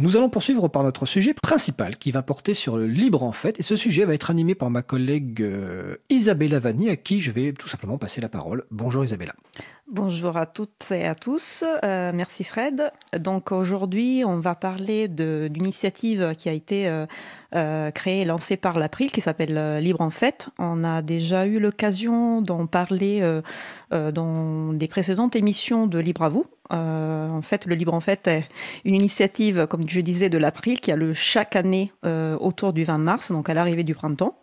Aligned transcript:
Nous 0.00 0.16
allons 0.16 0.30
poursuivre 0.30 0.68
par 0.68 0.84
notre 0.84 1.06
sujet 1.06 1.34
principal 1.34 1.96
qui 1.96 2.12
va 2.12 2.22
porter 2.22 2.54
sur 2.54 2.76
le 2.76 2.86
libre 2.86 3.24
en 3.24 3.32
fait 3.32 3.58
et 3.58 3.64
ce 3.64 3.74
sujet 3.74 4.04
va 4.04 4.14
être 4.14 4.30
animé 4.30 4.54
par 4.54 4.70
ma 4.70 4.82
collègue 4.82 5.42
euh, 5.42 5.96
Isabella 6.08 6.60
Vanni 6.60 6.88
à 6.88 6.94
qui 6.94 7.20
je 7.20 7.32
vais 7.32 7.52
tout 7.52 7.66
simplement 7.66 7.98
passer 7.98 8.20
la 8.20 8.28
parole. 8.28 8.64
Bonjour 8.70 9.04
Isabella. 9.04 9.34
Bonjour 9.90 10.36
à 10.36 10.44
toutes 10.44 10.90
et 10.90 11.06
à 11.06 11.14
tous. 11.14 11.64
Euh, 11.82 12.12
merci 12.14 12.44
Fred. 12.44 12.92
Donc 13.18 13.52
aujourd'hui, 13.52 14.22
on 14.22 14.38
va 14.38 14.54
parler 14.54 15.08
d'une 15.08 15.56
initiative 15.56 16.34
qui 16.36 16.50
a 16.50 16.52
été 16.52 16.86
euh, 16.86 17.06
euh, 17.54 17.90
créée 17.90 18.20
et 18.20 18.24
lancée 18.26 18.58
par 18.58 18.78
l'April 18.78 19.10
qui 19.10 19.22
s'appelle 19.22 19.78
Libre 19.78 20.02
en 20.02 20.10
Fête. 20.10 20.50
On 20.58 20.84
a 20.84 21.00
déjà 21.00 21.46
eu 21.46 21.58
l'occasion 21.58 22.42
d'en 22.42 22.66
parler 22.66 23.22
dans 23.90 24.74
des 24.74 24.88
précédentes 24.88 25.36
émissions 25.36 25.86
de 25.86 25.98
Libre 25.98 26.22
à 26.22 26.28
vous. 26.28 26.44
en 26.68 27.40
fait, 27.42 27.64
le 27.64 27.74
Libre 27.74 27.94
en 27.94 28.00
Fête 28.00 28.28
est 28.28 28.44
une 28.84 28.94
initiative, 28.94 29.66
comme 29.68 29.88
je 29.88 30.02
disais, 30.02 30.28
de 30.28 30.36
l'April 30.36 30.80
qui 30.80 30.92
a 30.92 30.96
lieu 30.96 31.14
chaque 31.14 31.56
année 31.56 31.92
autour 32.40 32.74
du 32.74 32.84
20 32.84 32.98
mars, 32.98 33.32
donc 33.32 33.48
à 33.48 33.54
l'arrivée 33.54 33.84
du 33.84 33.94
printemps. 33.94 34.36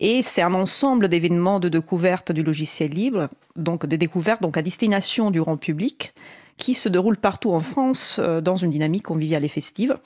Et 0.00 0.22
c'est 0.22 0.42
un 0.42 0.54
ensemble 0.54 1.08
d'événements 1.08 1.58
de 1.58 1.68
découverte 1.68 2.30
du 2.30 2.42
logiciel 2.42 2.92
libre, 2.92 3.28
donc 3.56 3.84
de 3.84 3.96
découvertes 3.96 4.42
donc 4.42 4.56
à 4.56 4.62
destination 4.62 5.30
du 5.30 5.40
grand 5.40 5.56
public, 5.56 6.14
qui 6.56 6.74
se 6.74 6.88
déroulent 6.88 7.16
partout 7.16 7.52
en 7.52 7.60
France 7.60 8.18
euh, 8.20 8.40
dans 8.40 8.56
une 8.56 8.70
dynamique 8.70 9.04
conviviale 9.04 9.44
et 9.44 9.48
festive. 9.48 9.96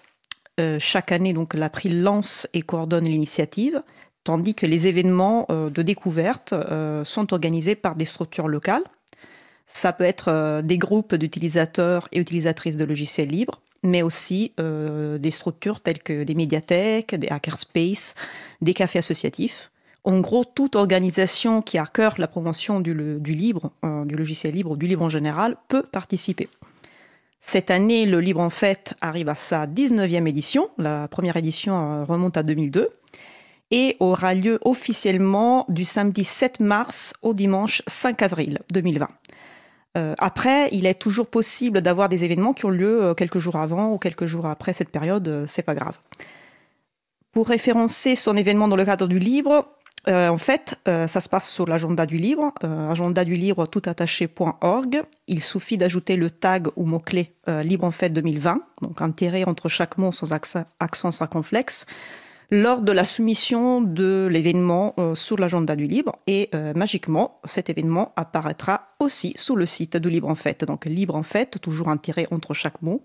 Euh, 0.61 0.79
chaque 0.79 1.13
année, 1.13 1.33
donc, 1.33 1.55
l'April 1.55 2.03
lance 2.03 2.47
et 2.53 2.63
coordonne 2.63 3.05
l'initiative, 3.05 3.83
tandis 4.25 4.55
que 4.55 4.67
les 4.67 4.87
événements 4.87 5.47
euh, 5.51 5.69
de 5.69 5.83
découverte 5.83 6.55
sont 7.05 7.33
organisés 7.33 7.75
par 7.75 7.97
des 7.97 8.05
structures 8.05 8.49
locales. 8.49 8.85
Ça 9.67 9.93
peut 9.95 10.05
être 10.05 10.61
des 10.63 10.77
groupes 10.77 11.15
d'utilisateurs 11.15 12.09
et 12.13 12.19
utilisatrices 12.19 12.77
de 12.77 12.85
logiciels 12.85 13.29
libres, 13.29 13.63
mais 13.83 14.03
aussi 14.03 14.53
des 14.59 15.31
structures 15.31 15.81
telles 15.81 16.03
que 16.03 16.25
des 16.25 16.35
médiathèques, 16.35 17.15
des 17.15 17.29
hackerspaces, 17.29 18.15
des 18.61 18.75
cafés 18.75 18.99
associatifs. 18.99 19.72
En 20.05 20.19
gros, 20.19 20.45
toute 20.45 20.75
organisation 20.75 21.63
qui 21.63 21.79
a 21.79 21.87
cœur 21.87 22.15
la 22.19 22.27
promotion 22.27 22.81
du, 22.81 22.93
libre, 22.93 23.71
euh, 23.85 24.05
du 24.05 24.17
logiciel 24.17 24.55
libre, 24.55 24.77
du 24.77 24.89
libre 24.89 25.05
en 25.05 25.09
général, 25.09 25.57
peut 25.69 25.85
participer. 25.85 26.49
Cette 27.41 27.71
année, 27.71 28.07
le 28.07 28.21
Libre 28.21 28.41
en 28.41 28.51
Fête 28.51 28.95
arrive 29.01 29.29
à 29.29 29.37
sa 29.37 29.67
19e 29.67 30.29
édition. 30.29 30.71
La 30.79 31.09
première 31.09 31.37
édition 31.37 31.75
euh, 31.75 32.05
remonte 32.05 32.37
à 32.37 32.43
2002 32.43 32.89
et 33.71 33.97
aura 34.01 34.35
lieu 34.35 34.59
officiellement 34.65 35.65
du 35.69 35.85
samedi 35.85 36.25
7 36.25 36.61
mars 36.61 37.15
au 37.23 37.33
dimanche 37.33 37.83
5 37.87 38.23
avril 38.23 38.59
2020. 38.73 39.09
Euh, 39.99 40.15
après, 40.19 40.69
il 40.73 40.87
est 40.87 40.95
toujours 40.95 41.29
possible 41.29 41.81
d'avoir 41.81 42.09
des 42.09 42.25
événements 42.25 42.55
qui 42.55 42.67
ont 42.67 42.71
lieu 42.71 43.15
quelques 43.17 43.39
jours 43.39 43.57
avant 43.57 43.93
ou 43.93 43.99
quelques 43.99 44.27
jours 44.27 44.47
après 44.47 44.73
cette 44.73 44.91
période, 44.91 45.45
c'est 45.47 45.63
pas 45.63 45.75
grave. 45.75 45.97
Pour 47.31 47.49
référencer 47.49 48.15
son 48.15 48.37
événement 48.37 48.69
dans 48.69 48.77
le 48.77 48.85
cadre 48.85 49.09
du 49.09 49.19
Libre, 49.19 49.65
euh, 50.09 50.29
en 50.29 50.37
fait, 50.37 50.77
euh, 50.89 51.07
ça 51.07 51.21
se 51.21 51.29
passe 51.29 51.49
sur 51.49 51.67
l'agenda 51.67 52.07
du 52.07 52.17
livre, 52.17 52.53
euh, 52.65 52.91
agenda 52.91 53.25
du 53.25 53.37
livre 53.37 53.67
toutattaché.org. 53.67 55.03
Il 55.29 55.43
suffit 55.43 55.77
d'ajouter 55.77 56.17
le 56.17 56.31
tag 56.31 56.69
ou 56.77 56.85
mot-clé 56.85 57.33
Libre 57.63 57.85
en 57.85 57.91
fête 57.91 58.13
2020, 58.13 58.61
donc 58.83 59.01
un 59.03 59.11
tiret 59.11 59.45
entre 59.45 59.69
chaque 59.69 59.99
mot 59.99 60.13
sans 60.13 60.33
accent, 60.33 61.11
circonflexe, 61.11 61.87
lors 62.51 62.83
de 62.83 62.93
la 62.93 63.05
soumission 63.05 63.81
de 63.81 64.29
l'événement 64.31 64.95
sur 65.15 65.39
l'agenda 65.39 65.75
du 65.75 65.87
livre. 65.87 66.17
Et 66.29 66.51
magiquement, 66.77 67.41
cet 67.45 67.69
événement 67.69 68.13
apparaîtra 68.15 68.95
aussi 69.01 69.35
sous 69.37 69.57
le 69.57 69.67
site 69.67 69.97
du 69.97 70.09
Libre 70.09 70.29
en 70.29 70.37
fête. 70.37 70.65
Donc 70.65 70.85
Libre 70.85 71.17
en 71.17 71.25
fête, 71.25 71.61
toujours 71.61 71.89
un 71.89 71.97
tiret 71.97 72.29
entre 72.31 72.55
chaque 72.55 72.81
mot, 72.81 73.03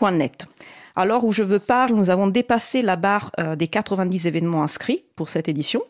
.net. 0.00 0.46
Alors 0.94 1.24
où 1.24 1.32
je 1.32 1.42
veux 1.42 1.58
parler, 1.58 1.92
nous 1.92 2.08
avons 2.08 2.28
dépassé 2.28 2.80
la 2.80 2.96
barre 2.96 3.30
des 3.58 3.68
90 3.68 4.26
événements 4.26 4.62
inscrits 4.62 5.04
pour 5.16 5.28
cette 5.28 5.48
édition. 5.48 5.82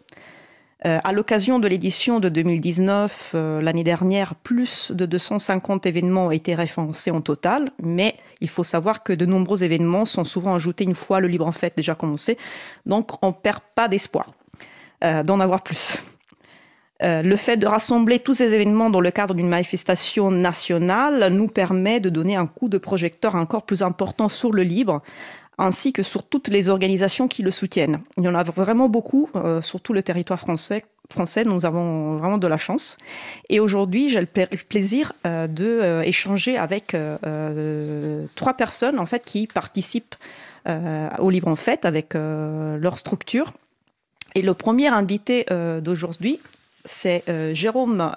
Euh, 0.85 0.99
à 1.03 1.13
l'occasion 1.13 1.59
de 1.59 1.69
l'édition 1.69 2.21
de 2.21 2.29
2019, 2.29 3.33
euh, 3.35 3.63
l'année 3.63 3.85
dernière, 3.85 4.35
plus 4.35 4.93
de 4.93 5.07
250 5.07 5.87
événements 5.87 6.27
ont 6.27 6.31
été 6.31 6.55
référencés 6.55 7.11
en 7.11 7.23
total, 7.23 7.71
mais 7.83 8.15
il 8.43 8.49
faut 8.51 8.65
savoir 8.65 9.03
que 9.03 9.15
de 9.15 9.25
nombreux 9.25 9.65
événements 9.65 10.05
sont 10.05 10.27
souvent 10.27 10.55
ajoutés 10.55 10.85
une 10.85 10.95
fois 10.95 11.21
le 11.21 11.29
Libre 11.29 11.47
en 11.47 11.53
Fête 11.53 11.79
déjà 11.79 11.95
commencé, 11.95 12.37
donc 12.85 13.23
on 13.23 13.29
ne 13.29 13.33
perd 13.33 13.61
pas 13.75 13.89
d'espoir 13.89 14.33
euh, 15.03 15.23
d'en 15.23 15.41
avoir 15.41 15.63
plus. 15.63 15.97
le 17.01 17.37
fait 17.37 17.57
de 17.57 17.67
rassembler 17.67 18.19
tous 18.19 18.35
ces 18.35 18.53
événements 18.53 18.91
dans 18.91 19.01
le 19.01 19.11
cadre 19.11 19.35
d'une 19.35 19.49
manifestation 19.49 20.31
nationale 20.31 21.29
nous 21.31 21.49
permet 21.49 22.01
de 22.01 22.11
donner 22.11 22.37
un 22.37 22.47
coup 22.47 22.69
de 22.69 22.79
projecteur 22.79 23.35
encore 23.35 23.65
plus 23.65 23.83
important 23.83 24.29
sur 24.29 24.53
le 24.53 24.63
libre, 24.63 25.03
ainsi 25.59 25.93
que 25.93 26.03
sur 26.03 26.23
toutes 26.23 26.49
les 26.49 26.69
organisations 26.69 27.29
qui 27.29 27.43
le 27.43 27.51
soutiennent. 27.51 28.01
Il 28.19 28.25
y 28.25 28.29
en 28.29 28.35
a 28.35 28.43
vraiment 28.43 28.89
beaucoup 28.89 29.31
euh, 29.35 29.63
sur 29.63 29.81
tout 29.81 29.93
le 29.93 30.03
territoire 30.03 30.39
français. 30.39 30.85
Français, 31.11 31.45
nous 31.45 31.65
avons 31.65 32.17
vraiment 32.17 32.37
de 32.37 32.49
la 32.49 32.59
chance. 32.59 32.97
Et 33.49 33.61
aujourd'hui, 33.61 34.09
j'ai 34.09 34.21
le 34.21 34.27
plaisir 34.27 35.13
euh, 35.25 35.47
de 35.47 35.65
euh, 35.65 36.59
avec 36.59 36.97
trois 38.35 38.55
personnes 38.55 38.99
en 38.99 39.07
fait 39.07 39.25
qui 39.25 39.47
participent 39.47 40.17
au 41.21 41.31
livre 41.31 41.47
en 41.47 41.55
fête 41.55 41.85
avec 41.85 42.15
leur 42.15 42.99
structure. 42.99 43.53
Et 44.35 44.43
le 44.43 44.53
premier 44.53 44.89
invité 44.89 45.47
d'aujourd'hui, 45.81 46.41
c'est 46.85 47.23
Jérôme 47.55 48.13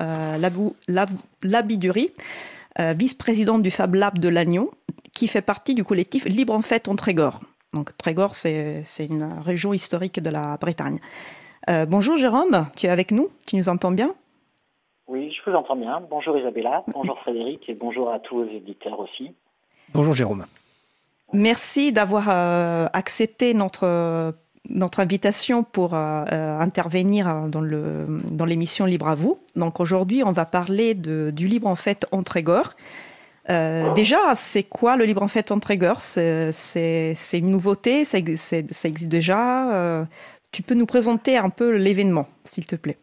Labiduri, 1.43 2.11
vice-président 2.95 3.59
du 3.59 3.71
Fab 3.71 3.95
Lab 3.95 4.19
de 4.19 4.29
Lannion, 4.29 4.69
qui 5.13 5.27
fait 5.27 5.41
partie 5.41 5.75
du 5.75 5.83
collectif 5.83 6.25
Libre 6.25 6.53
en 6.53 6.61
Fête 6.61 6.87
en 6.87 6.95
Trégor. 6.95 7.39
Donc 7.73 7.95
Trégor, 7.97 8.35
c'est 8.35 8.83
une 8.99 9.23
région 9.43 9.73
historique 9.73 10.19
de 10.19 10.29
la 10.29 10.57
Bretagne. 10.57 10.99
Euh, 11.69 11.85
bonjour 11.85 12.17
Jérôme, 12.17 12.67
tu 12.75 12.87
es 12.87 12.89
avec 12.89 13.11
nous? 13.11 13.29
Tu 13.45 13.55
nous 13.57 13.69
entends 13.69 13.91
bien? 13.91 14.15
Oui, 15.07 15.31
je 15.31 15.49
vous 15.49 15.55
entends 15.55 15.75
bien. 15.75 16.01
Bonjour 16.09 16.37
Isabella, 16.37 16.83
bonjour 16.87 17.19
Frédéric 17.19 17.69
et 17.69 17.75
bonjour 17.75 18.11
à 18.11 18.19
tous 18.19 18.37
vos 18.37 18.49
éditeurs 18.49 18.99
aussi. 18.99 19.35
Bonjour 19.93 20.13
Jérôme. 20.13 20.45
Merci 21.31 21.91
d'avoir 21.91 22.29
euh, 22.29 22.87
accepté 22.93 23.53
notre, 23.53 24.33
notre 24.67 24.99
invitation 24.99 25.63
pour 25.63 25.93
euh, 25.93 26.25
intervenir 26.59 27.47
dans 27.47 28.45
l'émission 28.45 28.85
Libre 28.85 29.07
à 29.07 29.15
vous. 29.15 29.39
Donc 29.55 29.79
aujourd'hui, 29.79 30.23
on 30.23 30.31
va 30.31 30.45
parler 30.45 30.93
du 30.93 31.47
Libre 31.47 31.67
en 31.67 31.75
Fête 31.75 32.05
en 32.11 32.23
Trégor. 32.23 32.73
Euh, 33.49 33.91
déjà, 33.93 34.35
c'est 34.35 34.63
quoi 34.63 34.95
le 34.95 35.05
libre 35.05 35.23
en 35.23 35.27
fait 35.27 35.51
en 35.51 35.59
Traeger 35.59 35.93
C'est 36.01 37.15
une 37.33 37.49
nouveauté, 37.49 38.05
ça, 38.05 38.17
existe 38.17 39.07
déjà? 39.07 39.73
Euh, 39.73 40.05
tu 40.51 40.61
peux 40.61 40.75
nous 40.75 40.85
présenter 40.85 41.37
un 41.37 41.49
peu 41.49 41.75
l'événement, 41.75 42.27
s'il 42.43 42.65
te 42.67 42.75
plaît 42.75 42.97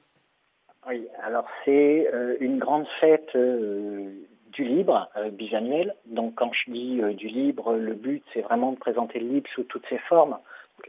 Oui, 0.88 1.06
alors 1.25 1.47
c'est 1.65 2.09
euh, 2.12 2.37
une 2.41 2.59
grande 2.59 2.87
fête 3.00 3.37
du 3.37 4.65
libre 4.65 5.09
bisannuelle. 5.33 5.94
Donc 6.06 6.34
quand 6.37 6.53
je 6.53 6.71
dis 6.71 7.00
du 7.17 7.27
libre, 7.27 7.75
le 7.75 7.94
but 7.94 8.23
c'est 8.33 8.43
vraiment 8.43 8.73
de 8.73 8.78
présenter 8.78 9.19
le 9.19 9.28
libre 9.28 9.50
sous 9.53 9.65
toutes 9.65 9.87
ses 9.88 9.99
formes. 9.99 10.38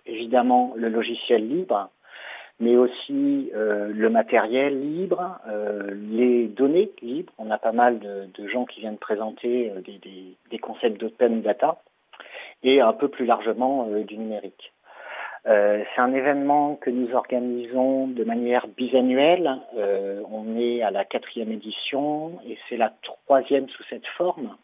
Évidemment, 0.08 0.74
le 0.76 0.90
logiciel 0.90 1.48
libre, 1.48 1.90
mais 2.60 2.76
aussi 2.76 3.52
euh, 3.56 3.92
le 3.94 4.10
matériel 4.10 4.80
libre, 4.80 5.40
euh, 5.48 5.92
les 6.10 6.48
données 6.48 6.92
libres. 7.02 7.34
On 7.38 7.52
a 7.52 7.58
pas 7.58 7.72
mal 7.72 8.00
de, 8.00 8.48
gens 8.48 8.66
qui 8.66 8.80
viennent 8.80 8.98
présenter 8.98 9.72
euh, 9.72 9.82
des, 9.82 10.60
concepts 10.60 11.00
d'open 11.00 11.42
data 11.42 11.78
et 12.64 12.82
un 12.82 12.94
peu 12.94 13.08
plus 13.08 13.26
largement 13.26 13.86
du 13.86 14.18
numérique. 14.18 14.74
c'est 15.46 16.02
un 16.02 16.14
événement 16.14 16.76
que 16.76 16.90
nous 16.90 17.14
organisons 17.14 18.08
de 18.08 18.24
manière 18.24 18.68
bisannuelle. 18.68 19.60
on 19.76 20.58
est 20.58 20.82
à 20.82 20.92
la 20.92 21.06
quatrième 21.06 21.52
édition 21.52 22.40
et 22.46 22.58
c'est 22.68 22.76
la 22.76 22.92
troisième 23.04 23.70
sous 23.70 23.84
cette 23.84 24.08
forme. 24.08 24.58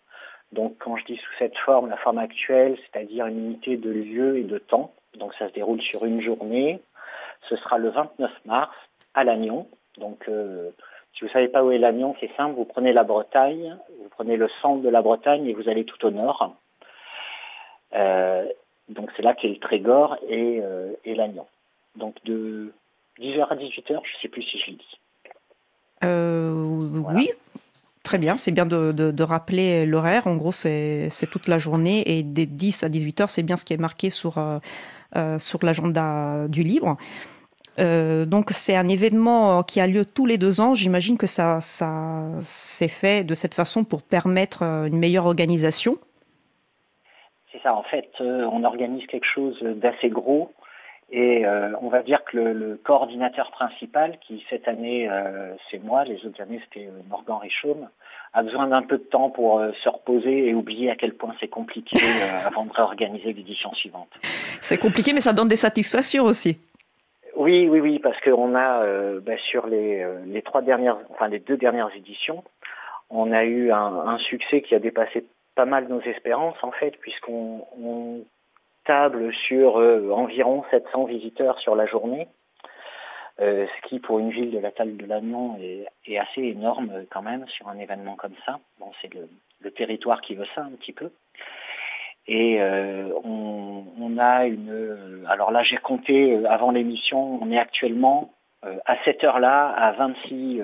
Donc 0.51 0.75
quand 0.79 0.97
je 0.97 1.05
dis 1.05 1.17
sous 1.17 1.33
cette 1.37 1.57
forme, 1.57 1.89
la 1.89 1.97
forme 1.97 2.17
actuelle, 2.17 2.77
c'est-à-dire 2.81 3.27
une 3.27 3.39
unité 3.39 3.77
de 3.77 3.91
lieu 3.91 4.39
et 4.39 4.43
de 4.43 4.57
temps. 4.57 4.91
Donc 5.17 5.33
ça 5.35 5.47
se 5.47 5.53
déroule 5.53 5.81
sur 5.81 6.05
une 6.05 6.21
journée 6.21 6.81
ce 7.49 7.55
sera 7.55 7.77
le 7.77 7.89
29 7.89 8.31
mars 8.45 8.75
à 9.13 9.23
Lannion. 9.23 9.67
Donc, 9.97 10.25
euh, 10.27 10.69
si 11.13 11.21
vous 11.21 11.27
ne 11.27 11.31
savez 11.31 11.47
pas 11.47 11.63
où 11.63 11.71
est 11.71 11.77
Lannion, 11.77 12.15
c'est 12.19 12.31
simple, 12.35 12.55
vous 12.55 12.65
prenez 12.65 12.93
la 12.93 13.03
Bretagne, 13.03 13.77
vous 14.01 14.09
prenez 14.09 14.37
le 14.37 14.47
centre 14.61 14.81
de 14.81 14.89
la 14.89 15.01
Bretagne 15.01 15.45
et 15.45 15.53
vous 15.53 15.69
allez 15.69 15.85
tout 15.85 16.03
au 16.05 16.11
nord. 16.11 16.55
Euh, 17.93 18.45
donc 18.89 19.11
c'est 19.15 19.21
là 19.21 19.33
qu'est 19.33 19.49
le 19.49 19.59
Trégor 19.59 20.17
et, 20.27 20.59
euh, 20.61 20.93
et 21.05 21.15
Lannion. 21.15 21.45
Donc 21.95 22.15
de 22.25 22.73
10h 23.19 23.47
à 23.49 23.55
18h, 23.55 23.87
je 23.87 23.93
ne 23.93 24.21
sais 24.21 24.27
plus 24.27 24.41
si 24.41 24.57
je 24.57 24.71
l'ai 24.71 24.77
dit. 24.77 24.99
Oui, 27.15 27.29
très 28.01 28.17
bien. 28.17 28.35
C'est 28.35 28.51
bien 28.51 28.65
de, 28.65 29.23
rappeler 29.23 29.85
l'horaire. 29.85 30.27
En 30.27 30.35
gros, 30.35 30.51
c'est 30.51 31.09
toute 31.31 31.47
la 31.47 31.57
journée 31.57 32.17
et 32.17 32.23
des 32.23 32.45
10 32.45 32.83
à 32.83 32.89
18h, 32.89 33.27
c'est 33.27 33.43
bien 33.43 33.55
ce 33.55 33.63
qui 33.63 33.73
est 33.73 33.77
marqué 33.77 34.09
sur, 34.09 34.37
sur 35.37 35.59
l'agenda 35.63 36.47
du 36.47 36.63
livre. 36.63 36.97
Euh, 37.79 38.25
donc 38.25 38.51
c'est 38.51 38.75
un 38.75 38.87
événement 38.87 39.63
qui 39.63 39.79
a 39.79 39.87
lieu 39.87 40.05
tous 40.05 40.25
les 40.25 40.37
deux 40.37 40.61
ans. 40.61 40.75
J'imagine 40.75 41.17
que 41.17 41.27
ça, 41.27 41.59
ça 41.61 42.23
s'est 42.41 42.87
fait 42.87 43.23
de 43.23 43.33
cette 43.33 43.53
façon 43.53 43.83
pour 43.83 44.03
permettre 44.03 44.63
euh, 44.63 44.85
une 44.85 44.97
meilleure 44.97 45.25
organisation. 45.25 45.97
C'est 47.51 47.61
ça, 47.61 47.75
en 47.75 47.83
fait, 47.83 48.09
on 48.19 48.63
organise 48.63 49.05
quelque 49.05 49.27
chose 49.27 49.61
d'assez 49.61 50.09
gros 50.09 50.51
et 51.11 51.45
on 51.79 51.87
va 51.89 52.01
dire 52.01 52.23
que 52.23 52.35
le, 52.35 52.81
coordinateur 52.83 53.51
principal, 53.51 54.17
qui 54.19 54.43
cette 54.49 54.67
année 54.67 55.07
c'est 55.69 55.77
moi, 55.77 56.03
les 56.03 56.25
autres 56.25 56.41
années 56.41 56.59
c'était 56.63 56.89
Morgan 57.07 57.37
Richaume, 57.37 57.89
a 58.33 58.43
besoin 58.43 58.67
d'un 58.67 58.81
peu 58.81 58.97
de 58.97 59.03
temps 59.03 59.29
pour 59.29 59.63
se 59.83 59.89
reposer 59.89 60.49
et 60.49 60.53
oublier 60.53 60.89
à 60.89 60.95
quel 60.95 61.13
point 61.13 61.33
c'est 61.39 61.47
compliqué 61.47 61.97
avant 62.45 62.65
de 62.65 62.71
réorganiser 62.71 63.33
l'édition 63.33 63.73
suivante. 63.73 64.09
C'est 64.61 64.77
compliqué 64.77 65.13
mais 65.13 65.21
ça 65.21 65.33
donne 65.33 65.47
des 65.47 65.55
satisfactions 65.55 66.25
aussi. 66.25 66.57
Oui, 67.35 67.67
oui, 67.67 67.79
oui, 67.79 67.99
parce 67.99 68.19
qu'on 68.21 68.55
a 68.55 68.83
euh, 68.83 69.19
bah, 69.19 69.37
sur 69.37 69.65
les, 69.65 70.01
euh, 70.01 70.19
les, 70.25 70.43
trois 70.43 70.61
dernières, 70.61 70.97
enfin 71.09 71.27
les 71.27 71.39
deux 71.39 71.57
dernières 71.57 71.89
éditions, 71.95 72.43
on 73.09 73.31
a 73.31 73.43
eu 73.43 73.71
un, 73.71 74.17
succès 74.19 74.61
qui 74.61 74.75
a 74.75 74.79
dépassé 74.79 75.25
pas 75.55 75.65
mal 75.65 75.87
nos 75.87 76.01
espérances 76.01 76.57
en 76.63 76.71
fait, 76.71 76.91
puisqu'on 76.99 78.23
table 78.85 79.33
sur 79.47 79.79
euh, 79.79 80.11
environ 80.11 80.63
700 80.71 81.05
visiteurs 81.05 81.57
sur 81.59 81.75
la 81.75 81.85
journée, 81.85 82.27
ce 83.43 83.87
qui 83.87 83.99
pour 83.99 84.19
une 84.19 84.29
ville 84.29 84.51
de 84.51 84.59
la 84.59 84.71
taille 84.71 84.93
de 84.93 85.05
Lannion 85.05 85.57
est, 85.59 85.85
est, 86.05 86.17
assez 86.17 86.41
énorme 86.41 87.05
quand 87.09 87.21
même 87.21 87.47
sur 87.47 87.67
un 87.67 87.77
événement 87.77 88.15
comme 88.15 88.35
ça. 88.45 88.59
Bon, 88.79 88.91
c'est 89.01 89.13
le, 89.13 89.29
le 89.61 89.71
territoire 89.71 90.21
qui 90.21 90.35
veut 90.35 90.47
ça 90.55 90.61
un 90.61 90.71
petit 90.71 90.93
peu. 90.93 91.11
Et 92.27 92.61
euh, 92.61 93.11
on, 93.23 94.17
a 94.17 94.45
une... 94.45 94.71
Euh, 94.71 95.25
alors 95.27 95.51
là, 95.51 95.63
j'ai 95.63 95.77
compté 95.77 96.33
euh, 96.33 96.49
avant 96.49 96.71
l'émission, 96.71 97.41
on 97.41 97.51
est 97.51 97.57
actuellement 97.57 98.33
à 98.85 98.95
cette 99.03 99.25
heure-là 99.25 99.67
à 99.71 99.91
26, 99.91 100.61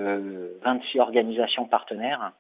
26 0.62 1.02
organisations 1.02 1.66
partenaires. 1.66 2.32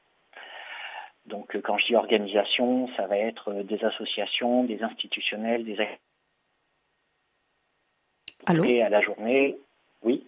Donc 1.25 1.59
quand 1.61 1.77
je 1.77 1.87
dis 1.87 1.95
organisation, 1.97 2.87
ça 2.95 3.07
va 3.07 3.17
être 3.17 3.51
des 3.63 3.83
associations, 3.83 4.63
des 4.63 4.81
institutionnels, 4.83 5.65
des... 5.65 5.85
Allô? 8.45 8.63
Et 8.63 8.81
à 8.81 8.87
la 8.87 9.01
journée, 9.01 9.57
oui. 10.03 10.25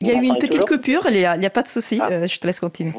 Il 0.00 0.08
y 0.08 0.10
a 0.10 0.14
eu 0.14 0.26
une 0.26 0.38
petite 0.38 0.66
coupure, 0.66 1.06
il 1.06 1.14
n'y 1.14 1.24
a, 1.24 1.50
pas 1.50 1.62
de 1.62 1.68
souci, 1.68 1.98
ah. 2.02 2.26
je 2.26 2.38
te 2.38 2.46
laisse 2.46 2.60
continuer. 2.60 2.92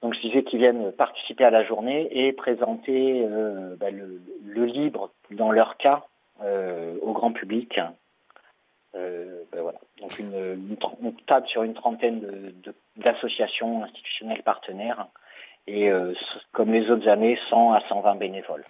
Donc 0.00 0.14
je 0.14 0.20
disais 0.20 0.42
qu'ils 0.42 0.58
viennent 0.58 0.92
participer 0.92 1.44
à 1.44 1.50
la 1.50 1.62
journée 1.64 2.08
et 2.10 2.32
présenter 2.32 3.24
euh, 3.24 3.76
bah, 3.76 3.90
le, 3.90 4.64
libre 4.64 5.12
dans 5.30 5.52
leur 5.52 5.76
cas 5.76 6.04
euh, 6.42 6.96
au 7.02 7.12
grand 7.12 7.32
public. 7.32 7.80
Euh, 8.94 9.42
bah, 9.52 9.58
voilà. 9.62 9.78
Donc 10.00 10.18
une, 10.18 10.66
on 11.02 11.12
table 11.26 11.46
sur 11.46 11.62
une 11.62 11.74
trentaine 11.74 12.52
d'associations 12.96 13.84
institutionnelles 13.84 14.42
partenaires 14.42 15.06
et 15.68 15.90
comme 16.50 16.72
les 16.72 16.90
autres 16.90 17.06
années 17.06 17.38
100 17.48 17.74
à 17.74 17.80
120 17.88 18.16
bénévoles. 18.16 18.64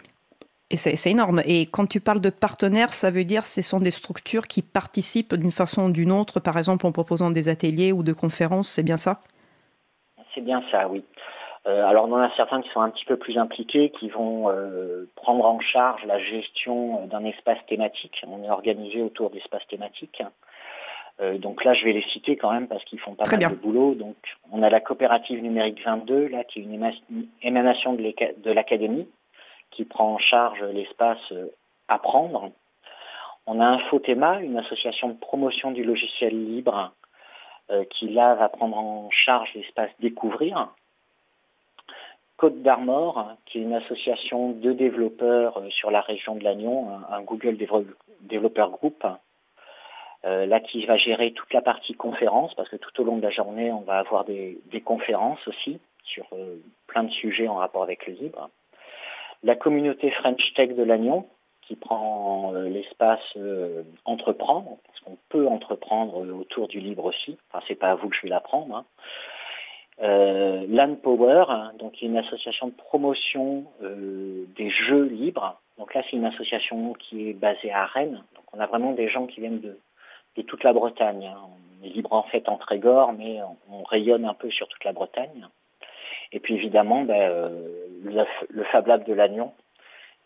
Et 0.72 0.78
c'est 0.78 1.10
énorme. 1.10 1.42
Et 1.44 1.66
quand 1.66 1.86
tu 1.86 2.00
parles 2.00 2.22
de 2.22 2.30
partenaires, 2.30 2.94
ça 2.94 3.10
veut 3.10 3.24
dire 3.24 3.42
que 3.42 3.48
ce 3.48 3.60
sont 3.60 3.78
des 3.78 3.90
structures 3.90 4.44
qui 4.44 4.62
participent 4.62 5.34
d'une 5.34 5.50
façon 5.50 5.90
ou 5.90 5.92
d'une 5.92 6.10
autre, 6.10 6.40
par 6.40 6.56
exemple 6.56 6.86
en 6.86 6.92
proposant 6.92 7.30
des 7.30 7.50
ateliers 7.50 7.92
ou 7.92 8.02
de 8.02 8.14
conférences, 8.14 8.70
c'est 8.70 8.82
bien 8.82 8.96
ça? 8.96 9.20
C'est 10.34 10.40
bien 10.40 10.62
ça, 10.70 10.88
oui. 10.88 11.04
Euh, 11.66 11.84
alors 11.86 12.06
on 12.08 12.12
en 12.12 12.22
a 12.22 12.30
certains 12.30 12.62
qui 12.62 12.70
sont 12.70 12.80
un 12.80 12.88
petit 12.88 13.04
peu 13.04 13.18
plus 13.18 13.36
impliqués, 13.36 13.90
qui 13.90 14.08
vont 14.08 14.48
euh, 14.48 15.10
prendre 15.14 15.44
en 15.44 15.60
charge 15.60 16.04
la 16.06 16.18
gestion 16.18 17.06
d'un 17.06 17.24
espace 17.26 17.58
thématique. 17.68 18.24
On 18.26 18.42
est 18.42 18.50
organisé 18.50 19.02
autour 19.02 19.28
d'espaces 19.28 19.66
thématiques. 19.68 20.22
Euh, 21.20 21.36
donc 21.36 21.64
là, 21.64 21.74
je 21.74 21.84
vais 21.84 21.92
les 21.92 22.02
citer 22.02 22.36
quand 22.36 22.50
même 22.50 22.66
parce 22.66 22.82
qu'ils 22.84 22.98
font 22.98 23.14
pas 23.14 23.30
mal 23.30 23.50
de 23.50 23.54
boulot. 23.56 23.94
Donc 23.94 24.16
on 24.50 24.62
a 24.62 24.70
la 24.70 24.80
coopérative 24.80 25.42
numérique 25.42 25.84
22, 25.84 26.28
là, 26.28 26.44
qui 26.44 26.60
est 26.60 26.62
une 26.62 26.92
émanation 27.42 27.92
de 27.92 28.50
l'académie, 28.52 29.06
qui 29.72 29.84
prend 29.84 30.14
en 30.14 30.18
charge 30.18 30.62
l'espace 30.62 31.32
apprendre. 31.88 32.52
On 33.46 33.60
a 33.60 33.66
Infothéma, 33.66 34.40
une 34.40 34.56
association 34.56 35.08
de 35.08 35.18
promotion 35.18 35.72
du 35.72 35.82
logiciel 35.82 36.32
libre 36.32 36.92
euh, 37.70 37.84
qui 37.84 38.08
là 38.08 38.34
va 38.34 38.48
prendre 38.48 38.76
en 38.76 39.10
charge 39.10 39.52
l'espace 39.54 39.90
découvrir. 40.00 40.68
Côte 42.36 42.62
d'Armor, 42.62 43.36
qui 43.46 43.58
est 43.58 43.62
une 43.62 43.74
association 43.74 44.50
de 44.50 44.72
développeurs 44.72 45.58
euh, 45.58 45.70
sur 45.70 45.90
la 45.90 46.00
région 46.00 46.36
de 46.36 46.44
Lannion, 46.44 47.00
un, 47.10 47.22
Google 47.22 47.56
Developer 48.20 48.66
Group, 48.70 49.04
euh, 50.24 50.46
là 50.46 50.60
qui 50.60 50.86
va 50.86 50.96
gérer 50.96 51.32
toute 51.32 51.52
la 51.52 51.62
partie 51.62 51.94
conférence, 51.94 52.54
parce 52.54 52.68
que 52.68 52.76
tout 52.76 53.00
au 53.00 53.04
long 53.04 53.16
de 53.16 53.22
la 53.22 53.30
journée, 53.30 53.72
on 53.72 53.80
va 53.80 53.98
avoir 53.98 54.24
des, 54.24 54.60
conférences 54.84 55.46
aussi 55.48 55.80
sur 56.04 56.26
plein 56.86 57.04
de 57.04 57.10
sujets 57.10 57.48
en 57.48 57.56
rapport 57.56 57.82
avec 57.82 58.06
le 58.06 58.14
libre. 58.14 58.50
La 59.42 59.56
communauté 59.56 60.10
French 60.10 60.54
Tech 60.54 60.74
de 60.74 60.82
Lannion, 60.82 61.26
qui 61.62 61.76
prend 61.76 62.54
euh, 62.54 62.68
l'espace 62.68 63.22
euh, 63.36 63.82
entreprendre, 64.04 64.78
parce 64.86 65.00
qu'on 65.00 65.16
peut 65.28 65.46
entreprendre 65.46 66.24
euh, 66.24 66.32
autour 66.32 66.68
du 66.68 66.80
libre 66.80 67.04
aussi. 67.04 67.38
Enfin, 67.48 67.64
c'est 67.68 67.76
pas 67.76 67.90
à 67.90 67.94
vous 67.94 68.08
que 68.08 68.16
je 68.16 68.22
vais 68.22 68.28
l'apprendre. 68.28 68.76
Hein. 68.76 68.84
Land 70.68 70.96
Power, 70.96 71.44
donc 71.78 72.02
une 72.02 72.16
association 72.16 72.66
de 72.66 72.72
promotion 72.72 73.66
des 73.80 74.70
jeux 74.70 75.04
libres. 75.04 75.60
Donc 75.78 75.94
là, 75.94 76.02
c'est 76.02 76.16
une 76.16 76.24
association 76.24 76.92
qui 76.94 77.28
est 77.28 77.34
basée 77.34 77.70
à 77.70 77.84
Rennes. 77.86 78.24
Donc 78.34 78.44
on 78.52 78.58
a 78.58 78.66
vraiment 78.66 78.92
des 78.92 79.08
gens 79.08 79.26
qui 79.26 79.40
viennent 79.40 79.60
de, 79.60 79.78
de 80.36 80.42
toute 80.42 80.64
la 80.64 80.72
Bretagne. 80.72 81.26
Hein. 81.26 81.38
On 81.80 81.84
est 81.84 81.90
libre 81.90 82.12
en 82.12 82.22
fait 82.24 82.48
en 82.48 82.56
Trégor, 82.56 83.12
mais 83.12 83.40
on, 83.70 83.82
rayonne 83.84 84.24
un 84.24 84.34
peu 84.34 84.50
sur 84.50 84.66
toute 84.68 84.84
la 84.84 84.92
Bretagne. 84.92 85.48
Et 86.32 86.40
puis 86.40 86.54
évidemment, 86.54 87.04
ben, 87.04 87.50
le, 88.04 88.24
le, 88.50 88.64
Fab 88.64 88.86
Lab 88.86 89.04
de 89.04 89.12
Lannion, 89.12 89.52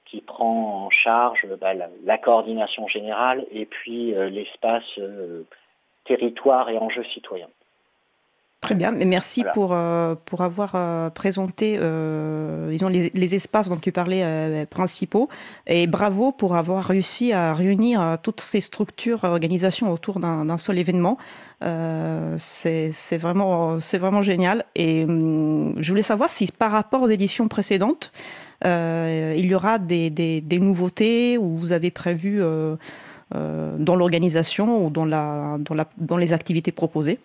qui 0.07 0.21
prend 0.21 0.85
en 0.87 0.91
charge 0.91 1.47
bah, 1.61 1.75
la, 1.75 2.19
coordination 2.19 2.87
générale 2.87 3.45
et 3.51 3.67
puis 3.67 4.15
euh, 4.15 4.29
l'espace 4.31 4.99
euh, 4.99 5.43
territoire 6.05 6.71
et 6.71 6.79
enjeux 6.79 7.05
citoyens. 7.05 7.49
Très 8.67 8.75
bien, 8.75 8.93
merci 8.93 9.45
pour, 9.55 9.73
euh, 9.73 10.15
pour 10.25 10.43
avoir 10.43 11.11
présenté 11.13 11.79
disons, 12.69 12.89
les, 12.89 13.35
espaces 13.35 13.69
dont 13.69 13.77
tu 13.77 13.93
parlais 13.93 14.67
principaux. 14.67 15.29
Et 15.67 15.87
bravo 15.87 16.33
pour 16.33 16.57
avoir 16.57 16.85
réussi 16.85 17.33
à 17.33 17.55
réunir 17.55 18.19
toutes 18.23 18.41
ces 18.41 18.61
structures, 18.61 19.25
organisations 19.25 19.93
autour 19.93 20.21
d'un 20.21 20.59
seul 20.59 20.79
événement. 20.79 21.19
C'est 22.39 23.17
vraiment, 23.19 23.77
vraiment 23.95 24.23
génial. 24.23 24.65
Et 24.75 25.05
hum, 25.05 25.75
je 25.79 25.89
voulais 25.91 26.03
savoir 26.03 26.31
si 26.31 26.47
par 26.47 26.73
rapport 26.73 27.03
aux 27.03 27.09
éditions 27.09 27.49
précédentes, 27.49 28.13
euh, 28.65 29.35
il 29.37 29.47
y 29.47 29.55
aura 29.55 29.79
des, 29.79 30.43
nouveautés 30.61 31.39
ou 31.39 31.57
vous 31.57 31.73
avez 31.73 31.91
prévu 31.91 32.43
euh, 32.43 32.77
euh, 33.35 33.77
dans 33.79 33.97
l'organisation 33.97 34.87
ou 34.87 34.91
dans, 34.91 35.05
la, 35.05 35.57
dans, 35.59 35.75
la, 35.75 35.87
dans 35.99 36.17
les 36.17 36.33
activités 36.33 36.73
proposées 36.73 37.19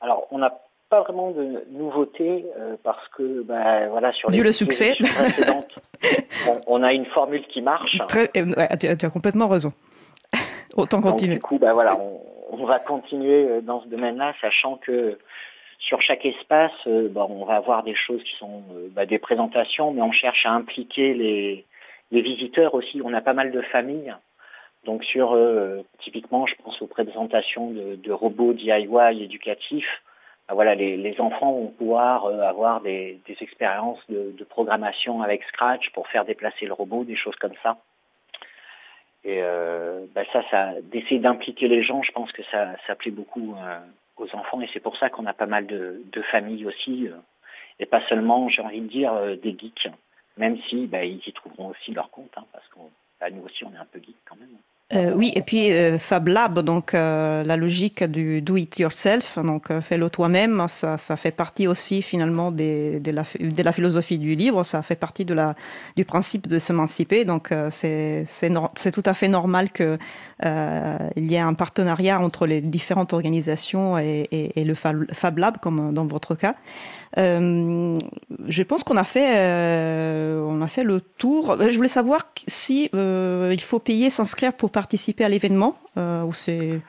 Alors, 0.00 0.26
on 0.30 0.38
n'a 0.38 0.58
pas 0.88 1.02
vraiment 1.02 1.30
de 1.30 1.64
nouveautés 1.70 2.44
parce 2.82 3.06
que 3.08 3.42
bah, 3.42 3.88
voilà 3.88 4.12
sur 4.12 4.28
Vu 4.30 4.42
le 4.42 4.50
succès 4.50 4.96
on, 6.66 6.82
a 6.82 6.92
une 6.92 7.06
formule 7.06 7.46
qui 7.46 7.62
marche. 7.62 7.96
tu, 8.08 8.88
as, 8.88 9.10
complètement 9.10 9.46
raison. 9.46 9.72
Autant 10.76 11.00
continuer. 11.00 11.34
du 11.34 11.40
coup, 11.40 11.58
bah, 11.58 11.74
voilà, 11.74 11.96
on, 12.50 12.64
va 12.64 12.80
continuer 12.80 13.60
dans 13.62 13.82
ce 13.82 13.88
domaine-là, 13.88 14.34
sachant 14.40 14.76
que 14.76 15.16
sur 15.80 16.00
chaque 16.02 16.24
espace, 16.26 16.72
euh, 16.86 17.08
bah, 17.08 17.26
on 17.28 17.44
va 17.44 17.56
avoir 17.56 17.82
des 17.82 17.94
choses 17.94 18.22
qui 18.22 18.36
sont 18.36 18.62
euh, 18.72 18.88
bah, 18.90 19.06
des 19.06 19.18
présentations, 19.18 19.92
mais 19.92 20.02
on 20.02 20.12
cherche 20.12 20.46
à 20.46 20.52
impliquer 20.52 21.14
les, 21.14 21.66
visiteurs 22.12 22.74
aussi. 22.74 23.00
On 23.04 23.14
a 23.14 23.20
pas 23.20 23.32
mal 23.32 23.50
de 23.50 23.62
familles. 23.62 24.14
Donc 24.84 25.04
sur 25.04 25.32
euh, 25.34 25.82
typiquement, 25.98 26.46
je 26.46 26.54
pense 26.56 26.80
aux 26.80 26.86
présentations 26.86 27.70
de, 27.70 28.12
robots 28.12 28.52
DIY 28.52 29.22
éducatifs. 29.22 30.02
Bah, 30.48 30.54
voilà, 30.54 30.74
les, 30.74 31.20
enfants 31.20 31.52
vont 31.52 31.68
pouvoir 31.68 32.26
avoir 32.26 32.80
des, 32.80 33.20
expériences 33.40 34.02
de, 34.08 34.44
programmation 34.44 35.22
avec 35.22 35.44
Scratch 35.44 35.90
pour 35.90 36.08
faire 36.08 36.24
déplacer 36.24 36.66
le 36.66 36.72
robot, 36.72 37.04
des 37.04 37.16
choses 37.16 37.36
comme 37.36 37.54
ça. 37.62 37.78
Et 39.22 39.42
ça, 40.32 40.42
ça 40.50 40.72
d'essayer 40.82 41.20
d'impliquer 41.20 41.68
les 41.68 41.82
gens, 41.82 42.02
je 42.02 42.12
pense 42.12 42.32
que 42.32 42.42
ça, 42.44 42.74
ça 42.86 42.94
plaît 42.94 43.10
beaucoup 43.10 43.54
aux 44.20 44.36
enfants 44.36 44.60
et 44.60 44.68
c'est 44.72 44.80
pour 44.80 44.96
ça 44.96 45.10
qu'on 45.10 45.26
a 45.26 45.32
pas 45.32 45.46
mal 45.46 45.66
de, 45.66 46.22
familles 46.30 46.66
aussi 46.66 47.08
euh, 47.08 47.16
et 47.78 47.86
pas 47.86 48.02
seulement, 48.08 48.48
j'ai 48.48 48.62
envie 48.62 48.82
de 48.82 48.88
dire, 48.88 49.12
euh, 49.14 49.36
des 49.36 49.56
geeks, 49.58 49.88
même 50.36 50.58
si 50.68 50.86
bah, 50.86 51.04
ils 51.04 51.26
y 51.26 51.32
trouveront 51.32 51.68
aussi 51.68 51.92
leur 51.92 52.10
compte, 52.10 52.30
hein, 52.36 52.44
parce 52.52 52.68
bah, 53.20 53.30
nous 53.30 53.42
aussi 53.42 53.64
on 53.64 53.72
est 53.72 53.78
un 53.78 53.86
peu 53.86 53.98
geeks 53.98 54.22
quand 54.26 54.36
même. 54.36 54.48
Euh, 54.92 55.12
oui, 55.14 55.30
et 55.36 55.42
puis 55.42 55.70
euh, 55.70 55.98
Fab 55.98 56.26
Lab, 56.26 56.58
donc 56.58 56.94
euh, 56.94 57.44
la 57.44 57.56
logique 57.56 58.02
du 58.02 58.42
do 58.42 58.56
it 58.56 58.76
yourself, 58.76 59.38
donc 59.38 59.70
fais-le 59.80 60.10
toi-même, 60.10 60.66
ça, 60.68 60.98
ça, 60.98 61.16
fait 61.16 61.30
partie 61.30 61.68
aussi 61.68 62.02
finalement 62.02 62.50
de, 62.50 63.00
la, 63.12 63.72
philosophie 63.72 64.18
du 64.18 64.34
livre, 64.34 64.64
ça 64.64 64.82
fait 64.82 64.96
partie 64.96 65.24
de 65.24 65.32
la, 65.32 65.54
du 65.94 66.04
principe 66.04 66.48
de 66.48 66.58
s'émanciper, 66.58 67.24
donc 67.24 67.54
c'est 67.70 68.26
tout 68.92 69.02
à 69.06 69.14
fait 69.14 69.28
normal 69.28 69.70
que 69.70 69.96
il 70.42 71.30
y 71.30 71.34
ait 71.34 71.38
un 71.38 71.54
partenariat 71.54 72.20
entre 72.20 72.46
les 72.46 72.60
différentes 72.60 73.12
organisations 73.12 73.96
et, 73.96 74.28
et, 74.32 74.64
le 74.64 74.74
Fab 74.74 75.38
Lab, 75.38 75.58
comme 75.58 75.94
dans 75.94 76.06
votre 76.06 76.34
cas. 76.34 76.56
Euh, 77.18 77.98
je 78.46 78.62
pense 78.62 78.84
qu'on 78.84 78.96
a 78.96 79.04
fait, 79.04 79.36
euh, 79.36 80.46
on 80.48 80.62
a 80.62 80.68
fait 80.68 80.84
le 80.84 81.00
tour. 81.00 81.56
Je 81.58 81.76
voulais 81.76 81.88
savoir 81.88 82.28
si 82.46 82.88
euh, 82.94 83.50
il 83.52 83.60
faut 83.60 83.78
payer, 83.78 84.10
s'inscrire 84.10 84.52
pour 84.52 84.70
participer 84.80 85.24
à 85.24 85.28
l'événement 85.28 85.74
ou 85.96 86.32
c'est. 86.32 86.80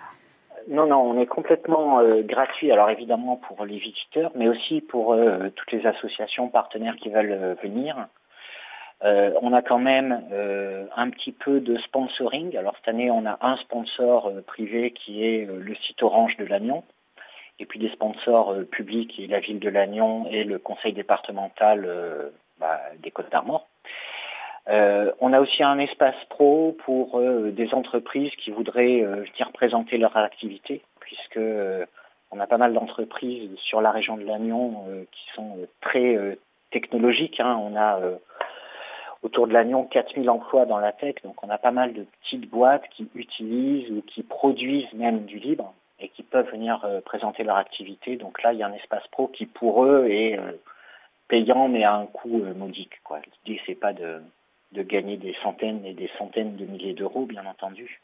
Non, 0.67 0.85
non, 0.85 1.01
on 1.01 1.19
est 1.19 1.25
complètement 1.25 2.01
gratuit. 2.23 2.71
Alors 2.71 2.89
évidemment 2.89 3.35
pour 3.35 3.65
les 3.65 3.77
visiteurs, 3.77 4.31
mais 4.35 4.47
aussi 4.47 4.81
pour 4.81 5.15
toutes 5.55 5.71
les 5.71 5.85
associations 5.85 6.47
partenaires 6.47 6.95
qui 6.95 7.09
veulent 7.09 7.57
venir. 7.61 8.07
on 9.03 9.53
a 9.53 9.61
quand 9.61 9.79
même 9.79 10.21
un 10.95 11.09
petit 11.09 11.33
peu 11.33 11.59
de 11.59 11.75
sponsoring. 11.77 12.55
Alors 12.57 12.75
cette 12.77 12.87
année, 12.87 13.11
on 13.11 13.25
a 13.25 13.37
un 13.41 13.57
sponsor 13.57 14.31
privé 14.47 14.91
qui 14.91 15.25
est 15.25 15.45
le 15.45 15.75
site 15.75 16.01
Orange 16.03 16.37
de 16.37 16.45
Lannion 16.45 16.83
et 17.61 17.65
puis 17.65 17.79
des 17.79 17.89
sponsors 17.89 18.51
euh, 18.51 18.63
publics 18.63 19.19
et 19.19 19.27
la 19.27 19.39
ville 19.39 19.59
de 19.59 19.69
Lannion 19.69 20.25
et 20.29 20.43
le 20.43 20.57
conseil 20.57 20.93
départemental 20.93 21.85
euh, 21.85 22.29
bah, 22.59 22.81
des 22.99 23.11
Côtes 23.11 23.31
d'Armor. 23.31 23.67
Euh, 24.69 25.11
on 25.19 25.33
a 25.33 25.39
aussi 25.39 25.63
un 25.63 25.79
espace 25.79 26.15
pro 26.29 26.77
pour 26.85 27.19
des 27.19 27.73
entreprises 27.73 28.35
qui 28.37 28.51
voudraient 28.51 29.01
venir 29.01 29.51
présenter 29.53 29.97
leur 29.97 30.15
activité, 30.17 30.81
puisque 30.99 31.39
on 32.31 32.39
a 32.39 32.47
pas 32.47 32.57
mal 32.57 32.73
d'entreprises 32.73 33.49
sur 33.57 33.81
la 33.81 33.91
région 33.91 34.17
de 34.17 34.23
Lannion 34.23 34.85
qui 35.11 35.31
sont 35.33 35.57
très 35.81 36.37
technologiques. 36.69 37.39
Hein. 37.39 37.59
On 37.59 37.75
a 37.75 37.99
autour 39.23 39.47
de 39.47 39.53
Lannion 39.53 39.85
4000 39.85 40.29
emplois 40.29 40.65
dans 40.65 40.79
la 40.79 40.91
tech, 40.91 41.15
donc 41.23 41.43
on 41.43 41.49
a 41.49 41.57
pas 41.57 41.71
mal 41.71 41.93
de 41.93 42.05
petites 42.21 42.49
boîtes 42.49 42.87
qui 42.89 43.09
utilisent 43.15 43.91
ou 43.91 44.01
qui 44.01 44.23
produisent 44.23 44.91
même 44.93 45.25
du 45.25 45.37
libre 45.37 45.73
et 45.99 46.09
qui 46.09 46.23
peuvent 46.23 46.49
venir 46.49 46.83
euh, 46.83 46.99
présenter 47.01 47.43
leur 47.43 47.57
activité. 47.57 48.17
Donc 48.17 48.41
là, 48.41 48.53
il 48.53 48.59
y 48.59 48.63
a 48.63 48.67
un 48.67 48.73
espace 48.73 49.07
pro 49.09 49.27
qui 49.27 49.45
pour 49.45 49.85
eux 49.85 50.07
est 50.09 50.37
euh, 50.37 50.53
payant 51.27 51.67
mais 51.67 51.83
à 51.83 51.95
un 51.95 52.07
coût 52.07 52.41
euh, 52.43 52.53
modique. 52.53 52.99
L'idée, 53.45 53.61
c'est 53.65 53.75
pas 53.75 53.93
de, 53.93 54.21
gagner 54.73 55.17
des 55.17 55.35
centaines 55.43 55.85
et 55.85 55.93
des 55.93 56.09
centaines 56.17 56.55
de 56.55 56.65
milliers 56.65 56.93
d'euros, 56.93 57.25
bien 57.25 57.45
entendu. 57.45 58.01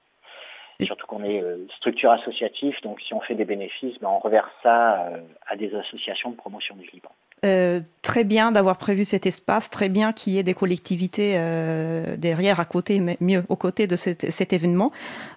Surtout 0.82 1.08
qu'on 1.08 1.24
est 1.24 1.44
structure 1.78 2.12
associative, 2.12 2.76
donc 2.84 3.02
si 3.02 3.14
on 3.14 3.22
fait 3.22 3.34
des 3.34 3.46
bénéfices, 3.46 3.98
ben 4.00 4.10
on 4.10 4.20
reverse 4.20 4.52
ça 4.62 5.10
à 5.48 5.56
des 5.56 5.74
associations 5.74 6.30
de 6.30 6.36
promotion 6.36 6.76
du 6.76 6.88
libre. 6.94 7.12
Euh, 7.46 7.82
très 8.02 8.24
bien 8.24 8.52
d'avoir 8.52 8.78
prévu 8.78 9.06
cet 9.06 9.28
espace, 9.28 9.70
très 9.70 9.90
bien 9.90 10.12
qu'il 10.12 10.34
y 10.34 10.40
ait 10.40 10.44
des 10.44 10.56
collectivités 10.56 11.36
euh, 11.36 12.18
derrière, 12.18 12.60
à 12.60 12.66
côté, 12.66 13.00
mais 13.00 13.16
mieux 13.22 13.44
aux 13.48 13.56
côtés 13.56 13.86
de 13.86 13.96
cet, 13.96 14.32
cet 14.32 14.54
événement. 14.54 14.92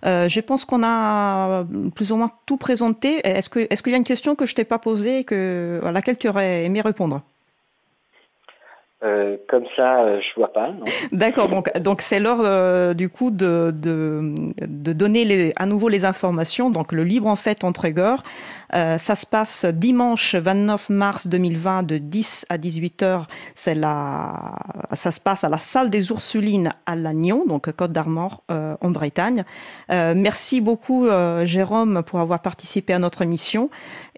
Euh, 0.07 0.27
je 0.27 0.41
pense 0.41 0.65
qu'on 0.65 0.83
a 0.83 1.67
plus 1.95 2.11
ou 2.11 2.17
moins 2.17 2.31
tout 2.47 2.57
présenté. 2.57 3.21
Est-ce 3.25 3.51
que 3.51 3.67
est-ce 3.69 3.83
qu'il 3.83 3.93
y 3.93 3.95
a 3.95 3.99
une 3.99 4.05
question 4.05 4.35
que 4.35 4.47
je 4.47 4.55
t'ai 4.55 4.65
pas 4.65 4.79
posée 4.79 5.25
que 5.25 5.83
à 5.85 5.93
laquelle 5.93 6.17
tu 6.17 6.27
aurais 6.29 6.65
aimé 6.65 6.81
répondre? 6.81 7.21
Euh, 9.03 9.39
comme 9.49 9.65
ça, 9.77 10.03
euh, 10.03 10.21
je 10.21 10.35
vois 10.37 10.53
pas. 10.53 10.73
D'accord. 11.13 11.49
Donc, 11.49 11.75
donc 11.79 12.03
c'est 12.03 12.19
l'heure 12.19 12.41
euh, 12.43 12.93
du 12.93 13.09
coup 13.09 13.31
de, 13.31 13.73
de, 13.75 14.35
de 14.61 14.93
donner 14.93 15.25
les, 15.25 15.53
à 15.57 15.65
nouveau 15.65 15.89
les 15.89 16.05
informations. 16.05 16.71
Donc, 16.71 16.93
le 16.93 17.03
libre 17.03 17.27
en 17.27 17.37
fait 17.37 17.65
en 17.65 17.73
Trégor, 17.73 18.23
ça 18.73 19.15
se 19.17 19.27
passe 19.27 19.65
dimanche 19.65 20.37
29 20.37 20.91
mars 20.91 21.27
2020 21.27 21.83
de 21.83 21.99
10 21.99 22.47
à 22.51 22.59
18 22.59 23.03
heures. 23.03 23.27
C'est 23.57 23.75
la, 23.75 24.55
ça 24.93 25.11
se 25.11 25.19
passe 25.19 25.43
à 25.45 25.49
la 25.49 25.59
salle 25.59 25.91
des 25.91 26.11
Ursulines 26.11 26.73
à 26.87 26.95
Lannion, 26.95 27.47
donc 27.47 27.73
Côte 27.73 27.91
d'Armor 27.91 28.45
en 28.49 28.91
Bretagne. 28.91 29.45
merci 29.89 30.61
beaucoup 30.61 31.09
Jérôme 31.43 32.05
pour 32.05 32.21
avoir 32.21 32.43
participé 32.43 32.93
à 32.93 33.01
notre 33.01 33.23
émission 33.23 33.71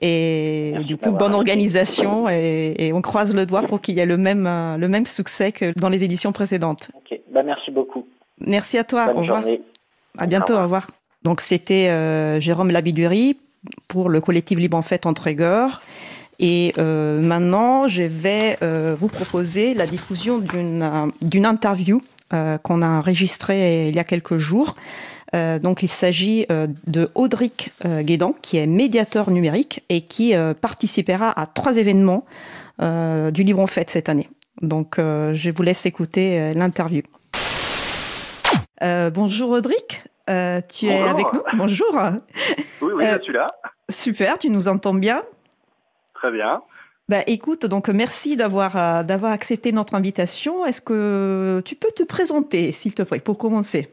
et 0.02 0.74
du 0.84 0.96
coup 0.96 1.12
bonne 1.12 1.32
organisation 1.32 2.28
et, 2.28 2.74
et, 2.78 2.92
on 2.92 3.00
croise 3.00 3.34
le 3.34 3.46
doigt 3.46 3.62
pour 3.62 3.80
qu'il 3.80 3.96
y 3.96 4.00
ait 4.00 4.06
le 4.06 4.16
même 4.16 4.44
le 4.44 4.88
même 4.88 5.06
succès 5.06 5.52
que 5.52 5.72
dans 5.78 5.88
les 5.88 6.04
éditions 6.04 6.32
précédentes. 6.32 6.90
Bah, 7.32 7.42
merci 7.42 7.70
beaucoup. 7.70 8.06
Merci 8.40 8.78
à 8.78 8.84
toi. 8.84 9.12
au 9.14 9.20
revoir. 9.20 9.44
À 10.18 10.26
bientôt. 10.26 10.54
Au 10.54 10.62
revoir. 10.62 10.88
Donc 11.22 11.40
c'était 11.40 11.88
euh, 11.88 12.40
Jérôme 12.40 12.70
Labidurie 12.70 13.38
pour 13.88 14.08
le 14.08 14.20
collectif 14.20 14.58
Libre 14.58 14.76
en 14.76 14.82
Fête 14.82 15.06
entre 15.06 15.28
Et 16.40 16.74
euh, 16.78 17.20
maintenant, 17.20 17.86
je 17.86 18.02
vais 18.02 18.58
euh, 18.62 18.96
vous 18.98 19.08
proposer 19.08 19.74
la 19.74 19.86
diffusion 19.86 20.38
d'une 20.38 21.46
interview 21.46 22.02
qu'on 22.62 22.80
a 22.80 22.88
enregistrée 22.88 23.88
il 23.88 23.94
y 23.94 23.98
a 23.98 24.04
quelques 24.04 24.38
jours. 24.38 24.74
Donc 25.32 25.82
il 25.82 25.88
s'agit 25.88 26.46
de 26.48 27.08
Audric 27.14 27.72
Guédan, 27.84 28.34
qui 28.42 28.58
est 28.58 28.66
médiateur 28.66 29.30
numérique 29.30 29.82
et 29.88 30.02
qui 30.02 30.34
participera 30.60 31.32
à 31.40 31.46
trois 31.46 31.76
événements 31.76 32.24
du 32.78 33.42
Libre 33.42 33.60
en 33.60 33.66
Fête 33.66 33.90
cette 33.90 34.08
année. 34.08 34.28
Donc, 34.60 34.98
euh, 34.98 35.34
je 35.34 35.50
vous 35.50 35.62
laisse 35.62 35.86
écouter 35.86 36.40
euh, 36.40 36.54
l'interview. 36.54 37.02
Euh, 38.82 39.10
bonjour 39.10 39.50
Audric, 39.50 40.04
tu 40.26 40.86
es 40.86 41.00
avec 41.02 41.26
nous? 41.32 41.42
Bonjour. 41.54 41.86
Oui, 42.80 42.92
oui, 42.94 43.04
je 43.18 43.22
suis 43.22 43.32
là. 43.32 43.48
Super, 43.90 44.38
tu 44.38 44.50
nous 44.50 44.68
entends 44.68 44.94
bien? 44.94 45.22
Très 46.14 46.30
bien. 46.30 46.62
Bah, 47.08 47.22
écoute, 47.26 47.66
donc 47.66 47.88
merci 47.88 48.36
d'avoir 48.36 49.04
d'avoir 49.04 49.32
accepté 49.32 49.72
notre 49.72 49.94
invitation. 49.94 50.64
Est-ce 50.64 50.80
que 50.80 51.60
tu 51.64 51.74
peux 51.74 51.90
te 51.94 52.04
présenter, 52.04 52.72
s'il 52.72 52.94
te 52.94 53.02
plaît, 53.02 53.20
pour 53.20 53.38
commencer? 53.38 53.90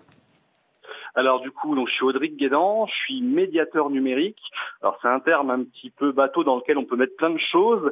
Alors 1.16 1.42
du 1.42 1.51
coup, 1.51 1.75
donc, 1.75 1.88
je 1.88 1.94
suis 1.94 2.04
Audric 2.04 2.36
Guédan, 2.38 2.86
je 2.88 2.94
suis 2.94 3.22
médiateur 3.22 3.89
numérique. 3.89 4.42
Alors 4.82 4.98
c'est 5.01 5.08
un 5.08 5.20
terme 5.20 5.50
un 5.50 5.63
petit 5.63 5.89
peu 5.89 6.12
bateau 6.12 6.44
dans 6.44 6.58
lequel 6.58 6.78
on 6.78 6.86
peut 6.86 6.96
mettre 6.96 7.16
plein 7.16 7.32
de 7.32 7.39
choses, 7.39 7.92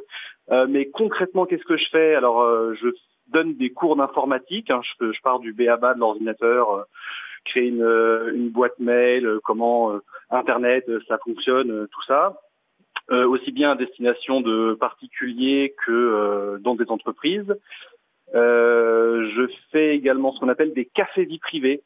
euh, 0.50 0.66
mais 0.68 0.88
concrètement, 0.88 1.46
qu'est-ce 1.46 1.64
que 1.64 1.76
je 1.76 1.88
fais? 1.90 2.14
Alors 2.14 2.40
euh, 2.42 2.74
je 2.74 2.88
donne 3.28 3.54
des 3.56 3.70
cours 3.70 3.96
d'informatique, 3.96 4.70
hein. 4.70 4.80
je, 4.82 5.12
je, 5.12 5.20
pars 5.20 5.40
du 5.40 5.52
BABA 5.52 5.94
de 5.94 6.00
l'ordinateur, 6.00 6.70
euh, 6.70 6.82
créer 7.44 7.68
une, 7.68 7.84
une, 8.34 8.50
boîte 8.50 8.78
mail, 8.78 9.38
comment 9.44 9.92
Internet, 10.30 10.84
ça 11.08 11.18
fonctionne, 11.18 11.86
tout 11.90 12.02
ça. 12.02 12.40
aussi 13.10 13.52
bien 13.52 13.70
à 13.70 13.74
destination 13.74 14.40
de 14.40 14.74
particuliers 14.74 15.74
que 15.86 16.58
dans 16.60 16.74
des 16.74 16.90
entreprises. 16.90 17.54
je 18.34 19.50
fais 19.72 19.94
également 19.94 20.32
ce 20.32 20.40
qu'on 20.40 20.48
appelle 20.48 20.74
des 20.74 20.86
cafés 20.86 21.24
vie 21.24 21.38
privés. 21.38 21.82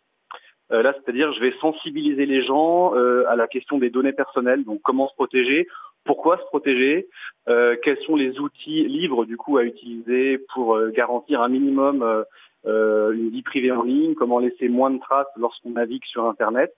Euh, 0.72 0.82
là, 0.82 0.94
c'est-à-dire, 0.94 1.32
je 1.32 1.40
vais 1.40 1.52
sensibiliser 1.60 2.26
les 2.26 2.42
gens 2.42 2.94
euh, 2.94 3.24
à 3.28 3.36
la 3.36 3.46
question 3.46 3.78
des 3.78 3.90
données 3.90 4.12
personnelles, 4.12 4.64
donc 4.64 4.80
comment 4.82 5.08
se 5.08 5.14
protéger, 5.14 5.66
pourquoi 6.04 6.38
se 6.38 6.44
protéger, 6.44 7.08
euh, 7.48 7.76
quels 7.82 7.98
sont 7.98 8.16
les 8.16 8.40
outils 8.40 8.84
libres 8.84 9.24
du 9.24 9.36
coup 9.36 9.58
à 9.58 9.64
utiliser 9.64 10.38
pour 10.52 10.78
garantir 10.88 11.42
un 11.42 11.48
minimum 11.48 12.24
une 12.64 13.30
vie 13.30 13.42
privée 13.42 13.72
en 13.72 13.82
ligne, 13.82 14.14
comment 14.14 14.38
laisser 14.38 14.68
moins 14.68 14.90
de 14.90 14.98
traces 14.98 15.26
lorsqu'on 15.36 15.70
navigue 15.70 16.04
sur 16.04 16.26
Internet. 16.26 16.72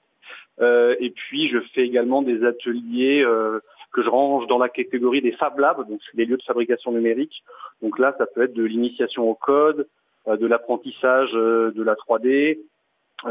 et 0.60 1.12
puis, 1.14 1.48
je 1.48 1.58
fais 1.74 1.82
également 1.82 2.22
des 2.22 2.44
ateliers 2.44 3.22
que 3.92 4.02
je 4.02 4.08
range 4.08 4.46
dans 4.46 4.58
la 4.58 4.70
catégorie 4.70 5.20
des 5.20 5.32
Fab 5.32 5.58
Labs, 5.58 5.86
donc 5.88 6.00
c'est 6.06 6.16
des 6.16 6.24
lieux 6.24 6.38
de 6.38 6.42
fabrication 6.42 6.90
numérique. 6.90 7.44
Donc 7.82 7.98
là, 7.98 8.14
ça 8.18 8.26
peut 8.26 8.42
être 8.42 8.54
de 8.54 8.64
l'initiation 8.64 9.28
au 9.28 9.34
code, 9.34 9.86
de 10.26 10.46
l'apprentissage 10.46 11.32
de 11.32 11.82
la 11.82 11.94
3D, 11.94 12.58
euh, 12.58 12.62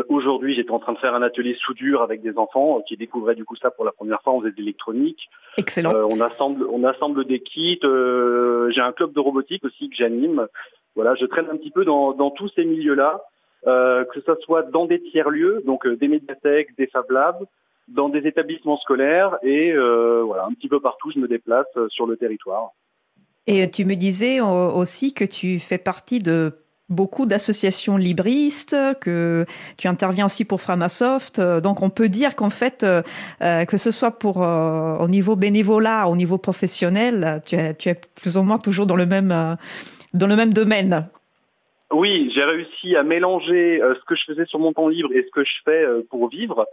aujourd'hui, 0.10 0.54
j'étais 0.54 0.72
en 0.72 0.80
train 0.80 0.94
de 0.94 0.98
faire 0.98 1.16
un 1.16 1.22
atelier 1.22 1.56
soudure 1.56 2.02
avec 2.02 2.22
des 2.22 2.38
enfants 2.38 2.78
euh, 2.78 2.82
qui 2.88 2.98
découvraient 2.98 3.36
du 3.36 3.46
coup 3.46 3.56
ça 3.56 3.72
pour 3.72 3.86
la 3.86 3.92
première 3.92 4.22
fois. 4.22 4.34
On 4.34 4.42
faisait 4.42 4.52
de 4.52 4.58
l'électronique. 4.58 5.30
Excellent. 5.58 5.94
Euh, 5.94 6.08
on 6.10 6.20
assemble, 6.20 6.66
on 6.72 6.84
assemble 6.84 7.26
des 7.26 7.40
kits. 7.40 7.80
J'ai 7.82 8.82
un 8.82 8.92
club 8.92 9.14
de 9.14 9.20
robotique 9.20 9.64
aussi 9.66 9.90
que 9.90 9.96
j'anime. 9.96 10.48
Voilà, 10.96 11.16
je 11.16 11.26
traîne 11.26 11.48
un 11.52 11.58
petit 11.58 11.72
peu 11.72 11.86
dans, 11.86 12.32
tous 12.32 12.50
ces 12.56 12.66
milieux-là, 12.66 13.24
que 13.66 14.22
ce 14.26 14.36
soit 14.42 14.64
dans 14.64 14.86
des 14.86 15.02
tiers 15.02 15.30
lieux, 15.30 15.64
donc 15.66 15.88
des 15.88 16.08
médiathèques, 16.08 16.76
des 16.78 16.86
Fab 16.86 17.10
Labs, 17.10 17.44
dans 17.88 18.10
des 18.10 18.28
établissements 18.28 18.78
scolaires 18.78 19.38
et 19.42 19.74
voilà, 19.74 20.46
un 20.46 20.54
petit 20.54 20.70
peu 20.70 20.80
partout, 20.80 21.10
je 21.10 21.18
me 21.18 21.28
déplace 21.28 21.66
sur 21.90 22.06
le 22.06 22.16
territoire. 22.16 22.74
Et 23.48 23.70
tu 23.72 23.86
me 23.86 23.96
disais 23.96 24.40
aussi 24.40 25.16
que 25.16 25.26
tu 25.26 25.58
fais 25.58 25.80
partie 25.80 26.20
de 26.20 26.63
beaucoup 26.90 27.26
d'associations 27.26 27.98
libristes, 27.98 28.76
que 29.00 29.46
tu 29.78 29.88
interviens 29.88 30.26
aussi 30.26 30.46
pour 30.46 30.62
Framasoft. 30.62 31.40
Euh, 31.40 31.62
donc 31.62 31.82
on 31.82 31.90
peut 31.90 32.10
dire 32.10 32.36
qu'en 32.36 32.50
fait, 32.50 32.84
euh, 32.84 33.02
euh, 33.42 33.66
que 33.66 33.78
ce 33.78 33.92
soit 33.92 34.12
pour 34.12 34.38
au 34.38 35.08
niveau 35.08 35.36
bénévolat, 35.36 36.08
au 36.08 36.16
niveau 36.16 36.38
professionnel, 36.38 37.42
tu 37.46 37.56
es, 37.56 37.96
plus 38.16 38.38
ou 38.38 38.44
moins 38.44 38.58
toujours 38.58 38.86
dans 38.86 38.96
le 38.96 39.06
même, 39.06 39.58
dans 40.14 40.28
le 40.28 40.36
même 40.36 40.54
domaine. 40.54 41.08
Oui, 41.92 42.32
j'ai 42.34 42.44
réussi 42.44 42.96
à 42.96 43.04
mélanger 43.04 43.80
ce 43.80 44.04
que 44.06 44.16
je 44.16 44.24
faisais 44.26 44.46
sur 44.46 44.58
mon 44.58 44.74
temps 44.74 44.88
libre 44.88 45.10
et 45.14 45.24
ce 45.24 45.32
que 45.32 45.44
je 45.44 45.54
fais 45.64 45.86
pour 46.10 46.28
vivre. 46.30 46.66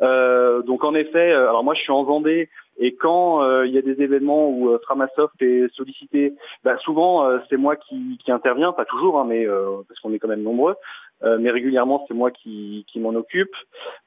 Donc 0.00 0.84
en 0.84 0.94
effet, 0.94 1.32
alors 1.32 1.62
moi 1.62 1.74
je 1.74 1.80
suis 1.80 1.92
en 1.92 2.02
Vendée 2.02 2.48
et 2.78 2.94
quand 2.94 3.62
il 3.64 3.72
y 3.72 3.78
a 3.78 3.82
des 3.82 4.02
événements 4.02 4.48
où 4.48 4.76
Framasoft 4.82 5.40
est 5.40 5.72
sollicité, 5.74 6.34
bah, 6.64 6.76
souvent 6.78 7.28
c'est 7.48 7.56
moi 7.56 7.76
qui, 7.76 8.18
qui 8.22 8.32
interviens, 8.32 8.72
pas 8.72 8.84
toujours, 8.84 9.18
hein, 9.18 9.26
mais 9.28 9.46
parce 9.88 10.00
qu'on 10.00 10.12
est 10.12 10.18
quand 10.18 10.28
même 10.28 10.42
nombreux, 10.42 10.74
mais 11.22 11.50
régulièrement 11.50 12.04
c'est 12.08 12.14
moi 12.14 12.30
qui, 12.30 12.84
qui 12.88 13.00
m'en 13.00 13.14
occupe. 13.14 13.54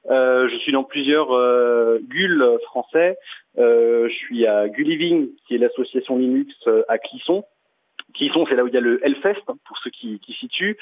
je 0.10 0.58
suis 0.60 0.72
dans 0.72 0.84
plusieurs 0.84 1.30
GUL 2.02 2.58
français. 2.64 3.18
je 3.58 4.10
suis 4.10 4.46
à 4.46 4.68
Gulliving, 4.70 5.30
qui 5.48 5.56
est 5.56 5.60
l'association 5.60 6.18
Linux 6.18 6.54
à 6.88 6.98
Clisson 6.98 7.44
qui 8.18 8.30
sont, 8.30 8.46
c'est 8.48 8.56
là 8.56 8.64
où 8.64 8.68
il 8.68 8.74
y 8.74 8.78
a 8.78 8.82
le 8.82 9.06
Hellfest, 9.06 9.44
hein, 9.48 9.56
pour 9.66 9.78
ceux 9.78 9.90
qui, 9.90 10.20
qui 10.20 10.34
situent. 10.34 10.78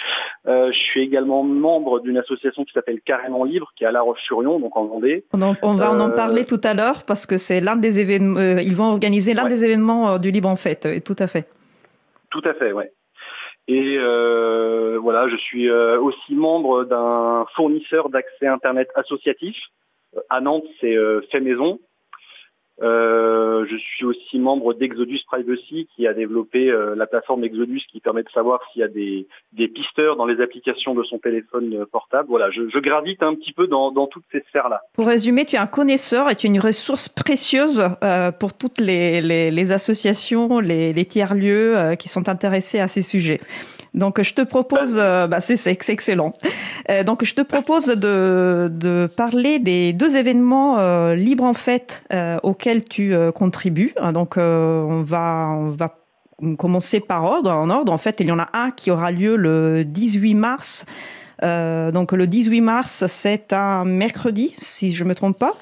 Euh, 0.48 0.72
je 0.72 0.78
suis 0.78 1.02
également 1.02 1.44
membre 1.44 2.00
d'une 2.00 2.18
association 2.18 2.64
qui 2.64 2.72
s'appelle 2.72 3.02
Carrément 3.02 3.44
Libre, 3.44 3.72
qui 3.76 3.84
est 3.84 3.88
à 3.88 3.92
La 3.92 4.02
Roche-sur-Yon, 4.02 4.60
donc 4.60 4.76
en 4.78 4.86
Vendée. 4.86 5.26
On, 5.34 5.38
va 5.38 5.92
en, 5.92 6.00
en 6.00 6.10
euh, 6.10 6.16
parler 6.16 6.46
tout 6.46 6.62
à 6.64 6.74
l'heure, 6.74 7.04
parce 7.04 7.26
que 7.26 7.38
c'est 7.38 7.60
l'un 7.60 7.76
des 7.76 8.00
événements, 8.00 8.40
euh, 8.40 8.62
ils 8.62 8.76
vont 8.76 8.86
organiser 8.86 9.34
l'un 9.34 9.48
des 9.48 9.64
événements 9.66 10.18
du 10.18 10.32
Libre 10.32 10.50
en 10.50 10.56
Fête, 10.56 11.04
tout 11.04 11.16
à 11.20 11.28
fait. 11.28 11.48
Tout 12.30 12.42
à 12.46 12.54
fait, 12.54 12.72
ouais. 12.72 12.92
Et 13.68 13.98
voilà, 13.98 15.28
je 15.28 15.36
suis 15.38 15.70
aussi 15.70 16.36
membre 16.36 16.86
d'un 16.86 17.46
fournisseur 17.56 18.10
d'accès 18.10 18.48
Internet 18.48 18.90
associatif. 18.96 19.58
À 20.30 20.40
Nantes, 20.40 20.64
c'est 20.80 20.96
Fait 21.32 21.42
Maison, 21.42 21.80
euh, 22.82 23.66
je 23.70 23.78
suis 23.78 24.04
aussi 24.04 24.38
membre 24.38 24.74
d'Exodus 24.74 25.22
Privacy 25.28 25.88
qui 25.96 26.08
a 26.08 26.14
développé 26.14 26.70
euh, 26.70 26.94
la 26.96 27.08
plateforme 27.08 27.46
Exodus 27.46 27.82
qui 27.90 28.02
permet 28.02 28.24
de 28.24 28.30
savoir 28.30 28.60
s'il 28.72 28.82
y 28.82 28.84
a 28.84 28.90
des, 28.90 29.28
des, 29.54 29.70
pisteurs 29.70 30.18
dans 30.18 30.26
les 30.26 30.42
applications 30.42 30.94
de 30.94 31.04
son 31.04 31.18
téléphone 31.18 31.74
euh, 31.74 31.86
portable. 31.86 32.28
Voilà, 32.28 32.50
je, 32.52 32.68
je 32.68 32.80
gravite 32.80 33.24
un 33.24 33.34
petit 33.34 33.54
peu 33.54 33.68
dans, 33.68 33.92
dans 33.92 34.08
toutes 34.08 34.26
ces 34.32 34.42
sphères-là. 34.50 34.82
Pour 34.94 35.08
résumer, 35.08 35.46
tu 35.46 35.56
es 35.56 35.60
un 35.60 35.68
connaisseur 35.68 36.30
et 36.30 36.36
tu 36.36 36.48
es 36.48 36.50
une 36.50 36.60
ressource 36.60 37.08
précieuse 37.08 37.82
euh, 38.04 38.32
pour 38.32 38.54
toutes 38.54 38.80
les, 38.80 39.22
les, 39.22 39.52
les 39.52 39.72
associations, 39.72 40.60
les, 40.60 40.92
les 40.92 41.06
tiers-lieux 41.06 41.78
euh, 41.78 41.96
qui 41.96 42.10
sont 42.10 42.28
intéressés 42.28 42.80
à 42.80 42.90
ces 42.90 43.02
sujets. 43.02 43.40
Donc 43.96 44.22
je 44.22 44.34
te 44.34 44.42
propose, 44.42 44.98
euh, 45.02 45.26
bah, 45.26 45.40
c'est 45.40 45.90
excellent. 45.90 46.34
Euh, 46.90 47.04
donc 47.04 47.24
je 47.24 47.34
te 47.34 47.42
propose 47.42 47.88
de, 47.88 49.10
parler 49.16 49.58
des 49.60 49.94
deux 49.94 50.18
événements 50.18 50.78
euh, 50.78 51.16
libres 51.16 51.46
en 51.46 51.54
fait 51.54 52.04
auxquels 52.44 52.84
tu 52.84 53.16
contribues. 53.34 53.94
Donc 54.14 54.38
on 54.38 55.04
va 55.04 55.58
commencer 56.58 57.00
par 57.00 57.24
ordre. 57.24 57.52
En 57.52 57.70
ordre, 57.70 57.92
en 57.92 57.98
fait, 57.98 58.20
il 58.20 58.28
y 58.28 58.32
en 58.32 58.40
a 58.40 58.50
un 58.54 58.72
qui 58.72 58.92
aura 58.92 59.12
lieu 59.12 59.38
le 59.38 59.84
18 59.86 60.34
mars. 60.34 60.86
donc 61.42 62.12
le 62.12 62.28
18 62.28 62.62
mars, 62.62 63.06
c'est 63.08 63.54
un 63.54 63.86
mercredi, 63.86 64.54
si 64.58 64.92
je 64.94 65.04
me 65.06 65.16
trompe 65.16 65.40
pas. 65.40 65.54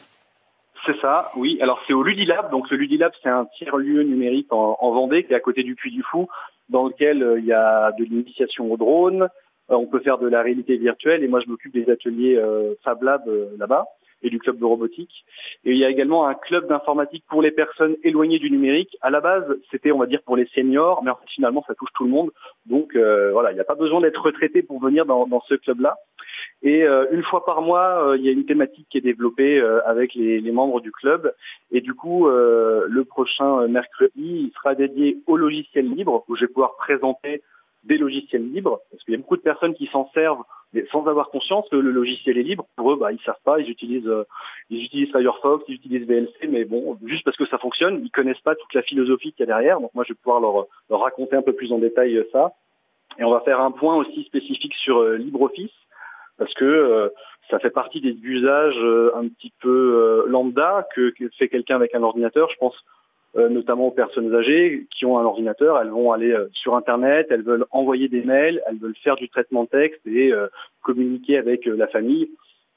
C'est 0.86 1.00
ça, 1.00 1.32
oui. 1.38 1.58
Alors 1.62 1.82
c'est 1.88 1.94
au 1.94 2.04
Ludilab. 2.04 2.52
Donc 2.52 2.70
le 2.70 2.78
Ludilab, 2.78 3.14
c'est 3.22 3.30
un 3.30 3.46
tiers-lieu 3.58 4.04
numérique 4.04 4.52
en, 4.52 4.78
en, 4.82 4.92
Vendée 4.92 5.24
qui 5.24 5.32
est 5.32 5.36
à 5.36 5.40
côté 5.40 5.64
du 5.64 5.76
Puy 5.76 5.92
du 5.92 6.04
Fou 6.04 6.28
dans 6.70 6.88
lequel 6.88 7.24
euh, 7.24 7.40
il 7.40 7.46
y 7.46 7.54
a 7.54 7.92
de 7.92 8.04
l'initiation 8.04 8.72
au 8.72 8.78
drone, 8.78 9.24
euh, 9.24 9.76
on 9.76 9.88
peut 9.88 10.00
faire 10.00 10.18
de 10.18 10.28
la 10.28 10.42
réalité 10.42 10.78
virtuelle 10.78 11.24
et 11.24 11.28
moi 11.28 11.40
je 11.40 11.50
m'occupe 11.50 11.74
des 11.74 11.90
ateliers 11.90 12.38
euh, 12.38 12.74
Fab 12.84 13.02
Lab 13.04 13.24
là-bas 13.58 13.86
et 14.24 14.30
du 14.30 14.40
club 14.40 14.58
de 14.60 14.66
robotique. 14.66 15.26
Et 15.66 15.72
il 15.72 15.78
y 15.78 15.86
a 15.86 15.90
également 15.90 16.28
un 16.28 16.34
club 16.34 16.68
d'informatique 16.68 17.26
pour 17.30 17.42
les 17.42 17.52
personnes 17.52 17.96
éloignées 18.04 18.40
du 18.40 18.50
numérique. 18.50 18.98
À 19.02 19.10
la 19.10 19.22
base, 19.22 19.46
c'était, 19.72 19.92
on 19.92 20.00
va 20.00 20.06
dire, 20.06 20.22
pour 20.24 20.38
les 20.38 20.48
seniors, 20.48 21.04
mais 21.04 21.12
en 21.12 21.16
fait, 21.16 21.30
finalement, 21.30 21.64
ça 21.68 21.76
touche 21.76 21.92
tout 21.94 22.06
le 22.06 22.10
monde. 22.10 22.32
Donc, 22.66 22.96
voilà, 22.96 23.52
il 23.52 23.56
n'y 23.56 23.62
a 23.62 23.66
pas 23.66 23.76
besoin 23.76 24.02
d'être 24.02 24.22
retraité 24.22 24.64
pour 24.64 24.80
venir 24.80 25.06
dans, 25.06 25.28
dans 25.28 25.42
ce 25.42 25.56
club-là. 25.56 25.98
Et 26.62 26.84
euh, 26.84 27.06
une 27.12 27.24
fois 27.24 27.46
par 27.46 27.62
mois, 27.62 28.08
euh, 28.08 28.18
il 28.18 28.26
y 28.26 28.30
a 28.30 28.32
une 28.32 28.46
thématique 28.46 28.88
qui 28.90 28.98
est 28.98 29.02
développée 29.02 29.60
euh, 29.60 29.86
avec 29.86 30.14
les, 30.14 30.40
les, 30.40 30.52
membres 30.52 30.82
du 30.82 30.92
club. 30.92 31.34
Et 31.72 31.82
du 31.82 31.94
coup, 31.94 32.28
le 32.28 33.04
prochain 33.04 33.68
mercredi, 33.68 34.12
il 34.16 34.52
sera 34.56 34.76
dédié 34.76 35.18
au 35.28 35.38
logiciel 35.38 35.90
libre, 35.90 36.24
où 36.28 36.36
je 36.36 36.46
vais 36.46 36.52
pouvoir 36.52 36.76
présenter 36.76 37.42
des 37.84 37.98
logiciels 37.98 38.50
libres, 38.52 38.80
parce 38.92 39.04
qu'il 39.04 39.14
y 39.14 39.16
a 39.16 39.20
beaucoup 39.20 39.38
de 39.38 39.42
personnes 39.42 39.74
qui 39.74 39.88
s'en 39.88 40.10
servent 40.14 40.44
sans 40.92 41.06
avoir 41.06 41.30
conscience 41.30 41.70
que 41.70 41.76
le 41.76 41.92
logiciel 41.92 42.38
est 42.38 42.44
libre. 42.44 42.66
Pour 42.76 42.92
eux, 42.92 42.96
bah, 42.96 43.12
ils 43.12 43.22
savent 43.22 43.36
pas, 43.44 43.60
ils 43.60 43.70
utilisent, 43.70 44.12
ils 44.72 44.84
utilisent 44.84 45.12
Firefox, 45.12 45.64
ils 45.68 45.76
utilisent 45.76 46.08
VLC, 46.08 46.48
mais 46.50 46.66
bon, 46.66 46.98
juste 47.06 47.24
parce 47.24 47.38
que 47.38 47.46
ça 47.46 47.60
fonctionne, 47.60 48.02
ils 48.04 48.10
connaissent 48.10 48.42
pas 48.42 48.56
toute 48.56 48.74
la 48.74 48.82
philosophie 48.82 49.34
qu'il 49.34 49.42
y 49.42 49.44
a 49.44 49.54
derrière. 49.54 49.80
Donc 49.80 49.94
moi, 49.94 50.04
je 50.04 50.14
vais 50.14 50.20
pouvoir 50.24 50.42
leur, 50.42 50.66
leur 50.90 51.02
raconter 51.02 51.36
un 51.36 51.44
peu 51.44 51.54
plus 51.54 51.72
en 51.72 51.78
détail 51.78 52.26
ça. 52.32 52.54
Et 53.20 53.24
on 53.24 53.30
va 53.30 53.42
faire 53.42 53.62
un 53.62 53.70
point 53.70 53.96
aussi 53.96 54.24
spécifique 54.24 54.74
sur 54.74 55.04
LibreOffice, 55.04 55.70
parce 56.38 56.54
que 56.54 56.66
euh, 56.66 57.10
ça 57.50 57.60
fait 57.60 57.70
partie 57.70 58.02
des 58.02 58.16
usages 58.22 58.80
euh, 58.80 59.12
un 59.16 59.28
petit 59.28 59.54
peu 59.62 59.70
euh, 59.70 60.24
lambda 60.28 60.88
que, 60.96 61.14
fait 61.38 61.50
quelqu'un 61.50 61.76
avec 61.76 61.94
un 61.96 62.04
ordinateur. 62.04 62.50
Je 62.50 62.58
pense 62.58 62.76
notamment 63.36 63.88
aux 63.88 63.92
personnes 63.92 64.34
âgées 64.36 64.86
qui 64.92 65.06
ont 65.06 65.18
un 65.18 65.24
ordinateur, 65.24 65.80
elles 65.80 65.90
vont 65.90 66.12
aller 66.12 66.36
sur 66.54 66.76
Internet, 66.76 67.28
elles 67.30 67.42
veulent 67.42 67.66
envoyer 67.72 68.08
des 68.08 68.22
mails, 68.22 68.62
elles 68.68 68.78
veulent 68.78 68.96
faire 69.04 69.16
du 69.16 69.28
traitement 69.30 69.64
de 69.64 69.70
texte 69.70 70.06
et 70.06 70.32
communiquer 70.82 71.38
avec 71.38 71.66
la 71.66 71.88
famille. 71.88 72.30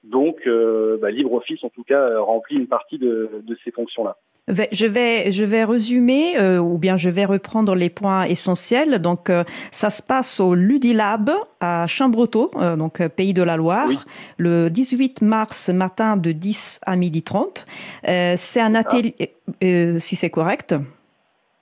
Donc, 0.05 0.49
bah, 0.49 1.11
LibreOffice, 1.11 1.63
en 1.63 1.69
tout 1.69 1.85
cas, 1.85 2.19
remplit 2.21 2.57
une 2.57 2.69
partie 2.69 2.99
de 2.99 3.57
ces 3.65 3.71
fonctions-là. 3.71 4.17
Je 4.49 4.87
vais, 4.87 5.33
je 5.33 5.45
vais 5.45 5.65
résumer 5.65 6.39
euh, 6.39 6.59
ou 6.59 6.79
bien 6.79 6.97
je 6.97 7.11
vais 7.11 7.25
reprendre 7.25 7.75
les 7.75 7.91
points 7.91 8.25
essentiels. 8.25 9.01
Donc, 9.01 9.29
euh, 9.29 9.43
ça 9.73 9.91
se 9.91 10.01
passe 10.01 10.39
au 10.39 10.55
Ludilab 10.55 11.31
à 11.61 11.87
Chambretot, 11.89 12.53
euh, 12.57 12.77
donc 12.77 13.05
pays 13.09 13.35
de 13.35 13.43
la 13.43 13.57
Loire, 13.57 14.07
le 14.39 14.69
18 14.69 15.23
mars 15.23 15.69
matin 15.71 16.17
de 16.17 16.31
10 16.31 16.81
à 16.87 16.95
midi 16.95 17.23
30. 17.23 17.67
c'est 18.05 18.61
un 18.61 18.75
atelier, 18.77 19.35
si 19.99 20.15
c'est 20.15 20.31
correct. 20.31 20.75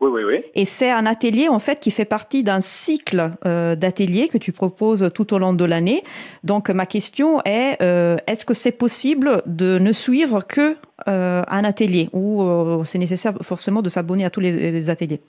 Oui, 0.01 0.23
oui, 0.25 0.43
Et 0.55 0.65
c'est 0.65 0.91
un 0.91 1.07
atelier 1.07 1.49
en 1.49 1.59
fait 1.59 1.81
qui 1.81 1.91
fait 1.91 2.05
partie 2.05 2.43
d'un 2.43 2.61
cycle 2.61 3.31
euh, 3.47 3.75
d'ateliers 3.75 4.29
que 4.29 4.39
tu 4.39 4.53
proposes 4.53 5.11
tout 5.15 5.33
au 5.33 5.39
long 5.39 5.55
de 5.55 5.65
l'année. 5.65 6.03
Donc 6.43 6.69
ma 6.69 6.85
question 6.85 7.41
est 7.45 7.81
euh, 7.81 8.17
est-ce 8.27 8.45
que 8.45 8.55
c'est 8.55 8.73
possible 8.73 9.43
de 9.47 9.79
ne 9.79 9.93
suivre 9.93 10.47
que 10.47 10.77
euh, 11.09 11.43
un 11.49 11.65
atelier 11.65 12.09
ou 12.13 12.45
c'est 12.85 12.99
nécessaire 12.99 13.35
forcément 13.41 13.83
de 13.83 13.89
s'abonner 13.89 14.25
à 14.25 14.31
tous 14.31 14.41
les, 14.41 14.91
ateliers? 14.91 15.21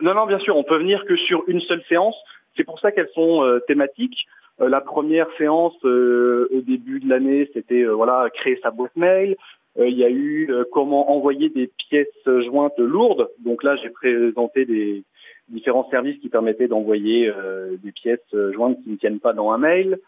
Non, 0.00 0.14
non, 0.14 0.26
bien 0.26 0.38
sûr, 0.38 0.56
on 0.56 0.64
peut 0.64 0.78
venir 0.78 1.04
que 1.06 1.16
sur 1.16 1.42
une 1.48 1.60
seule 1.60 1.82
séance. 1.88 2.16
C'est 2.56 2.64
pour 2.64 2.78
ça 2.78 2.92
qu'elles 2.92 3.10
sont 3.14 3.58
thématiques. 3.66 4.28
la 4.60 4.80
première 4.80 5.28
séance 5.38 5.74
au 5.82 6.60
début 6.60 7.00
de 7.00 7.08
l'année, 7.08 7.50
c'était 7.54 7.84
voilà 7.84 8.28
créer 8.32 8.60
sa 8.62 8.70
boîte 8.70 8.94
mail. 8.96 9.36
Euh, 9.78 9.88
il 9.88 9.96
y 9.96 10.04
a 10.04 10.10
eu 10.10 10.50
euh, 10.50 10.64
comment 10.70 11.10
envoyer 11.10 11.48
des 11.48 11.68
pièces 11.68 12.08
jointes 12.26 12.78
lourdes. 12.78 13.30
Donc 13.38 13.62
là, 13.62 13.76
j'ai 13.76 13.90
présenté 13.90 14.64
des 14.64 15.04
différents 15.48 15.88
services 15.90 16.18
qui 16.18 16.28
permettaient 16.28 16.68
d'envoyer 16.68 17.28
euh, 17.28 17.76
des 17.82 17.92
pièces 17.92 18.34
jointes 18.52 18.82
qui 18.82 18.90
ne 18.90 18.96
tiennent 18.96 19.20
pas 19.20 19.32
dans 19.32 19.52
un 19.52 19.58
mail. 19.58 19.98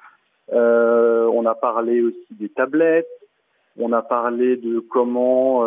on 0.53 1.47
a 1.47 1.55
parlé 1.55 2.03
aussi 2.03 2.27
des 2.33 2.49
tablettes. 2.49 3.09
On 3.79 3.93
a 3.93 4.03
parlé 4.03 4.57
de 4.57 4.81
comment 4.81 5.65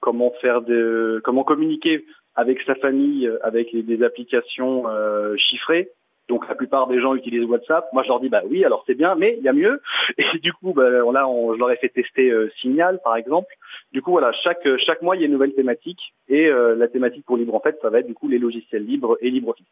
comment 0.00 0.30
faire 0.42 0.60
de 0.60 1.20
comment 1.24 1.42
communiquer 1.42 2.04
avec 2.36 2.60
sa 2.60 2.74
famille 2.74 3.30
avec 3.42 3.74
des 3.74 4.02
applications 4.02 4.84
chiffrées. 5.36 5.90
Donc 6.28 6.48
la 6.48 6.54
plupart 6.54 6.86
des 6.86 7.00
gens 7.00 7.14
utilisent 7.14 7.44
WhatsApp. 7.44 7.86
Moi 7.92 8.02
je 8.02 8.08
leur 8.08 8.20
dis 8.20 8.28
bah 8.28 8.42
oui 8.48 8.64
alors 8.64 8.82
c'est 8.86 8.94
bien 8.94 9.14
mais 9.14 9.36
il 9.38 9.44
y 9.44 9.48
a 9.48 9.52
mieux. 9.52 9.80
Et 10.18 10.38
du 10.38 10.52
coup 10.52 10.72
bah, 10.72 10.88
là 10.88 11.28
on, 11.28 11.54
je 11.54 11.58
leur 11.58 11.70
ai 11.70 11.76
fait 11.76 11.90
tester 11.90 12.30
euh, 12.30 12.50
Signal 12.60 13.00
par 13.04 13.16
exemple. 13.16 13.52
Du 13.92 14.00
coup 14.00 14.12
voilà 14.12 14.32
chaque 14.32 14.66
chaque 14.78 15.02
mois 15.02 15.16
il 15.16 15.20
y 15.20 15.22
a 15.24 15.26
une 15.26 15.32
nouvelle 15.32 15.54
thématique 15.54 16.14
et 16.28 16.46
euh, 16.46 16.74
la 16.76 16.88
thématique 16.88 17.26
pour 17.26 17.36
Libre 17.36 17.54
en 17.54 17.60
fait 17.60 17.78
ça 17.82 17.90
va 17.90 18.00
être 18.00 18.06
du 18.06 18.14
coup 18.14 18.28
les 18.28 18.38
logiciels 18.38 18.84
libres 18.84 19.18
et 19.20 19.30
LibreOffice. 19.30 19.66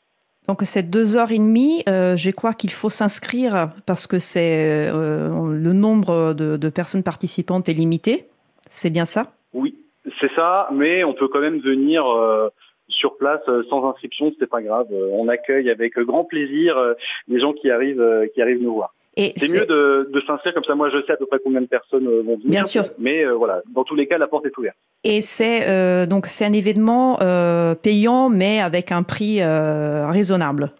Donc 0.47 0.61
c'est 0.65 0.83
deux 0.83 1.17
heures 1.17 1.31
et 1.31 1.39
demie. 1.39 1.85
Euh, 1.89 2.17
je 2.17 2.31
crois 2.31 2.53
qu'il 2.53 2.73
faut 2.73 2.91
s'inscrire 2.91 3.71
parce 3.87 4.07
que 4.07 4.19
c'est 4.19 4.91
le 4.93 5.73
nombre 5.73 6.35
de, 6.35 6.57
de 6.57 6.69
personnes 6.69 7.05
participantes 7.05 7.69
est 7.69 7.75
limité. 7.75 8.27
C'est 8.69 8.91
bien 8.91 9.07
ça? 9.07 9.33
Oui 9.55 9.79
c'est 10.21 10.33
ça 10.33 10.69
mais 10.73 11.05
on 11.05 11.15
peut 11.15 11.29
quand 11.29 11.41
même 11.41 11.61
venir 11.61 12.05
sur 12.89 13.17
place 13.17 13.41
euh, 13.49 13.63
sans 13.69 13.89
inscription, 13.89 14.33
c'est 14.39 14.49
pas 14.49 14.63
grave. 14.63 14.87
Euh, 14.93 15.09
on 15.13 15.29
accueille 15.29 15.71
avec 15.71 15.99
grand 15.99 16.25
plaisir 16.25 16.77
euh, 16.77 16.95
les 17.29 17.41
gens 17.41 17.53
qui 17.53 17.71
arrivent, 17.71 18.05
qui 18.35 18.43
arrivent 18.43 18.63
nous 18.63 18.75
voir. 18.75 18.95
C'est 19.17 19.53
mieux 19.53 19.67
de, 19.67 20.09
de 20.11 20.21
s'inscrire 20.21 20.55
comme 20.55 20.65
ça. 20.65 20.75
Moi, 20.75 20.89
je 20.89 21.03
sais 21.05 21.13
à 21.13 21.17
peu 21.17 21.27
près 21.27 21.39
combien 21.45 21.61
de 21.61 21.67
personnes 21.67 22.07
vont 22.07 22.37
venir. 22.37 22.49
Bien 22.49 22.65
sûr. 22.65 22.85
Mais 22.99 23.27
voilà, 23.27 23.61
dans 23.75 23.85
tous 23.85 23.95
les 23.95 24.07
cas, 24.07 24.17
la 24.17 24.27
porte 24.27 24.47
est 24.47 24.57
ouverte. 24.57 24.77
Et 25.05 25.21
c'est 25.21 26.07
donc 26.07 26.29
c'est 26.29 26.47
un 26.47 26.53
événement 26.55 27.19
payant, 27.83 28.31
mais 28.31 28.63
avec 28.63 28.91
un 28.91 29.03
prix 29.03 29.43
raisonnable. 29.43 30.73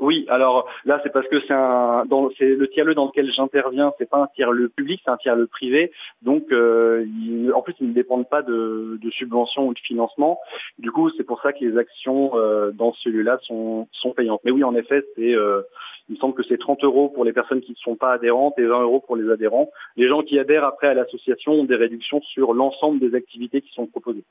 Oui, 0.00 0.26
alors 0.28 0.68
là 0.84 1.00
c'est 1.02 1.12
parce 1.12 1.26
que 1.26 1.40
c'est 1.40 1.52
un 1.52 2.04
c'est 2.38 2.54
le 2.54 2.68
tiers-le 2.68 2.94
dans 2.94 3.06
lequel 3.06 3.32
j'interviens, 3.32 3.92
c'est 3.98 4.08
pas 4.08 4.18
un 4.18 4.28
tiers-le 4.28 4.68
public, 4.68 5.00
c'est 5.04 5.10
un 5.10 5.16
tiers-le 5.16 5.48
privé. 5.48 5.90
Donc 6.22 6.52
euh, 6.52 7.04
en 7.52 7.62
plus 7.62 7.74
ils 7.80 7.88
ne 7.88 7.94
dépendent 7.94 8.28
pas 8.28 8.42
de, 8.42 8.98
subventions 9.10 9.66
ou 9.66 9.74
de 9.74 9.78
financement. 9.80 10.38
Du 10.78 10.92
coup 10.92 11.10
c'est 11.10 11.24
pour 11.24 11.42
ça 11.42 11.52
que 11.52 11.64
les 11.64 11.76
actions 11.76 12.30
euh, 12.36 12.70
dans 12.70 12.92
celui-là 12.92 13.38
sont, 13.42 13.88
sont 13.90 14.12
payantes. 14.12 14.40
Mais 14.44 14.52
oui 14.52 14.62
en 14.62 14.76
effet 14.76 15.04
c'est 15.16 15.34
euh, 15.34 15.62
il 16.08 16.14
me 16.14 16.18
semble 16.20 16.34
que 16.34 16.44
c'est 16.44 16.58
30 16.58 16.84
euros 16.84 17.08
pour 17.08 17.24
les 17.24 17.32
personnes 17.32 17.60
qui 17.60 17.72
ne 17.72 17.76
sont 17.76 17.96
pas 17.96 18.12
adhérentes 18.12 18.56
et 18.58 18.66
20 18.66 18.82
euros 18.82 19.00
pour 19.00 19.16
les 19.16 19.28
adhérents. 19.30 19.68
Les 19.96 20.06
gens 20.06 20.22
qui 20.22 20.38
adhèrent 20.38 20.64
après 20.64 20.86
à 20.86 20.94
l'association 20.94 21.52
ont 21.52 21.64
des 21.64 21.76
réductions 21.76 22.22
sur 22.22 22.54
l'ensemble 22.54 23.00
des 23.00 23.16
activités 23.16 23.62
qui 23.62 23.72
sont 23.72 23.86
proposées. 23.86 24.24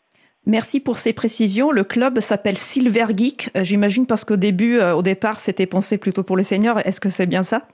Merci 0.48 0.80
pour 0.80 0.98
ces 0.98 1.12
précisions. 1.12 1.72
Le 1.72 1.84
club 1.84 2.22
s'appelle 2.22 2.58
Silver 2.58 3.08
Geek. 3.14 3.50
Euh, 3.58 3.66
j'imagine 3.66 4.06
parce 4.06 4.24
qu'au 4.24 4.38
début, 4.38 4.80
euh, 4.80 4.96
au 4.96 5.02
départ, 5.02 5.42
c'était 5.42 5.66
pensé 5.66 5.98
plutôt 5.98 6.24
pour 6.24 6.38
les 6.38 6.46
seniors. 6.46 6.80
Est-ce 6.86 7.02
que 7.02 7.10
c'est 7.10 7.26
bien 7.26 7.44
ça? 7.44 7.68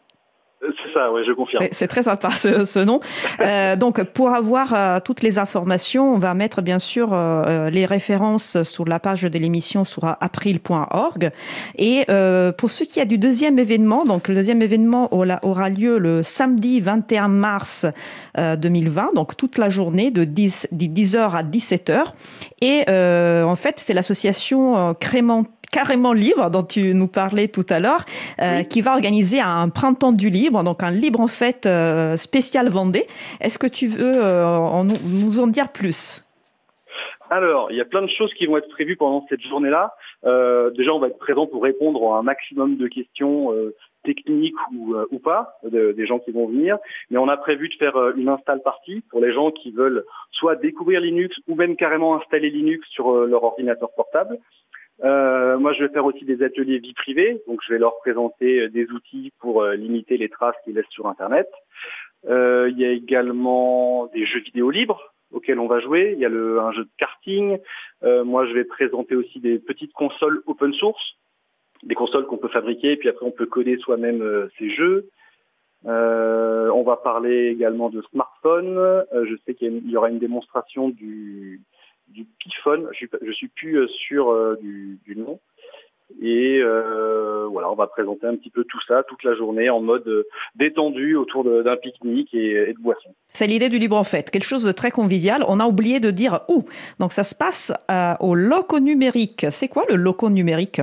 C'est 0.81 0.93
ça, 0.93 1.11
oui, 1.11 1.21
je 1.25 1.33
confirme. 1.33 1.65
C'est 1.71 1.87
très 1.87 2.03
sympa 2.03 2.31
ce, 2.31 2.83
nom. 2.83 2.99
Euh, 3.41 3.75
donc, 3.75 4.01
pour 4.03 4.29
avoir 4.29 4.73
euh, 4.73 4.99
toutes 5.03 5.21
les 5.21 5.37
informations, 5.39 6.13
on 6.13 6.17
va 6.17 6.33
mettre 6.33 6.61
bien 6.61 6.79
sûr 6.79 7.09
euh, 7.11 7.69
les 7.69 7.85
références 7.85 8.61
sur 8.63 8.85
la 8.85 8.99
page 8.99 9.23
de 9.23 9.39
l'émission 9.39 9.83
sur 9.83 10.05
april.org. 10.05 11.31
Et 11.77 12.05
pour 12.57 12.71
ce 12.71 12.83
qui 12.83 12.99
est 12.99 13.05
du 13.05 13.17
deuxième 13.17 13.59
événement, 13.59 14.05
donc 14.05 14.27
le 14.27 14.35
deuxième 14.35 14.61
événement 14.61 15.09
aura 15.13 15.69
lieu 15.69 15.97
le 15.97 16.23
samedi 16.23 16.79
21 16.79 17.27
mars 17.27 17.85
2020, 18.37 19.11
donc 19.15 19.35
toute 19.35 19.57
la 19.57 19.69
journée 19.69 20.11
de 20.11 20.23
10, 20.23 20.69
10h 20.73 21.31
à 21.31 21.43
17h. 21.43 22.13
Et 22.61 22.83
en 22.89 23.55
fait, 23.55 23.75
c'est 23.77 23.93
l'association 23.93 24.93
Crément 24.99 25.45
carrément 25.73 26.13
libre 26.13 26.49
dont 26.51 26.63
tu 26.63 26.93
nous 26.93 27.07
parlais 27.07 27.49
tout 27.49 27.65
à 27.69 27.79
l'heure, 27.79 28.05
euh, 28.39 28.63
qui 28.63 28.81
va 28.81 28.93
organiser 28.93 29.41
un 29.41 29.67
printemps 29.69 30.13
du 30.13 30.29
libre, 30.29 30.63
donc 30.63 30.83
un 30.83 30.91
libre 30.91 31.19
en 31.19 31.27
fait 31.27 31.65
euh, 31.65 32.15
spécial 32.15 32.69
Vendée. 32.69 33.07
Est-ce 33.41 33.57
que 33.57 33.67
tu 33.67 33.87
veux 33.87 34.23
euh, 34.23 34.83
nous 34.83 35.39
en 35.39 35.47
dire 35.47 35.71
plus? 35.71 36.23
Alors, 37.31 37.71
il 37.71 37.77
y 37.77 37.81
a 37.81 37.85
plein 37.85 38.03
de 38.03 38.07
choses 38.07 38.31
qui 38.35 38.45
vont 38.45 38.57
être 38.57 38.69
prévues 38.69 38.95
pendant 38.95 39.25
cette 39.27 39.41
journée-là. 39.41 39.95
déjà, 40.77 40.93
on 40.93 40.99
va 40.99 41.07
être 41.07 41.17
présent 41.17 41.47
pour 41.47 41.63
répondre 41.63 42.13
à 42.13 42.19
un 42.19 42.21
maximum 42.21 42.77
de 42.77 42.87
questions 42.87 43.51
techniques 44.03 44.61
ou, 44.71 45.17
pas 45.17 45.57
des 45.63 46.05
gens 46.05 46.19
qui 46.19 46.31
vont 46.31 46.47
venir. 46.47 46.77
Mais 47.09 47.17
on 47.17 47.27
a 47.27 47.37
prévu 47.37 47.69
de 47.69 47.73
faire 47.73 47.95
une 48.15 48.29
install 48.29 48.61
partie 48.61 49.01
pour 49.09 49.19
les 49.19 49.31
gens 49.31 49.49
qui 49.49 49.71
veulent 49.71 50.05
soit 50.29 50.55
découvrir 50.55 51.01
Linux 51.01 51.39
ou 51.47 51.55
même 51.55 51.75
carrément 51.75 52.15
installer 52.15 52.51
Linux 52.51 52.87
sur 52.89 53.11
leur 53.11 53.43
ordinateur 53.43 53.89
portable. 53.95 54.37
Euh, 55.01 55.57
moi, 55.57 55.73
je 55.73 55.83
vais 55.83 55.91
faire 55.91 56.05
aussi 56.05 56.23
des 56.23 56.43
ateliers 56.43 56.79
vie 56.79 56.93
privée, 56.93 57.41
donc 57.47 57.61
je 57.65 57.73
vais 57.73 57.79
leur 57.79 57.97
présenter 57.99 58.61
euh, 58.61 58.69
des 58.69 58.89
outils 58.91 59.31
pour 59.39 59.63
euh, 59.63 59.75
limiter 59.75 60.17
les 60.17 60.29
traces 60.29 60.55
qu'ils 60.63 60.75
laissent 60.75 60.85
sur 60.89 61.07
Internet. 61.07 61.49
il 62.25 62.75
y 62.77 62.85
a 62.85 62.91
également 62.91 64.07
des 64.13 64.25
jeux 64.25 64.39
vidéo 64.39 64.69
libres 64.69 65.13
auxquels 65.31 65.59
on 65.59 65.67
va 65.67 65.79
jouer. 65.79 66.13
Il 66.13 66.19
y 66.19 66.25
a 66.25 66.29
le, 66.29 66.59
un 66.59 66.71
jeu 66.71 66.83
de 66.83 66.91
karting. 66.97 67.57
moi, 68.03 68.45
je 68.45 68.53
vais 68.53 68.63
présenter 68.63 69.15
aussi 69.15 69.39
des 69.39 69.59
petites 69.59 69.93
consoles 69.93 70.41
open 70.45 70.73
source, 70.73 71.17
des 71.81 71.95
consoles 71.95 72.27
qu'on 72.27 72.37
peut 72.37 72.47
fabriquer, 72.49 72.93
et 72.93 72.97
puis 72.97 73.09
après 73.09 73.25
on 73.25 73.31
peut 73.31 73.47
coder 73.47 73.77
soi-même 73.77 74.47
ces 74.57 74.69
jeux. 74.69 75.09
on 75.85 76.83
va 76.85 76.97
parler 76.97 77.47
également 77.47 77.89
de 77.89 78.01
smartphones. 78.03 79.03
je 79.11 79.35
sais 79.43 79.55
qu'il 79.55 79.89
y 79.89 79.97
aura 79.97 80.09
une 80.09 80.19
démonstration 80.19 80.89
du 80.89 81.61
du 82.13 82.25
Pifone, 82.39 82.87
je 82.93 83.05
ne 83.21 83.31
suis, 83.31 83.47
plus 83.47 83.77
euh, 83.77 83.87
sûr 83.87 84.31
euh, 84.31 84.57
du, 84.61 85.15
nom. 85.15 85.39
Et 86.21 86.59
euh, 86.61 87.47
voilà, 87.49 87.71
on 87.71 87.75
va 87.75 87.87
présenter 87.87 88.27
un 88.27 88.35
petit 88.35 88.51
peu 88.51 88.63
tout 88.65 88.79
ça 88.87 89.03
toute 89.03 89.23
la 89.23 89.33
journée 89.33 89.69
en 89.69 89.81
mode 89.81 90.25
détendu 90.55 91.15
autour 91.15 91.43
d'un 91.43 91.75
pique-nique 91.75 92.33
et, 92.33 92.71
de 92.71 92.79
boissons. 92.79 93.15
C'est 93.29 93.47
l'idée 93.47 93.69
du 93.69 93.79
libre 93.79 93.97
en 93.97 94.03
fait, 94.03 94.29
quelque 94.29 94.45
chose 94.45 94.63
de 94.63 94.71
très 94.71 94.91
convivial. 94.91 95.43
On 95.47 95.59
a 95.59 95.65
oublié 95.65 95.99
de 95.99 96.11
dire 96.11 96.41
où. 96.49 96.65
Donc 96.99 97.13
ça 97.13 97.23
se 97.23 97.33
passe 97.33 97.73
au 98.19 98.35
loco 98.35 98.79
numérique. 98.79 99.47
C'est 99.49 99.67
quoi 99.67 99.85
le 99.89 99.95
loco 99.95 100.29
numérique? 100.29 100.81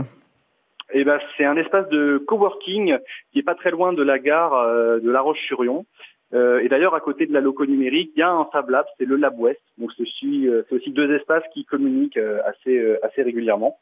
Eh 0.93 1.05
ben, 1.05 1.21
c'est 1.37 1.45
un 1.45 1.57
espace 1.57 1.89
de 1.91 2.19
coworking 2.27 2.99
qui 3.33 3.39
est 3.39 3.45
pas 3.45 3.55
très 3.55 3.71
loin 3.71 3.93
de 3.93 4.03
la 4.03 4.19
gare 4.19 4.67
de 5.01 5.11
La 5.11 5.21
Roche-sur-Yon. 5.21 5.87
Euh, 6.33 6.61
et 6.61 6.69
d'ailleurs, 6.69 6.95
à 6.95 7.01
côté 7.01 7.27
de 7.27 7.33
la 7.33 7.41
loco 7.41 7.67
numérique, 7.67 8.13
il 8.15 8.21
y 8.21 8.23
a 8.23 8.31
un 8.31 8.47
Fab 8.53 8.71
Lab, 8.71 8.87
c'est 8.99 9.05
le 9.05 9.17
Lab 9.17 9.39
West. 9.39 9.61
Donc 9.79 9.91
c'est 9.97 10.03
aussi, 10.03 10.49
euh, 10.49 10.63
aussi, 10.71 10.91
deux 10.91 11.13
espaces 11.15 11.43
qui 11.53 11.65
communiquent 11.65 12.17
euh, 12.17 12.39
assez, 12.47 12.97
assez 13.03 13.23
régulièrement. 13.23 13.79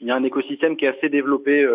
Il 0.00 0.06
y 0.06 0.10
a 0.10 0.16
un 0.16 0.24
écosystème 0.24 0.76
qui 0.76 0.86
est 0.86 0.96
assez 0.96 1.08
développé 1.08 1.66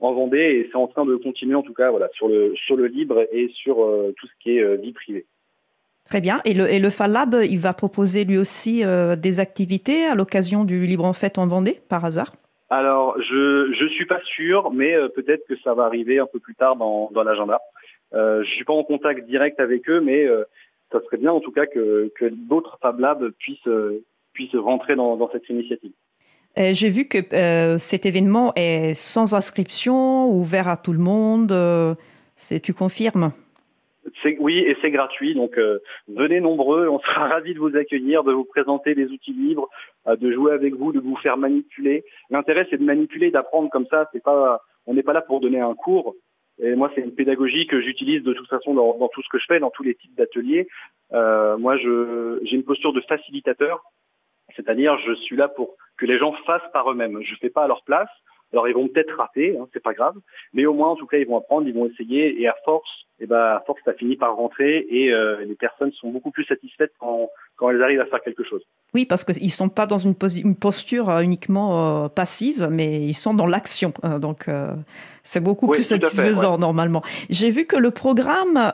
en 0.00 0.12
Vendée 0.14 0.38
et 0.38 0.68
c'est 0.70 0.78
en 0.78 0.86
train 0.86 1.04
de 1.04 1.16
continuer 1.16 1.54
en 1.54 1.62
tout 1.62 1.74
cas 1.74 1.90
voilà, 1.90 2.08
sur, 2.12 2.26
le, 2.26 2.54
sur 2.56 2.76
le 2.76 2.86
libre 2.86 3.26
et 3.30 3.48
sur 3.48 3.76
tout 4.16 4.26
ce 4.26 4.32
qui 4.40 4.56
est 4.56 4.76
vie 4.76 4.94
privée. 4.94 5.26
Très 6.08 6.22
bien. 6.22 6.40
Et 6.46 6.54
le, 6.54 6.66
et 6.72 6.78
le 6.78 6.88
Fab 6.88 7.12
Lab, 7.12 7.36
il 7.44 7.58
va 7.58 7.74
proposer 7.74 8.24
lui 8.24 8.38
aussi 8.38 8.82
des 9.18 9.38
activités 9.38 10.06
à 10.06 10.14
l'occasion 10.14 10.64
du 10.64 10.86
Libre 10.86 11.04
en 11.04 11.12
Fête 11.12 11.36
en 11.36 11.46
Vendée, 11.46 11.76
par 11.90 12.06
hasard? 12.06 12.32
Alors, 12.70 13.20
je 13.20 13.70
je 13.72 13.86
suis 13.86 14.06
pas 14.06 14.20
sûr, 14.24 14.72
mais 14.72 14.94
peut-être 15.14 15.46
que 15.46 15.56
ça 15.58 15.74
va 15.74 15.84
arriver 15.84 16.18
un 16.18 16.26
peu 16.26 16.38
plus 16.38 16.54
tard 16.54 16.76
dans, 16.76 17.10
dans 17.12 17.22
l'agenda. 17.22 17.60
Euh, 18.14 18.42
je 18.42 18.50
suis 18.50 18.64
pas 18.64 18.72
en 18.72 18.84
contact 18.84 19.26
direct 19.26 19.60
avec 19.60 19.88
eux, 19.88 20.00
mais 20.00 20.26
euh, 20.26 20.44
ça 20.90 21.00
serait 21.02 21.18
bien 21.18 21.32
en 21.32 21.40
tout 21.40 21.52
cas 21.52 21.66
que, 21.66 22.10
d'autres 22.30 22.78
Fab 22.80 22.98
Labs 23.00 23.30
puissent, 23.38 23.66
euh, 23.66 24.04
puissent 24.32 24.56
rentrer 24.56 24.96
dans, 24.96 25.30
cette 25.30 25.48
initiative. 25.48 25.92
J'ai 26.56 26.88
vu 26.88 27.06
que 27.06 27.18
cet 27.78 28.04
événement 28.04 28.52
est 28.56 28.94
sans 28.94 29.34
inscription, 29.34 30.28
ouvert 30.28 30.66
à 30.66 30.76
tout 30.76 30.92
le 30.92 30.98
monde. 30.98 31.54
tu 32.62 32.74
confirmes? 32.74 33.32
Oui, 34.40 34.58
et 34.58 34.76
c'est 34.80 34.90
gratuit. 34.90 35.34
Donc 35.34 35.56
venez 36.08 36.40
nombreux, 36.40 36.88
on 36.88 36.98
sera 36.98 37.28
ravis 37.28 37.54
de 37.54 37.60
vous 37.60 37.76
accueillir, 37.76 38.24
de 38.24 38.32
vous 38.32 38.44
présenter 38.44 38.96
des 38.96 39.06
outils 39.06 39.34
libres, 39.34 39.68
de 40.08 40.32
jouer 40.32 40.52
avec 40.52 40.74
vous, 40.74 40.90
de 40.90 40.98
vous 40.98 41.14
faire 41.16 41.36
manipuler. 41.36 42.04
L'intérêt 42.28 42.66
c'est 42.70 42.78
de 42.78 42.84
manipuler, 42.84 43.30
d'apprendre 43.30 43.70
comme 43.70 43.86
ça. 43.86 44.08
C'est 44.12 44.22
pas, 44.22 44.60
on 44.86 44.94
n'est 44.94 45.04
pas 45.04 45.12
là 45.12 45.22
pour 45.22 45.38
donner 45.38 45.60
un 45.60 45.74
cours. 45.74 46.16
Et 46.60 46.74
moi, 46.74 46.90
c'est 46.94 47.00
une 47.00 47.14
pédagogie 47.14 47.66
que 47.66 47.80
j'utilise 47.80 48.22
de 48.22 48.32
toute 48.32 48.48
façon 48.48 48.74
dans, 48.74 49.08
tout 49.08 49.22
ce 49.22 49.28
que 49.28 49.38
je 49.38 49.46
fais, 49.46 49.60
dans 49.60 49.70
tous 49.70 49.82
les 49.82 49.94
types 49.94 50.14
d'ateliers. 50.16 50.68
Euh, 51.12 51.56
moi, 51.56 51.76
j'ai 51.76 52.56
une 52.56 52.64
posture 52.64 52.92
de 52.92 53.00
facilitateur, 53.00 53.82
c'est-à-dire 54.56 54.98
je 54.98 55.12
suis 55.14 55.36
là 55.36 55.48
pour 55.48 55.76
que 55.96 56.06
les 56.06 56.18
gens 56.18 56.32
fassent 56.46 56.70
par 56.72 56.90
eux-mêmes. 56.90 57.22
Je 57.22 57.32
ne 57.32 57.38
fais 57.38 57.50
pas 57.50 57.64
à 57.64 57.68
leur 57.68 57.82
place. 57.84 58.10
Alors 58.52 58.66
ils 58.66 58.74
vont 58.74 58.88
peut-être 58.88 59.14
rater, 59.14 59.58
hein, 59.58 59.68
c'est 59.74 59.82
pas 59.82 59.92
grave, 59.92 60.14
mais 60.54 60.64
au 60.64 60.72
moins 60.72 60.88
en 60.88 60.96
tout 60.96 61.06
cas 61.06 61.18
ils 61.18 61.26
vont 61.26 61.36
apprendre, 61.36 61.68
ils 61.68 61.74
vont 61.74 61.86
essayer, 61.86 62.40
et 62.40 62.48
à 62.48 62.56
force, 62.64 63.04
eh 63.20 63.26
ben 63.26 63.36
à 63.36 63.62
force 63.66 63.82
ça 63.84 63.92
finit 63.92 64.16
par 64.16 64.36
rentrer, 64.36 64.86
et 64.88 65.12
euh, 65.12 65.44
les 65.44 65.54
personnes 65.54 65.92
sont 65.92 66.10
beaucoup 66.10 66.30
plus 66.30 66.44
satisfaites 66.44 66.92
quand, 66.98 67.28
quand 67.58 67.70
elles 67.70 67.82
arrivent 67.82 68.00
à 68.00 68.06
faire 68.06 68.22
quelque 68.22 68.44
chose. 68.44 68.62
Oui, 68.94 69.04
parce 69.04 69.22
qu'ils 69.22 69.44
ne 69.44 69.50
sont 69.50 69.68
pas 69.68 69.86
dans 69.86 69.98
une, 69.98 70.14
posture 70.14 71.10
euh, 71.10 71.20
uniquement 71.20 72.04
euh, 72.04 72.08
passive, 72.08 72.68
mais 72.70 73.02
ils 73.02 73.14
sont 73.14 73.34
dans 73.34 73.46
l'action. 73.46 73.92
Hein, 74.02 74.18
donc, 74.18 74.48
euh, 74.48 74.72
c'est 75.24 75.40
beaucoup 75.40 75.68
plus 75.68 75.82
satisfaisant 75.82 76.56
normalement. 76.56 77.02
J'ai 77.28 77.50
vu 77.50 77.66
que 77.66 77.76
le 77.76 77.90
programme 77.90 78.70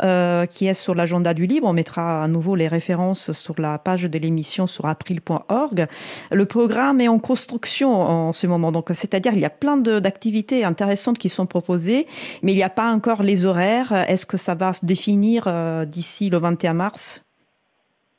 qui 0.51 0.69
est 0.69 0.75
sur 0.75 0.95
l'agenda 0.95 1.35
du 1.35 1.47
livre, 1.47 1.67
on 1.67 1.73
mettra 1.73 2.23
à 2.23 2.29
nouveau 2.29 2.55
les 2.55 2.69
références 2.69 3.33
sur 3.33 3.61
la 3.61 3.77
page 3.79 4.05
de 4.05 4.19
l'émission 4.21 4.69
sur 4.69 4.87
april.org. 4.87 5.89
Le 6.31 6.45
programme 6.45 7.01
est 7.01 7.09
en 7.09 7.19
construction 7.19 7.93
en 7.93 8.33
ce 8.33 8.47
moment. 8.47 8.71
Donc, 8.71 8.91
c'est-à-dire, 8.93 9.33
il 9.35 9.41
y 9.41 9.45
a 9.45 9.51
plein 9.51 9.79
d'activités 9.79 10.63
intéressantes 10.63 11.19
qui 11.19 11.29
sont 11.29 11.47
proposées, 11.47 12.07
mais 12.43 12.53
il 12.53 12.57
n'y 12.57 12.63
a 12.63 12.71
pas 12.71 12.93
encore 12.93 13.25
les 13.25 13.47
horaires. 13.47 13.93
Est-ce 14.09 14.25
que 14.25 14.37
ça 14.37 14.55
va 14.55 14.73
se 14.75 14.87
définir 14.87 15.53
d'ici 15.87 16.31
le 16.31 16.39
21 16.39 16.75
mars? 16.75 17.24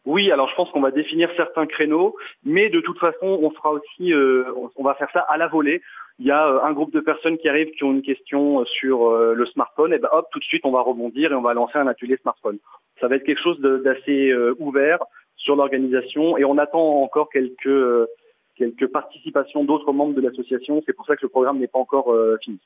Oui, 0.06 0.32
alors 0.32 0.48
je 0.48 0.56
pense 0.56 0.70
qu'on 0.72 0.82
va 0.82 0.92
définir 0.92 1.30
certains 1.36 1.66
créneaux, 1.66 2.16
mais 2.44 2.70
de 2.70 2.80
toute 2.80 3.00
façon, 3.00 3.40
on 3.42 3.50
fera 3.50 3.72
aussi, 3.72 4.14
euh, 4.14 4.44
on 4.76 4.84
va 4.84 4.94
faire 4.94 5.10
ça 5.12 5.22
à 5.22 5.38
la 5.38 5.48
volée. 5.48 5.82
Il 6.20 6.28
y 6.28 6.32
a 6.32 6.48
euh, 6.48 6.62
un 6.64 6.74
groupe 6.74 6.94
de 6.94 7.00
personnes 7.00 7.38
qui 7.38 7.50
arrivent 7.50 7.72
qui 7.72 7.84
ont 7.84 7.92
une 7.92 8.04
question 8.04 8.62
euh, 8.62 8.66
sur 8.66 9.12
le 9.12 9.46
smartphone, 9.48 9.94
et 9.94 9.98
ben 9.98 10.10
hop, 10.12 10.28
tout 10.32 10.40
de 10.40 10.44
suite, 10.44 10.66
on 10.66 10.72
va 10.72 10.82
rebondir 10.82 11.32
et 11.32 11.36
on 11.36 11.42
va 11.42 11.54
lancer 11.54 11.78
un 11.78 11.88
atelier 11.88 12.18
smartphone. 12.18 12.60
Ça 13.02 13.08
va 13.08 13.16
être 13.16 13.24
quelque 13.24 13.42
chose 13.42 13.60
d'assez 13.60 14.34
ouvert 14.60 15.00
sur 15.36 15.56
l'organisation, 15.56 16.38
et 16.38 16.46
on 16.46 16.58
attend 16.58 17.02
encore 17.02 17.30
quelques 17.30 18.08
quelques 18.56 18.88
participations 18.88 19.66
d'autres 19.66 19.92
membres 19.92 20.14
de 20.14 20.22
l'association. 20.22 20.82
C'est 20.86 20.94
pour 20.94 21.06
ça 21.06 21.18
que 21.18 21.24
le 21.24 21.30
programme 21.30 21.60
n'est 21.60 21.68
pas 21.68 21.80
encore 21.80 22.16
fini. 22.42 22.60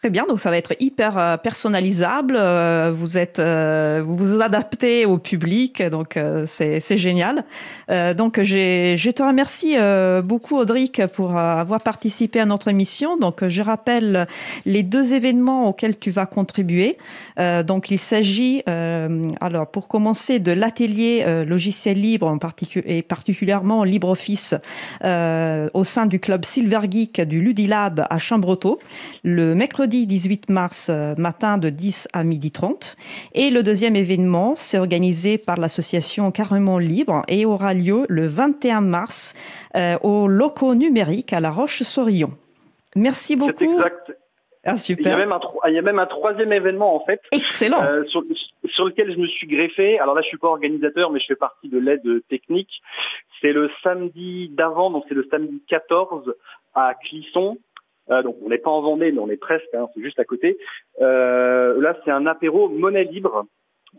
Très 0.00 0.10
bien, 0.10 0.26
donc 0.28 0.38
ça 0.38 0.50
va 0.50 0.56
être 0.56 0.74
hyper 0.78 1.18
euh, 1.18 1.36
personnalisable. 1.36 2.36
Euh, 2.38 2.92
vous 2.94 3.18
êtes, 3.18 3.40
euh, 3.40 4.00
vous 4.04 4.16
vous 4.16 4.40
adaptez 4.40 5.04
au 5.06 5.18
public, 5.18 5.82
donc 5.82 6.16
c'est 6.46 6.96
génial. 6.96 7.44
donc 7.88 8.40
je 8.40 9.10
te 9.10 9.22
remercie 9.22 9.76
beaucoup 10.22 10.56
Audric 10.56 11.04
pour 11.06 11.36
avoir 11.36 11.80
participé 11.80 12.38
à 12.40 12.46
notre 12.46 12.68
émission. 12.68 13.16
Donc 13.16 13.46
je 13.46 13.62
rappelle 13.62 14.26
les 14.66 14.82
deux 14.82 15.14
événements 15.14 15.68
auxquels 15.68 15.98
tu 15.98 16.10
vas 16.10 16.26
contribuer. 16.26 16.96
donc 17.64 17.90
il 17.90 17.98
s'agit, 17.98 18.62
alors 19.40 19.66
pour 19.70 19.88
commencer, 19.88 20.38
de 20.38 20.52
l'atelier 20.52 21.24
logiciel 21.46 22.00
libre 22.00 22.28
en 22.28 22.38
particulier 22.38 22.98
et 22.98 23.02
particulièrement 23.02 23.84
LibreOffice 23.84 24.54
au 25.02 25.84
sein 25.84 26.06
du 26.06 26.20
club 26.20 26.44
Silver 26.44 26.80
Geek 26.90 27.20
du 27.22 27.40
Ludilab 27.40 28.06
à 28.08 28.18
Chambretot 28.18 28.78
le 29.24 29.54
mercredi 29.54 29.87
mercredi 29.88 30.06
18 30.06 30.50
mars 30.50 30.90
matin 31.16 31.56
de 31.56 31.70
10 31.70 32.08
à 32.12 32.22
midi 32.22 32.50
30. 32.50 32.96
Et 33.32 33.48
le 33.48 33.62
deuxième 33.62 33.96
événement, 33.96 34.52
c'est 34.54 34.78
organisé 34.78 35.38
par 35.38 35.56
l'association 35.56 36.30
Carrément 36.30 36.78
Libre 36.78 37.22
et 37.26 37.46
aura 37.46 37.72
lieu 37.72 38.04
le 38.10 38.26
21 38.26 38.82
mars 38.82 39.34
au 40.02 40.28
locaux 40.28 40.74
numériques 40.74 41.32
à 41.32 41.40
La 41.40 41.50
Roche-sur-Yon. 41.50 42.32
Merci 42.96 43.34
beaucoup. 43.34 43.64
Exact. 43.64 44.12
Ah, 44.64 44.74
il, 44.88 45.00
y 45.00 45.08
a 45.08 45.16
même 45.16 45.32
un, 45.32 45.40
il 45.68 45.74
y 45.74 45.78
a 45.78 45.82
même 45.82 45.98
un 45.98 46.06
troisième 46.06 46.52
événement 46.52 46.94
en 46.94 47.04
fait. 47.06 47.22
Excellent. 47.32 47.82
Euh, 47.82 48.04
sur, 48.04 48.22
sur, 48.66 48.84
lequel 48.84 49.10
je 49.12 49.16
me 49.16 49.26
suis 49.26 49.46
greffé. 49.46 49.98
Alors 49.98 50.14
là, 50.14 50.20
je 50.20 50.26
suis 50.26 50.36
pas 50.36 50.48
organisateur, 50.48 51.10
mais 51.10 51.20
je 51.20 51.26
fais 51.26 51.36
partie 51.36 51.68
de 51.68 51.78
l'aide 51.78 52.06
technique. 52.28 52.82
C'est 53.40 53.52
le 53.52 53.70
samedi 53.82 54.50
d'avant, 54.50 54.90
donc 54.90 55.04
c'est 55.08 55.14
le 55.14 55.26
samedi 55.30 55.62
14 55.68 56.34
à 56.74 56.94
Clisson. 56.94 57.56
Euh, 58.10 58.22
donc 58.22 58.36
on 58.42 58.48
n'est 58.48 58.58
pas 58.58 58.70
en 58.70 58.80
Vendée, 58.80 59.12
mais 59.12 59.20
on 59.20 59.30
est 59.30 59.36
presque, 59.36 59.72
hein, 59.74 59.88
c'est 59.94 60.02
juste 60.02 60.18
à 60.18 60.24
côté. 60.24 60.58
Euh, 61.00 61.80
là, 61.80 61.96
c'est 62.04 62.10
un 62.10 62.26
apéro 62.26 62.68
monnaie 62.68 63.04
libre. 63.04 63.46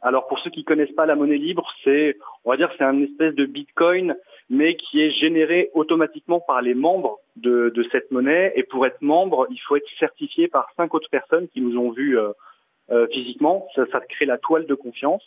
Alors 0.01 0.27
pour 0.27 0.39
ceux 0.39 0.49
qui 0.49 0.63
connaissent 0.63 0.93
pas 0.93 1.05
la 1.05 1.15
monnaie 1.15 1.37
libre, 1.37 1.67
c'est, 1.83 2.17
on 2.45 2.51
va 2.51 2.57
dire, 2.57 2.71
c'est 2.77 2.83
un 2.83 3.01
espèce 3.01 3.35
de 3.35 3.45
Bitcoin, 3.45 4.15
mais 4.49 4.75
qui 4.75 5.01
est 5.01 5.11
généré 5.11 5.69
automatiquement 5.73 6.39
par 6.39 6.61
les 6.61 6.73
membres 6.73 7.19
de, 7.35 7.71
cette 7.91 8.11
monnaie. 8.11 8.53
Et 8.55 8.63
pour 8.63 8.85
être 8.85 9.01
membre, 9.01 9.47
il 9.49 9.57
faut 9.57 9.75
être 9.75 9.89
certifié 9.99 10.47
par 10.47 10.67
cinq 10.77 10.93
autres 10.93 11.09
personnes 11.09 11.47
qui 11.47 11.61
nous 11.61 11.77
ont 11.77 11.91
vus 11.91 12.17
euh, 12.17 13.07
physiquement. 13.11 13.67
Ça, 13.75 13.85
ça 13.91 13.99
crée 13.99 14.25
la 14.25 14.37
toile 14.37 14.65
de 14.65 14.75
confiance. 14.75 15.23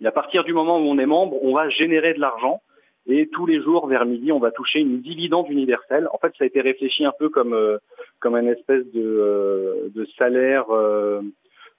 Et 0.00 0.06
à 0.06 0.12
partir 0.12 0.44
du 0.44 0.52
moment 0.52 0.78
où 0.78 0.82
on 0.82 0.98
est 0.98 1.06
membre, 1.06 1.42
on 1.42 1.54
va 1.54 1.68
générer 1.68 2.14
de 2.14 2.20
l'argent. 2.20 2.62
Et 3.06 3.28
tous 3.28 3.46
les 3.46 3.60
jours, 3.60 3.86
vers 3.88 4.06
midi, 4.06 4.30
on 4.30 4.38
va 4.38 4.52
toucher 4.52 4.80
une 4.80 5.00
dividende 5.00 5.50
universelle. 5.50 6.08
En 6.12 6.18
fait, 6.18 6.32
ça 6.38 6.44
a 6.44 6.46
été 6.46 6.60
réfléchi 6.60 7.04
un 7.04 7.12
peu 7.18 7.28
comme, 7.28 7.52
euh, 7.52 7.78
comme 8.20 8.36
un 8.36 8.46
espèce 8.46 8.84
de, 8.92 9.90
de 9.94 10.04
salaire 10.16 10.66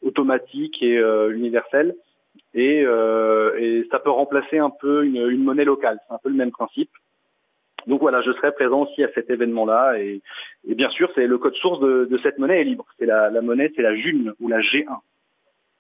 automatique 0.03 0.81
et 0.83 0.97
euh, 0.97 1.36
universel. 1.36 1.95
Et, 2.53 2.83
euh, 2.86 3.57
et, 3.57 3.88
ça 3.91 3.99
peut 3.99 4.09
remplacer 4.09 4.59
un 4.59 4.69
peu 4.69 5.05
une, 5.05 5.29
une 5.29 5.43
monnaie 5.43 5.65
locale. 5.65 5.99
C'est 6.07 6.13
un 6.13 6.19
peu 6.21 6.29
le 6.29 6.36
même 6.36 6.51
principe. 6.51 6.91
Donc 7.88 8.01
voilà, 8.01 8.21
je 8.21 8.31
serai 8.31 8.53
présent 8.53 8.83
aussi 8.83 9.03
à 9.03 9.12
cet 9.13 9.29
événement-là. 9.29 9.99
Et, 9.99 10.21
et, 10.67 10.75
bien 10.75 10.89
sûr, 10.89 11.12
c'est 11.15 11.27
le 11.27 11.38
code 11.38 11.55
source 11.55 11.79
de, 11.79 12.05
de 12.05 12.17
cette 12.19 12.38
monnaie 12.38 12.62
est 12.62 12.65
libre. 12.65 12.86
C'est 12.99 13.05
la, 13.05 13.29
la 13.29 13.41
monnaie, 13.41 13.71
c'est 13.75 13.81
la 13.81 13.95
JUN 13.95 14.33
ou 14.39 14.47
la 14.47 14.59
G1. 14.59 14.99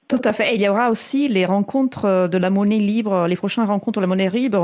Tout 0.07 0.21
à 0.23 0.33
fait. 0.33 0.55
il 0.55 0.61
y 0.61 0.67
aura 0.67 0.89
aussi 0.89 1.27
les 1.27 1.45
rencontres 1.45 2.05
euh, 2.05 2.27
de 2.27 2.37
la 2.37 2.49
monnaie 2.49 2.79
libre. 2.79 3.25
Les 3.27 3.35
prochaines 3.35 3.63
rencontres 3.63 3.99
de 3.99 4.01
la 4.01 4.07
monnaie 4.07 4.29
libre 4.29 4.59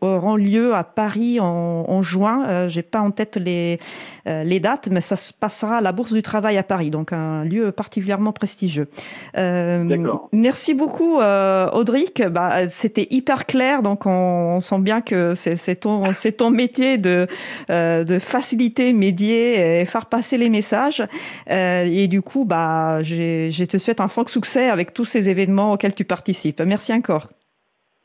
auront 0.00 0.36
lieu 0.36 0.74
à 0.74 0.84
Paris 0.84 1.40
en, 1.40 2.02
juin. 2.02 2.46
Euh, 2.48 2.68
J'ai 2.68 2.82
pas 2.82 3.00
en 3.00 3.10
tête 3.10 3.36
les, 3.36 3.78
euh, 4.26 4.42
les 4.42 4.58
dates, 4.58 4.88
mais 4.90 5.02
ça 5.02 5.16
se 5.16 5.34
passera 5.34 5.78
à 5.78 5.80
la 5.82 5.92
Bourse 5.92 6.14
du 6.14 6.22
Travail 6.22 6.56
à 6.56 6.62
Paris, 6.62 6.88
donc 6.88 7.12
un 7.12 7.44
lieu 7.44 7.72
particulièrement 7.72 8.32
prestigieux. 8.32 8.88
Euh, 9.36 9.98
merci 10.32 10.72
beaucoup, 10.72 11.20
euh, 11.20 11.70
Audric. 11.72 12.22
Bah, 12.28 12.66
C'était 12.70 13.06
hyper 13.10 13.44
clair, 13.44 13.82
donc 13.82 14.06
on, 14.06 14.60
sent 14.62 14.78
bien 14.78 15.02
que 15.02 15.34
c'est 15.34 15.76
ton, 15.76 16.10
ton 16.38 16.50
métier 16.50 16.96
de, 16.96 17.26
de 17.68 18.18
faciliter, 18.18 18.94
médier 18.94 19.80
et 19.80 19.84
faire 19.84 20.06
passer 20.06 20.38
les 20.38 20.48
messages. 20.48 21.02
et 21.48 22.08
du 22.08 22.22
coup, 22.22 22.46
bah, 22.46 23.02
je 23.02 23.64
te 23.64 23.76
souhaite 23.76 24.00
un 24.00 24.08
franc 24.08 24.24
succès 24.26 24.70
avec 24.70 24.83
tous 24.92 25.04
ces 25.04 25.30
événements 25.30 25.72
auxquels 25.72 25.94
tu 25.94 26.04
participes. 26.04 26.60
Merci 26.60 26.92
encore. 26.92 27.28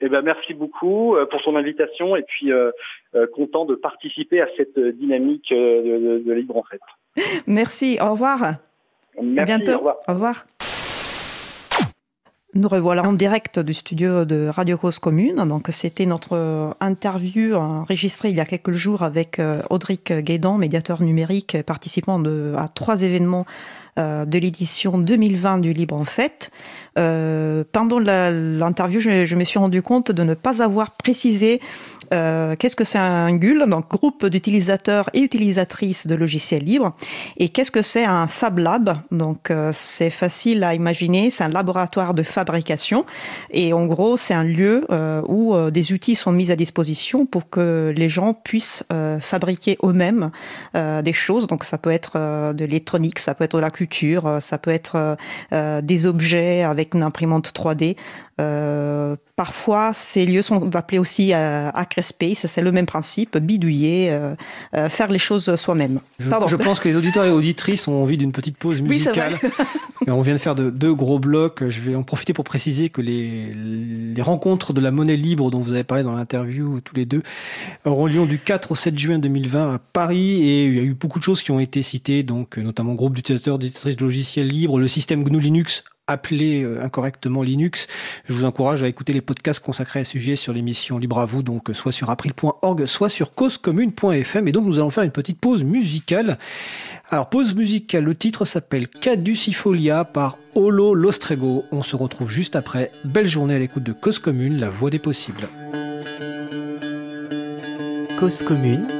Eh 0.01 0.07
ben, 0.07 0.21
merci 0.21 0.53
beaucoup 0.53 1.15
euh, 1.15 1.25
pour 1.25 1.41
ton 1.41 1.55
invitation 1.55 2.15
et 2.15 2.23
puis 2.23 2.51
euh, 2.51 2.71
euh, 3.15 3.27
content 3.27 3.65
de 3.65 3.75
participer 3.75 4.39
à 4.39 4.47
cette 4.55 4.79
dynamique 4.79 5.51
de, 5.51 6.31
Libre 6.31 6.57
en 6.57 6.63
fait. 6.63 6.81
Merci, 7.47 7.97
au 8.01 8.11
revoir. 8.11 8.55
Merci, 9.21 9.39
à 9.39 9.43
bientôt. 9.43 9.71
Au 9.73 9.77
revoir. 9.77 9.97
Au 10.07 10.13
revoir. 10.13 10.45
Nous 12.55 12.67
revoilà 12.67 13.03
en 13.03 13.13
direct 13.13 13.59
du 13.59 13.75
studio 13.75 14.25
de 14.25 14.47
Radio 14.47 14.75
Cause 14.75 14.97
Commune. 14.97 15.35
Donc, 15.47 15.67
c'était 15.71 16.07
notre 16.07 16.75
interview 16.79 17.53
enregistrée 17.53 18.29
il 18.31 18.37
y 18.37 18.39
a 18.39 18.45
quelques 18.45 18.71
jours 18.71 19.03
avec 19.03 19.39
Audric 19.69 20.11
Guédan, 20.11 20.57
médiateur 20.57 21.03
numérique, 21.03 21.57
participant 21.63 22.19
à 22.57 22.67
trois 22.67 23.03
événements 23.03 23.45
euh, 23.99 24.23
de 24.23 24.37
l'édition 24.37 24.97
2020 24.97 25.57
du 25.57 25.73
Libre 25.73 25.95
en 25.95 26.05
Fête. 26.05 26.51
Euh, 26.97 27.63
pendant 27.71 27.99
l'interview, 27.99 28.99
je, 28.99 29.35
me 29.35 29.43
suis 29.43 29.59
rendu 29.59 29.81
compte 29.81 30.11
de 30.11 30.23
ne 30.23 30.35
pas 30.35 30.63
avoir 30.63 30.91
précisé 30.91 31.59
euh, 32.13 32.55
qu'est-ce 32.55 32.75
que 32.75 32.83
c'est 32.83 32.97
un 32.97 33.35
GUL, 33.35 33.65
donc 33.67 33.89
groupe 33.89 34.25
d'utilisateurs 34.25 35.09
et 35.13 35.19
utilisatrices 35.19 36.07
de 36.07 36.15
logiciels 36.15 36.63
libres, 36.63 36.93
et 37.37 37.49
qu'est-ce 37.49 37.71
que 37.71 37.81
c'est 37.81 38.05
un 38.05 38.27
Fab 38.27 38.57
Lab. 38.57 38.97
Donc 39.11 39.51
euh, 39.51 39.71
c'est 39.73 40.09
facile 40.09 40.63
à 40.63 40.73
imaginer, 40.73 41.29
c'est 41.29 41.43
un 41.43 41.49
laboratoire 41.49 42.13
de 42.13 42.23
fabrication, 42.23 43.05
et 43.51 43.73
en 43.73 43.85
gros 43.85 44.17
c'est 44.17 44.33
un 44.33 44.43
lieu 44.43 44.85
euh, 44.89 45.21
où 45.27 45.55
des 45.71 45.93
outils 45.93 46.15
sont 46.15 46.31
mis 46.31 46.51
à 46.51 46.55
disposition 46.55 47.25
pour 47.25 47.49
que 47.49 47.93
les 47.95 48.09
gens 48.09 48.33
puissent 48.33 48.83
fabriquer 49.19 49.77
eux-mêmes 49.83 50.31
des 50.73 51.13
choses. 51.13 51.47
Donc 51.47 51.63
ça 51.63 51.77
peut 51.77 51.91
être 51.91 52.53
de 52.53 52.65
l'électronique, 52.65 53.19
ça 53.19 53.33
peut 53.33 53.43
être 53.43 53.57
de 53.57 53.61
la 53.61 53.69
culture, 53.69 54.37
ça 54.39 54.57
peut 54.57 54.71
être 54.71 55.17
des 55.51 56.05
objets 56.05 56.63
avec 56.63 56.93
une 56.93 57.03
imprimante 57.03 57.51
3D. 57.53 57.95
Euh, 58.39 59.15
parfois, 59.35 59.91
ces 59.93 60.25
lieux 60.25 60.41
sont 60.41 60.75
appelés 60.75 60.99
aussi 60.99 61.33
euh, 61.33 61.71
Space. 62.01 62.45
C'est 62.45 62.61
le 62.61 62.71
même 62.71 62.85
principe, 62.85 63.37
bidouiller, 63.37 64.09
euh, 64.11 64.35
euh, 64.73 64.89
faire 64.89 65.11
les 65.11 65.19
choses 65.19 65.55
soi-même. 65.55 65.99
Je, 66.19 66.55
pense 66.55 66.79
que 66.79 66.87
les 66.87 66.95
auditeurs 66.95 67.25
et 67.25 67.31
auditrices 67.31 67.87
ont 67.87 68.01
envie 68.01 68.17
d'une 68.17 68.31
petite 68.31 68.57
pause 68.57 68.81
musicale. 68.81 69.37
on 70.07 70.21
vient 70.21 70.33
de 70.33 70.39
faire 70.39 70.55
de, 70.55 70.69
deux 70.69 70.93
gros 70.93 71.19
blocs. 71.19 71.67
Je 71.67 71.81
vais 71.81 71.95
en 71.95 72.03
profiter 72.03 72.33
pour 72.33 72.45
préciser 72.45 72.89
que 72.89 73.01
les, 73.01 73.49
les 73.51 74.21
rencontres 74.21 74.73
de 74.73 74.81
la 74.81 74.91
monnaie 74.91 75.15
libre 75.15 75.51
dont 75.51 75.59
vous 75.59 75.73
avez 75.73 75.83
parlé 75.83 76.03
dans 76.03 76.15
l'interview 76.15 76.79
tous 76.81 76.95
les 76.95 77.05
deux 77.05 77.21
auront 77.85 78.07
lieu 78.07 78.25
du 78.25 78.39
4 78.39 78.71
au 78.71 78.75
7 78.75 78.97
juin 78.97 79.19
2020 79.19 79.73
à 79.73 79.79
Paris. 79.79 80.43
Et 80.43 80.65
il 80.65 80.75
y 80.75 80.79
a 80.79 80.83
eu 80.83 80.93
beaucoup 80.93 81.19
de 81.19 81.23
choses 81.23 81.41
qui 81.41 81.51
ont 81.51 81.59
été 81.59 81.81
citées, 81.81 82.23
donc 82.23 82.57
notamment 82.57 82.93
groupe 82.93 83.15
d'utilisateurs, 83.15 83.57
d'utilisatrices 83.57 83.97
de 83.97 84.03
logiciels 84.03 84.47
libres, 84.47 84.79
le 84.79 84.87
système 84.87 85.23
GNU 85.23 85.39
Linux 85.39 85.83
appelé 86.09 86.63
euh, 86.63 86.83
incorrectement 86.83 87.43
Linux. 87.43 87.87
Je 88.25 88.33
vous 88.33 88.45
encourage 88.45 88.83
à 88.83 88.87
écouter 88.87 89.13
les 89.13 89.21
podcasts 89.21 89.63
consacrés 89.63 90.01
à 90.01 90.03
ce 90.03 90.11
sujet 90.11 90.35
sur 90.35 90.53
l'émission 90.53 90.97
Libre 90.97 91.19
à 91.19 91.25
vous, 91.25 91.43
donc 91.43 91.69
soit 91.73 91.91
sur 91.91 92.09
april.org, 92.09 92.85
soit 92.85 93.09
sur 93.09 93.33
causecommune.fm. 93.33 94.47
Et 94.47 94.51
donc 94.51 94.65
nous 94.65 94.79
allons 94.79 94.89
faire 94.89 95.03
une 95.03 95.11
petite 95.11 95.39
pause 95.39 95.63
musicale. 95.63 96.37
Alors 97.09 97.29
pause 97.29 97.55
musicale, 97.55 98.03
le 98.03 98.15
titre 98.15 98.45
s'appelle 98.45 98.87
Caducifolia 98.87 100.05
par 100.05 100.37
Olo 100.55 100.93
Lostrego. 100.93 101.65
On 101.71 101.83
se 101.83 101.95
retrouve 101.95 102.29
juste 102.29 102.55
après. 102.55 102.91
Belle 103.05 103.27
journée 103.27 103.55
à 103.55 103.59
l'écoute 103.59 103.83
de 103.83 103.93
Cause 103.93 104.19
Commune, 104.19 104.59
la 104.59 104.69
voix 104.69 104.89
des 104.89 104.99
possibles. 104.99 105.47
Cause 108.17 108.43
Commune 108.43 108.98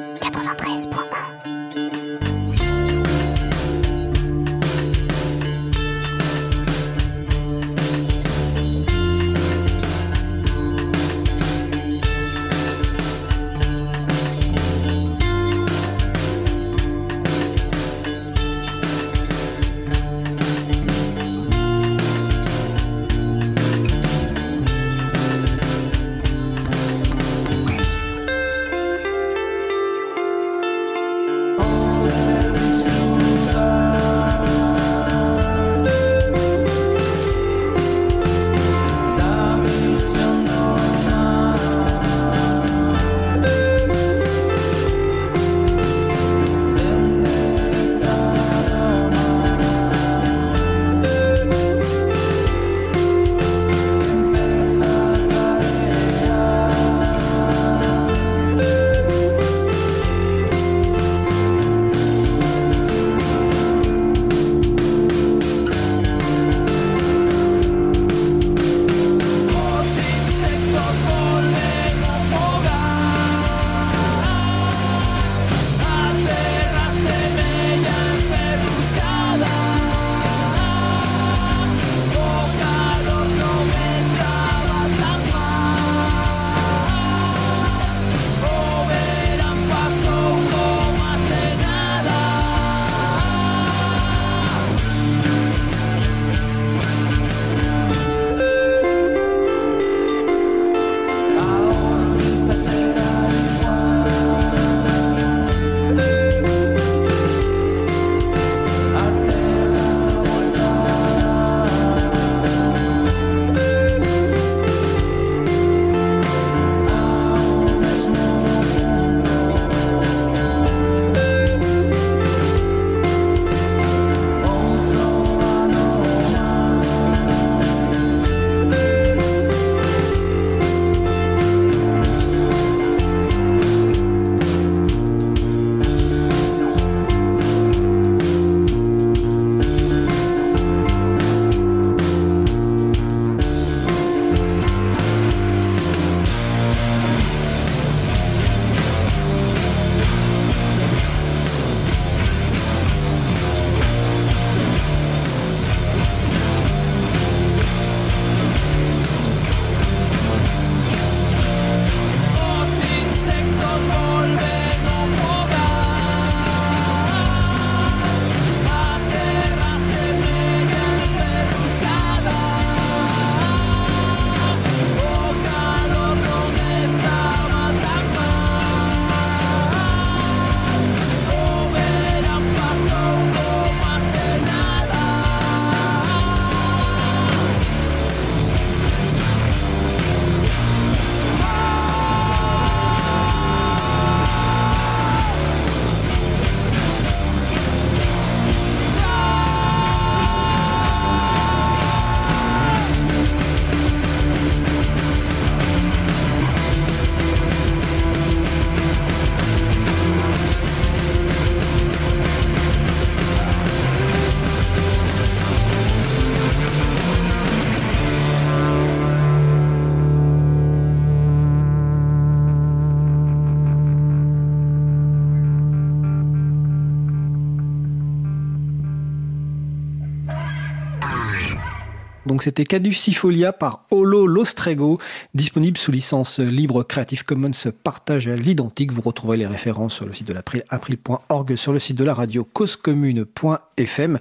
Donc 232.40 232.46
c'était 232.46 232.64
Caducifolia 232.64 233.52
par 233.52 233.84
Holo 233.92 234.26
Lostrego, 234.26 234.98
disponible 235.34 235.78
sous 235.78 235.92
licence 235.92 236.40
libre 236.40 236.84
Creative 236.84 237.26
Commons 237.26 237.52
partage 237.84 238.30
à 238.30 238.36
l'identique. 238.38 238.94
Vous 238.94 239.02
retrouverez 239.02 239.36
les 239.36 239.46
références 239.46 239.96
sur 239.96 240.06
le 240.06 240.14
site 240.14 240.30
de 240.30 240.32
l'April, 240.32 240.64
april.org, 240.70 241.56
sur 241.58 241.74
le 241.74 241.80
site 241.80 241.98
de 241.98 242.06
la 242.06 242.14
radio 242.14 242.46
causecommune.fm 242.46 244.20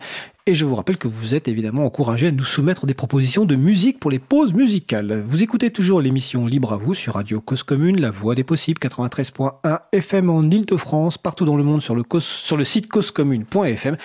et 0.49 0.55
je 0.55 0.65
vous 0.65 0.77
rappelle 0.77 0.97
que 0.97 1.09
vous 1.09 1.35
êtes 1.35 1.47
évidemment 1.47 1.85
encouragé 1.85 2.29
à 2.29 2.31
nous 2.31 2.43
soumettre 2.43 2.87
des 2.87 2.95
propositions 2.95 3.45
de 3.45 3.55
musique 3.55 4.01
pour 4.01 4.11
les 4.11 4.19
pauses 4.19 4.55
musicales. 4.55 5.23
Vous 5.27 5.43
écoutez 5.43 5.71
toujours 5.71 6.01
l'émission 6.01 6.47
Libre 6.47 6.73
à 6.73 6.79
vous 6.79 6.95
sur 6.95 7.15
Radio 7.15 7.43
Cause 7.43 7.63
Commune, 7.63 8.01
la 8.01 8.11
voix 8.11 8.35
des 8.35 8.45
possibles, 8.45 8.81
93.1 8.81 9.81
FM 9.93 10.31
en 10.31 10.43
Ile-de-France, 10.43 11.19
partout 11.19 11.45
dans 11.45 11.59
le 11.59 11.65
monde 11.65 11.83
sur 11.83 11.95
le, 11.95 12.65
site 12.65 12.89
causecommune.fm 12.89 13.99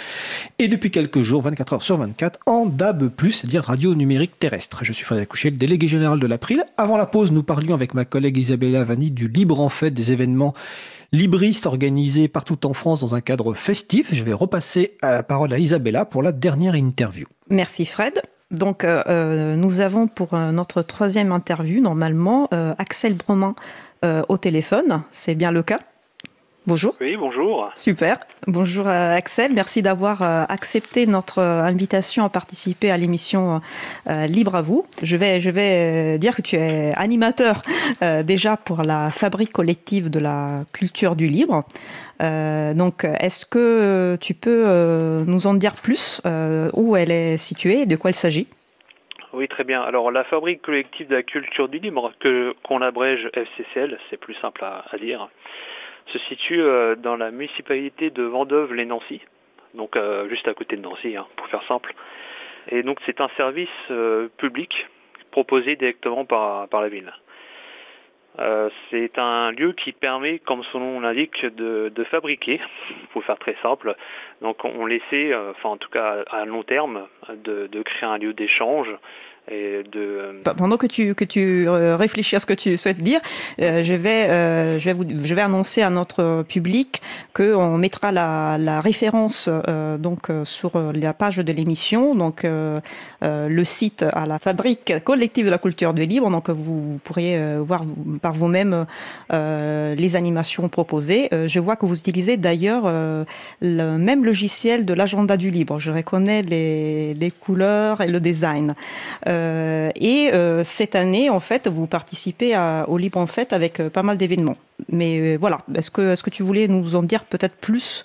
et 0.59 0.67
depuis 0.67 0.91
quelques 0.91 1.21
jours, 1.21 1.43
24 1.43 1.73
heures 1.75 1.83
sur 1.83 1.95
24, 1.95 2.41
en 2.45 2.65
DAB+, 2.65 3.09
c'est-à-dire 3.21 3.63
radio 3.63 3.95
numérique 3.95 4.37
terrestre. 4.37 4.83
Je 4.83 4.91
suis 4.91 5.05
Frédéric 5.05 5.29
Couchet, 5.29 5.49
le 5.49 5.55
délégué 5.55 5.87
général 5.87 6.19
de 6.19 6.27
l'April. 6.27 6.65
Avant 6.75 6.97
la 6.97 7.05
pause, 7.05 7.31
nous 7.31 7.43
parlions 7.43 7.73
avec 7.73 7.93
ma 7.93 8.03
collègue 8.03 8.35
Isabella 8.35 8.83
Vanni 8.83 9.11
du 9.11 9.29
libre 9.29 9.61
en 9.61 9.69
fait 9.69 9.91
des 9.91 10.11
événements 10.11 10.51
libriste 11.13 11.67
organisé 11.67 12.27
partout 12.27 12.65
en 12.65 12.73
France 12.73 12.99
dans 12.99 13.15
un 13.15 13.21
cadre 13.21 13.53
festif. 13.53 14.09
Je 14.11 14.23
vais 14.23 14.33
repasser 14.33 14.97
la 15.01 15.23
parole 15.23 15.53
à 15.53 15.59
Isabella 15.59 16.03
pour 16.03 16.23
la 16.23 16.33
dernière 16.33 16.75
interview. 16.75 17.27
Merci 17.49 17.85
Fred. 17.85 18.21
Donc 18.51 18.83
euh, 18.83 19.03
euh, 19.07 19.55
nous 19.55 19.79
avons 19.79 20.07
pour 20.07 20.33
euh, 20.33 20.51
notre 20.51 20.81
troisième 20.81 21.31
interview 21.31 21.81
normalement 21.81 22.49
Axel 22.77 23.13
Broman 23.13 23.53
au 24.27 24.37
téléphone. 24.37 25.03
C'est 25.11 25.33
bien 25.33 25.49
le 25.49 25.63
cas? 25.63 25.79
Bonjour. 26.65 26.95
Oui, 27.01 27.17
bonjour. 27.17 27.69
Super. 27.75 28.19
Bonjour 28.47 28.87
euh, 28.87 29.15
Axel, 29.17 29.51
merci 29.51 29.81
d'avoir 29.81 30.21
euh, 30.21 30.45
accepté 30.47 31.05
notre 31.05 31.39
euh, 31.39 31.61
invitation 31.61 32.23
à 32.23 32.29
participer 32.29 32.89
à 32.89 32.95
l'émission 32.95 33.59
Libre 34.07 34.55
à 34.55 34.61
vous. 34.61 34.85
Je 35.01 35.17
vais, 35.17 35.41
je 35.41 35.49
vais 35.49 36.17
dire 36.19 36.35
que 36.37 36.41
tu 36.41 36.55
es 36.55 36.93
animateur 36.95 37.61
déjà 38.23 38.57
pour 38.57 38.83
la 38.83 39.11
fabrique 39.11 39.51
collective 39.51 40.09
de 40.09 40.19
la 40.19 40.63
culture 40.73 41.15
du 41.15 41.27
libre. 41.27 41.63
donc, 42.19 43.05
est-ce 43.19 43.45
que 43.45 44.17
tu 44.21 44.33
peux 44.33 45.23
nous 45.25 45.47
en 45.47 45.53
dire 45.53 45.73
plus 45.73 46.21
où 46.73 46.95
elle 46.95 47.11
est 47.11 47.37
située 47.37 47.81
et 47.81 47.85
de 47.85 47.95
quoi 47.95 48.11
il 48.11 48.15
s'agit? 48.15 48.47
Oui, 49.33 49.47
très 49.47 49.63
bien. 49.63 49.81
Alors, 49.81 50.11
la 50.11 50.23
fabrique 50.23 50.61
collective 50.61 51.07
de 51.07 51.15
la 51.15 51.23
culture 51.23 51.67
du 51.67 51.79
libre, 51.79 52.13
que 52.19 52.55
qu'on 52.63 52.81
abrège 52.81 53.29
FCCL, 53.33 53.97
c'est 54.09 54.17
plus 54.17 54.35
simple 54.35 54.63
à, 54.63 54.85
à 54.91 54.97
dire, 54.97 55.27
se 56.07 56.19
situe 56.19 56.61
euh, 56.61 56.95
dans 56.95 57.15
la 57.15 57.31
municipalité 57.31 58.09
de 58.09 58.23
Vendôme-les-Nancy, 58.23 59.21
donc 59.73 59.95
euh, 59.95 60.27
juste 60.29 60.47
à 60.47 60.53
côté 60.53 60.75
de 60.75 60.81
Nancy, 60.81 61.15
hein, 61.15 61.27
pour 61.35 61.47
faire 61.47 61.63
simple. 61.63 61.93
Et 62.69 62.83
donc 62.83 62.99
c'est 63.05 63.21
un 63.21 63.29
service 63.37 63.69
euh, 63.91 64.27
public 64.37 64.87
proposé 65.31 65.75
directement 65.75 66.25
par, 66.25 66.67
la 66.71 66.89
ville. 66.89 67.11
c'est 68.91 69.17
un 69.17 69.51
lieu 69.51 69.73
qui 69.73 69.91
permet, 69.91 70.37
comme 70.37 70.63
son 70.71 70.79
nom 70.79 70.99
l'indique, 70.99 71.43
de, 71.45 72.03
fabriquer, 72.11 72.61
pour 73.11 73.23
faire 73.23 73.39
très 73.39 73.55
simple. 73.63 73.95
Donc 74.41 74.63
on 74.63 74.87
essaie, 74.87 75.33
enfin 75.35 75.69
en 75.69 75.77
tout 75.77 75.89
cas 75.89 76.23
à 76.29 76.45
long 76.45 76.61
terme, 76.61 77.07
de 77.29 77.81
créer 77.81 78.07
un 78.07 78.19
lieu 78.19 78.33
d'échange 78.33 78.95
de... 79.49 79.83
Euh, 79.95 80.53
pendant 80.55 80.77
que 80.77 80.87
tu, 80.87 81.13
euh, 81.37 81.97
réfléchis 81.97 82.35
à 82.35 82.39
ce 82.39 82.45
que 82.45 82.53
tu 82.53 82.77
souhaites 82.77 83.01
dire, 83.01 83.19
euh, 83.61 83.83
je, 83.83 83.93
vais, 83.93 85.41
annoncer 85.41 85.81
à 85.81 85.89
notre 85.89 86.43
public 86.43 87.01
qu'on 87.33 87.77
mettra 87.77 88.11
la, 88.11 88.81
référence 88.81 89.49
donc, 89.99 90.29
sur 90.43 90.71
la 90.93 91.13
page 91.13 91.37
de 91.37 91.51
l'émission, 91.51 92.15
donc 92.15 92.45
le 92.45 93.63
site 93.63 94.03
à 94.13 94.25
la 94.25 94.39
fabrique 94.39 94.93
collective 95.03 95.45
de 95.45 95.51
la 95.51 95.57
culture 95.57 95.93
du 95.93 96.05
libre, 96.05 96.29
donc 96.29 96.49
vous 96.49 96.99
pourriez 97.03 97.39
voir 97.59 97.81
par 98.21 98.33
vous-même 98.33 98.85
les 99.31 100.15
animations 100.15 100.69
proposées. 100.69 101.29
je 101.31 101.59
vois 101.59 101.75
que 101.75 101.85
vous 101.85 101.97
utilisez 101.97 102.37
d'ailleurs 102.37 102.83
le 103.61 103.97
même 103.97 104.25
logiciel 104.25 104.85
de 104.85 104.93
l'agenda 104.93 105.37
du 105.37 105.49
libre. 105.49 105.79
Je 105.79 105.91
reconnais 105.91 106.41
les 106.41 107.33
couleurs 107.39 108.01
et 108.01 108.07
le 108.07 108.19
design. 108.19 108.75
Euh, 109.33 109.91
et 109.95 110.31
euh, 110.33 110.63
cette 110.63 110.95
année, 110.95 111.29
en 111.29 111.39
fait, 111.39 111.67
vous 111.67 111.87
participez 111.87 112.55
au 112.87 112.97
Libre 112.97 113.25
Fête 113.25 113.53
avec 113.53 113.79
euh, 113.79 113.89
pas 113.89 114.03
mal 114.03 114.17
d'événements. 114.17 114.57
Mais 114.89 115.37
voilà, 115.37 115.59
est-ce 115.75 115.91
que, 115.91 116.13
est-ce 116.13 116.23
que 116.23 116.29
tu 116.29 116.43
voulais 116.43 116.67
nous 116.67 116.95
en 116.95 117.03
dire 117.03 117.23
peut-être 117.23 117.55
plus 117.55 118.03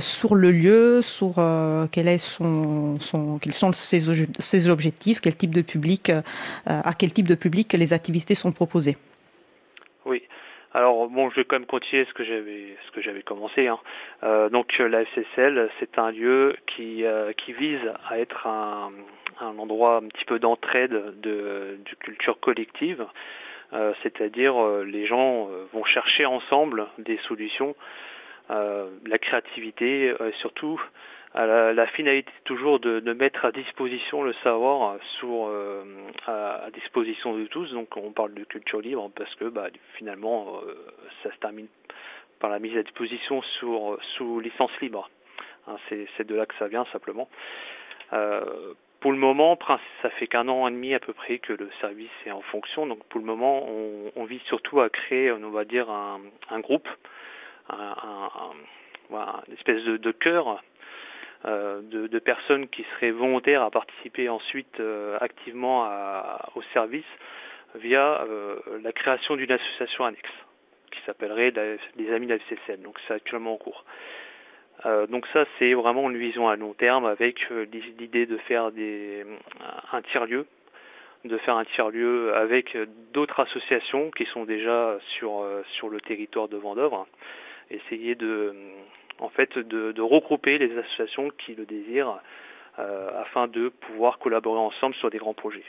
sur 0.00 0.34
le 0.34 0.50
lieu, 0.50 1.00
sur 1.00 1.34
quel 1.92 2.08
est 2.08 2.18
son, 2.18 2.98
quels 3.40 3.52
sont 3.52 3.72
ses, 3.72 4.68
objectifs, 4.68 5.20
quel 5.20 5.36
type 5.36 5.54
de 5.54 5.62
public, 5.62 6.10
à 6.66 6.92
quel 6.98 7.12
type 7.12 7.28
de 7.28 7.36
public 7.36 7.72
les 7.74 7.92
activités 7.92 8.34
sont 8.34 8.52
proposées? 8.52 8.96
Oui. 10.06 10.22
Alors 10.74 11.08
bon, 11.08 11.30
je 11.30 11.36
vais 11.36 11.44
quand 11.44 11.56
même 11.56 11.66
continuer 11.66 12.04
ce 12.06 12.14
que 12.14 12.24
j'avais 12.24 12.76
ce 12.86 12.90
que 12.90 13.00
j'avais 13.00 13.22
commencé. 13.22 13.68
Hein. 13.68 13.78
Donc 14.50 14.76
la 14.78 15.02
FCCL, 15.02 15.68
c'est 15.78 15.98
un 15.98 16.10
lieu 16.10 16.56
qui 16.66 17.04
vise 17.52 17.92
à 18.08 18.18
être 18.18 18.46
un, 18.46 18.90
un 19.40 19.58
endroit 19.58 19.96
un 19.96 20.08
petit 20.08 20.24
peu 20.24 20.38
d'entraide 20.38 21.20
de, 21.20 21.78
culture 22.00 22.38
collective, 22.40 23.06
euh, 23.72 23.92
c'est-à-dire 24.02 24.56
euh, 24.56 24.84
les 24.84 25.06
gens 25.06 25.48
euh, 25.50 25.66
vont 25.72 25.84
chercher 25.84 26.26
ensemble 26.26 26.86
des 26.98 27.18
solutions, 27.18 27.74
la 28.50 29.18
créativité, 29.18 30.14
surtout 30.40 30.80
la, 31.34 31.86
finalité 31.88 32.32
toujours 32.44 32.80
de, 32.80 33.12
mettre 33.12 33.44
à 33.44 33.52
disposition 33.52 34.22
le 34.22 34.32
savoir 34.42 34.96
à, 36.26 36.70
disposition 36.72 37.36
de 37.36 37.44
tous. 37.44 37.70
Donc 37.72 37.94
on 37.98 38.10
parle 38.12 38.32
de 38.32 38.44
culture 38.44 38.80
libre 38.80 39.10
parce 39.14 39.34
que 39.34 39.44
bah, 39.44 39.66
finalement 39.96 40.62
ça 41.22 41.30
se 41.30 41.36
termine 41.40 41.66
par 42.40 42.48
la 42.48 42.58
mise 42.58 42.74
à 42.78 42.82
disposition 42.82 43.42
sur, 43.42 43.98
sous 44.16 44.40
licence 44.40 44.72
libre. 44.80 45.10
Hein, 45.66 45.76
c'est 45.90 46.26
de 46.26 46.34
là 46.34 46.46
que 46.46 46.54
ça 46.54 46.68
vient 46.68 46.86
simplement. 46.86 47.28
Pour 49.00 49.12
le 49.12 49.18
moment, 49.18 49.56
ça 50.02 50.10
fait 50.10 50.26
qu'un 50.26 50.48
an 50.48 50.66
et 50.66 50.72
demi 50.72 50.92
à 50.92 50.98
peu 50.98 51.12
près 51.12 51.38
que 51.38 51.52
le 51.52 51.70
service 51.80 52.10
est 52.26 52.32
en 52.32 52.42
fonction. 52.42 52.86
Donc 52.86 53.04
pour 53.04 53.20
le 53.20 53.26
moment, 53.26 53.64
on, 54.16 54.24
vise 54.24 54.42
surtout 54.42 54.80
à 54.80 54.90
créer, 54.90 55.30
on 55.30 55.50
va 55.50 55.64
dire, 55.64 55.88
un, 55.88 56.60
groupe, 56.60 56.88
une 57.70 59.54
espèce 59.54 59.84
de, 59.84 60.10
cœur 60.10 60.62
euh, 61.44 61.80
de, 61.82 62.18
personnes 62.18 62.66
qui 62.68 62.84
seraient 62.94 63.12
volontaires 63.12 63.62
à 63.62 63.70
participer 63.70 64.28
ensuite 64.28 64.80
euh, 64.80 65.16
activement 65.20 65.88
au 66.56 66.62
service 66.74 67.06
via 67.76 68.22
euh, 68.22 68.58
la 68.82 68.92
création 68.92 69.36
d'une 69.36 69.52
association 69.52 70.04
annexe 70.06 70.32
qui 70.90 71.00
s'appellerait 71.06 71.52
les 71.96 72.12
Amis 72.12 72.26
de 72.26 72.32
la 72.32 72.38
FCCN. 72.38 72.82
Donc 72.82 72.98
c'est 73.06 73.14
actuellement 73.14 73.54
en 73.54 73.58
cours. 73.58 73.84
Euh, 74.86 75.06
donc 75.06 75.26
ça, 75.32 75.44
c'est 75.58 75.74
vraiment 75.74 76.08
une 76.10 76.16
vision 76.16 76.48
à 76.48 76.56
long 76.56 76.72
terme 76.72 77.04
avec 77.04 77.46
euh, 77.50 77.66
l'idée 77.98 78.26
de 78.26 78.36
faire 78.38 78.70
des, 78.70 79.24
un 79.92 80.02
tiers-lieu, 80.02 80.46
de 81.24 81.36
faire 81.38 81.56
un 81.56 81.64
tiers-lieu 81.64 82.34
avec 82.34 82.76
d'autres 83.12 83.40
associations 83.40 84.10
qui 84.10 84.24
sont 84.26 84.44
déjà 84.44 84.98
sur, 85.18 85.40
euh, 85.40 85.62
sur 85.74 85.88
le 85.88 86.00
territoire 86.00 86.48
de 86.48 86.56
Vendôme. 86.56 87.04
Essayer 87.70 88.14
de, 88.14 88.54
en 89.18 89.28
fait, 89.28 89.58
de, 89.58 90.00
regrouper 90.00 90.58
les 90.58 90.76
associations 90.78 91.30
qui 91.30 91.54
le 91.54 91.66
désirent 91.66 92.20
afin 92.78 93.48
de 93.48 93.70
pouvoir 93.70 94.20
collaborer 94.20 94.60
ensemble 94.60 94.94
sur 94.94 95.10
des 95.10 95.18
grands 95.18 95.34
projets. 95.34 95.64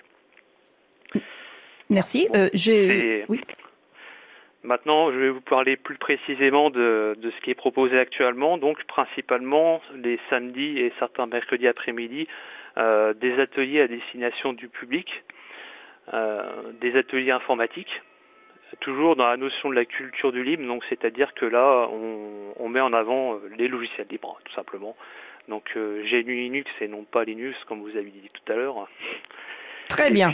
Merci. 1.89 2.29
Oui. 3.27 3.41
Maintenant, 4.63 5.11
je 5.11 5.17
vais 5.17 5.29
vous 5.29 5.41
parler 5.41 5.77
plus 5.77 5.97
précisément 5.97 6.69
de, 6.69 7.17
ce 7.23 7.41
qui 7.41 7.51
est 7.51 7.55
proposé 7.55 7.97
actuellement, 7.97 8.57
donc 8.57 8.83
principalement 8.85 9.81
les 9.95 10.19
samedis 10.29 10.79
et 10.79 10.91
certains 10.99 11.27
mercredis 11.27 11.67
après-midi, 11.67 12.27
euh, 12.77 13.13
des 13.13 13.39
ateliers 13.39 13.81
à 13.81 13.87
destination 13.87 14.51
du 14.51 14.67
public, 14.67 15.23
euh, 16.13 16.43
des 16.81 16.97
ateliers 16.97 17.31
informatiques, 17.31 18.01
toujours 18.81 19.15
dans 19.15 19.27
la 19.27 19.37
notion 19.37 19.69
de 19.69 19.75
la 19.75 19.85
culture 19.85 20.33
du 20.33 20.43
libre, 20.43 20.65
donc 20.67 20.83
c'est-à-dire 20.89 21.33
que 21.33 21.45
là, 21.45 21.87
on, 21.89 22.67
met 22.67 22.81
en 22.81 22.91
avant 22.91 23.35
euh, 23.35 23.49
les 23.57 23.69
logiciels 23.69 24.07
libres, 24.09 24.39
tout 24.43 24.53
simplement. 24.53 24.95
Donc 25.47 25.71
GNU 25.75 26.35
Linux 26.35 26.69
et 26.81 26.87
non 26.87 27.05
pas 27.05 27.23
Linux, 27.23 27.57
comme 27.63 27.81
vous 27.81 27.95
avez 27.97 28.11
dit 28.11 28.29
tout 28.31 28.51
à 28.51 28.55
l'heure. 28.55 28.87
Très 29.87 30.11
bien. 30.11 30.31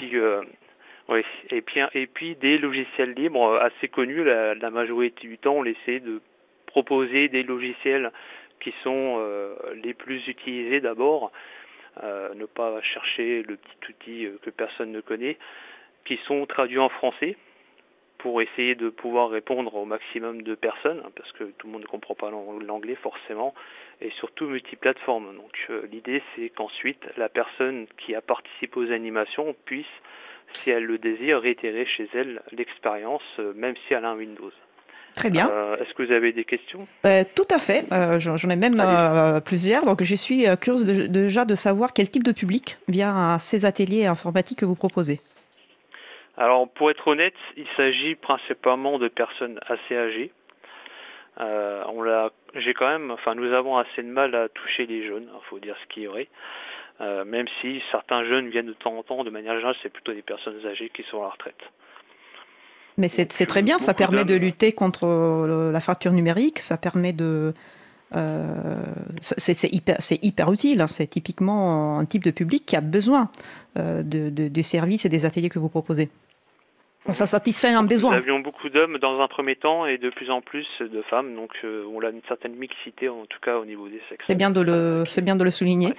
Oui, 1.08 1.22
et 1.52 1.62
puis, 1.62 1.82
et 1.94 2.08
puis 2.08 2.36
des 2.36 2.58
logiciels 2.58 3.14
libres 3.14 3.44
euh, 3.44 3.60
assez 3.60 3.88
connus, 3.88 4.24
la, 4.24 4.70
majorité 4.72 5.28
du 5.28 5.38
temps, 5.38 5.54
on 5.54 5.66
essaie 5.66 6.00
de 6.00 6.20
proposer 6.66 7.28
des 7.28 7.44
logiciels 7.44 8.12
qui 8.60 8.74
sont 8.84 9.18
euh, 9.20 9.56
les 9.84 9.94
plus 9.94 10.28
utilisés 10.28 10.82
d'abord, 10.82 11.32
euh, 12.04 12.34
ne 12.34 12.46
pas 12.46 12.82
chercher 12.82 13.44
le 13.44 13.58
petit 13.58 13.92
outil 13.92 14.28
que 14.42 14.50
personne 14.50 14.92
ne 14.92 15.02
connaît, 15.02 15.38
qui 16.06 16.18
sont 16.26 16.46
traduits 16.48 16.80
en 16.80 16.90
français 16.90 17.38
pour 18.18 18.42
essayer 18.42 18.74
de 18.74 18.90
pouvoir 18.90 19.30
répondre 19.30 19.76
au 19.76 19.86
maximum 19.86 20.42
de 20.42 20.56
personnes, 20.56 21.04
hein, 21.06 21.12
parce 21.16 21.32
que 21.34 21.44
tout 21.44 21.68
le 21.68 21.74
monde 21.74 21.84
ne 21.84 21.88
comprend 21.88 22.16
pas 22.16 22.32
l'anglais 22.32 22.96
forcément, 22.96 23.54
et 24.02 24.10
surtout 24.12 24.48
multiplateforme. 24.48 25.36
Donc 25.36 25.72
l'idée 25.92 26.24
c'est 26.36 26.50
qu'ensuite 26.50 27.06
la 27.18 27.30
personne 27.30 27.86
qui 27.98 28.16
a 28.16 28.22
participé 28.22 28.80
aux 28.80 28.92
animations 28.92 29.56
puisse, 29.66 29.86
si 30.54 30.70
elle 30.70 30.86
le 30.86 30.98
désire, 30.98 31.42
réitérer 31.42 31.86
chez 31.86 32.10
elle 32.14 32.42
l'expérience, 32.52 33.24
euh, 33.40 33.54
même 33.56 33.76
si 33.88 33.94
elle 33.94 34.06
a 34.06 34.10
un 34.10 34.18
Windows. 34.18 34.52
Très 35.16 35.30
bien. 35.30 35.50
Euh, 35.50 35.78
est-ce 35.78 35.94
que 35.94 36.04
vous 36.04 36.12
avez 36.12 36.34
des 36.34 36.44
questions? 36.44 36.88
Tout 37.36 37.48
à 37.50 37.58
fait. 37.58 37.86
J'en 38.20 38.50
ai 38.50 38.58
même 38.58 38.84
plusieurs. 39.46 39.84
Donc, 39.84 40.04
je 40.04 40.16
suis 40.16 40.46
curieuse 40.60 40.84
déjà 40.84 41.46
de 41.46 41.56
savoir 41.56 41.94
quel 41.94 42.10
type 42.10 42.24
de 42.24 42.34
public 42.34 42.78
vient 42.90 43.34
à 43.34 43.40
ces 43.40 43.66
ateliers 43.66 44.08
informatiques 44.08 44.60
que 44.60 44.66
vous 44.66 44.76
proposez. 44.76 45.22
Alors 46.38 46.68
pour 46.70 46.92
être 46.92 47.08
honnête, 47.08 47.36
il 47.56 47.68
s'agit 47.78 48.16
principalement 48.16 49.00
de 49.00 49.08
personnes 49.08 49.60
assez 49.68 49.96
âgées. 49.96 50.32
Euh, 51.40 51.84
on 51.88 52.02
l'a, 52.02 52.32
j'ai 52.56 52.74
quand 52.74 52.88
même, 52.88 53.12
enfin 53.12 53.36
nous 53.36 53.52
avons 53.54 53.78
assez 53.78 54.02
de 54.04 54.08
mal 54.08 54.36
à 54.36 54.50
toucher 54.50 54.86
les 54.86 55.06
jeunes, 55.06 55.28
il 55.34 55.46
faut 55.50 55.60
dire 55.60 55.76
ce 55.82 55.86
qui 55.88 56.04
est 56.04 56.08
vrai. 56.08 56.28
Euh, 57.02 57.26
même 57.26 57.46
si 57.62 57.82
certains 57.92 58.24
jeunes 58.24 58.50
viennent 58.50 58.68
de 58.68 58.74
temps 58.74 58.98
en 58.98 59.04
temps, 59.04 59.24
de 59.24 59.30
manière 59.30 59.54
générale, 59.54 59.76
c'est 59.84 59.92
plutôt 59.92 60.14
des 60.14 60.22
personnes 60.22 60.66
âgées 60.66 60.90
qui 60.94 61.04
sont 61.04 61.20
à 61.20 61.26
la 61.26 61.30
retraite. 61.30 61.60
Mais 62.98 63.10
c'est, 63.10 63.26
très 63.46 63.62
bien, 63.62 63.80
ça 63.80 63.94
permet 63.94 64.24
de 64.24 64.36
lutter 64.36 64.72
contre 64.72 65.06
euh, 65.06 65.72
la 65.72 65.82
fracture 65.82 66.14
numérique, 66.14 66.60
ça 66.60 66.78
permet 66.78 67.12
de, 67.12 67.54
c'est, 69.22 69.74
hyper, 69.74 69.98
hyper, 70.22 70.52
utile. 70.54 70.80
Hein. 70.80 70.88
C'est 70.88 71.08
typiquement 71.08 72.00
un 72.00 72.06
type 72.06 72.24
de 72.24 72.32
public 72.32 72.66
qui 72.66 72.78
a 72.78 72.82
besoin 72.82 73.30
de, 73.76 74.02
de, 74.02 74.30
des 74.30 74.64
services 74.64 75.06
et 75.06 75.10
des 75.10 75.26
ateliers 75.26 75.50
que 75.50 75.60
vous 75.60 75.68
proposez. 75.68 76.10
Ça 77.14 77.26
satisfait 77.28 77.70
un 77.70 77.84
besoin. 77.84 78.12
Nous 78.12 78.18
avions 78.18 78.40
beaucoup 78.40 78.70
d'hommes 78.70 78.98
dans 78.98 79.20
un 79.20 79.28
premier 79.28 79.56
temps 79.56 79.86
et 79.86 79.98
de 79.98 80.10
plus 80.10 80.32
en 80.32 80.42
plus 80.42 80.68
de 80.80 81.02
femmes, 81.04 81.36
donc 81.36 81.52
euh, 81.64 81.86
on 81.94 82.02
a 82.02 82.10
une 82.10 82.22
certaine 82.28 82.56
mixité 82.56 83.10
en 83.10 83.26
tout 83.28 83.40
cas 83.40 83.58
au 83.58 83.66
niveau 83.66 83.88
des 83.88 84.02
sexes. 84.10 84.26
C'est 84.26 84.36
bien 84.36 84.50
de 84.50 84.62
le, 84.62 85.04
c'est 85.08 85.22
bien 85.22 85.36
de 85.36 85.44
le 85.44 85.52
souligner. 85.52 85.94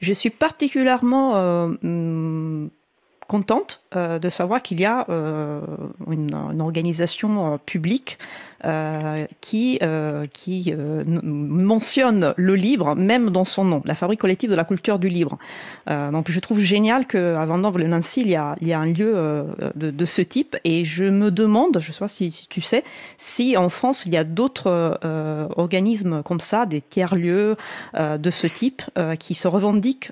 Je 0.00 0.12
suis 0.12 0.30
particulièrement 0.30 1.36
euh, 1.36 1.66
hum, 1.82 2.70
contente 3.26 3.82
euh, 3.94 4.18
de 4.18 4.28
savoir 4.28 4.62
qu'il 4.62 4.80
y 4.80 4.84
a 4.84 5.06
euh, 5.10 5.60
une, 6.10 6.60
organisation 6.60 7.58
publique 7.58 8.18
qui, 9.40 9.78
euh, 9.82 10.26
qui 10.32 10.74
mentionne 11.22 12.34
le 12.36 12.54
livre 12.54 12.94
même 12.94 13.30
dans 13.30 13.44
son 13.44 13.64
nom, 13.64 13.82
la 13.84 13.94
Fabrique 13.94 14.20
collective 14.20 14.50
de 14.50 14.54
la 14.54 14.64
culture 14.64 14.98
du 14.98 15.08
livre. 15.08 15.38
donc 15.86 16.30
je 16.30 16.40
trouve 16.40 16.60
génial 16.60 17.06
qu'à 17.06 17.44
Vendôme-le-Nancy, 17.44 18.22
il, 18.22 18.30
y 18.30 18.36
a, 18.36 18.56
il 18.60 18.68
y 18.68 18.72
a 18.72 18.80
un 18.80 18.86
lieu 18.86 19.46
de, 19.74 20.04
ce 20.04 20.22
type 20.22 20.56
et 20.64 20.84
je 20.84 21.04
me 21.04 21.30
demande, 21.30 21.78
je 21.80 21.92
sais 21.92 21.98
pas 21.98 22.08
si, 22.08 22.46
tu 22.50 22.60
sais, 22.60 22.84
si 23.16 23.56
en 23.56 23.68
France 23.68 24.04
il 24.06 24.12
y 24.12 24.16
a 24.16 24.24
d'autres 24.24 24.98
organismes 25.56 26.22
comme 26.22 26.40
ça, 26.40 26.66
des 26.66 26.80
tiers-lieux 26.80 27.56
de 27.96 28.30
ce 28.30 28.46
type 28.46 28.82
qui 29.18 29.34
se 29.34 29.48
revendiquent 29.48 30.10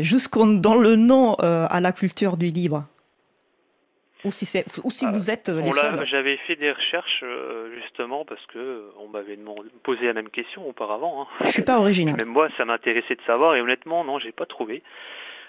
jusqu'au 0.00 0.40
dans 0.46 0.76
le 0.76 0.96
nom 0.96 1.36
euh, 1.42 1.66
à 1.70 1.80
la 1.80 1.92
culture 1.92 2.36
du 2.36 2.50
livre 2.50 2.84
ou 4.24 4.32
si, 4.32 4.46
c'est, 4.46 4.64
ou 4.84 4.90
si 4.90 5.06
vous 5.06 5.30
êtes 5.30 5.48
euh, 5.48 5.60
les 5.60 6.06
J'avais 6.06 6.36
fait 6.38 6.56
des 6.56 6.72
recherches 6.72 7.22
euh, 7.22 7.74
justement 7.80 8.24
parce 8.24 8.44
que 8.46 8.90
on 8.98 9.08
m'avait 9.08 9.38
posé 9.82 10.06
la 10.06 10.12
même 10.12 10.30
question 10.30 10.68
auparavant. 10.68 11.22
Hein. 11.22 11.44
Je 11.44 11.50
suis 11.50 11.62
pas 11.62 11.78
original. 11.78 12.16
Même 12.16 12.28
moi, 12.28 12.48
ça 12.56 12.64
m'intéressait 12.64 13.16
de 13.16 13.22
savoir 13.22 13.56
et 13.56 13.60
honnêtement, 13.60 14.04
non, 14.04 14.18
j'ai 14.18 14.32
pas 14.32 14.46
trouvé. 14.46 14.82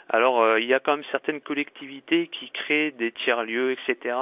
Alors, 0.10 0.58
il 0.58 0.66
y 0.66 0.74
a 0.74 0.80
quand 0.80 0.98
même 0.98 1.06
certaines 1.12 1.40
collectivités 1.40 2.28
qui 2.28 2.50
créent 2.52 2.92
des 2.92 3.14
tiers-lieux, 3.14 3.72
etc., 3.72 4.16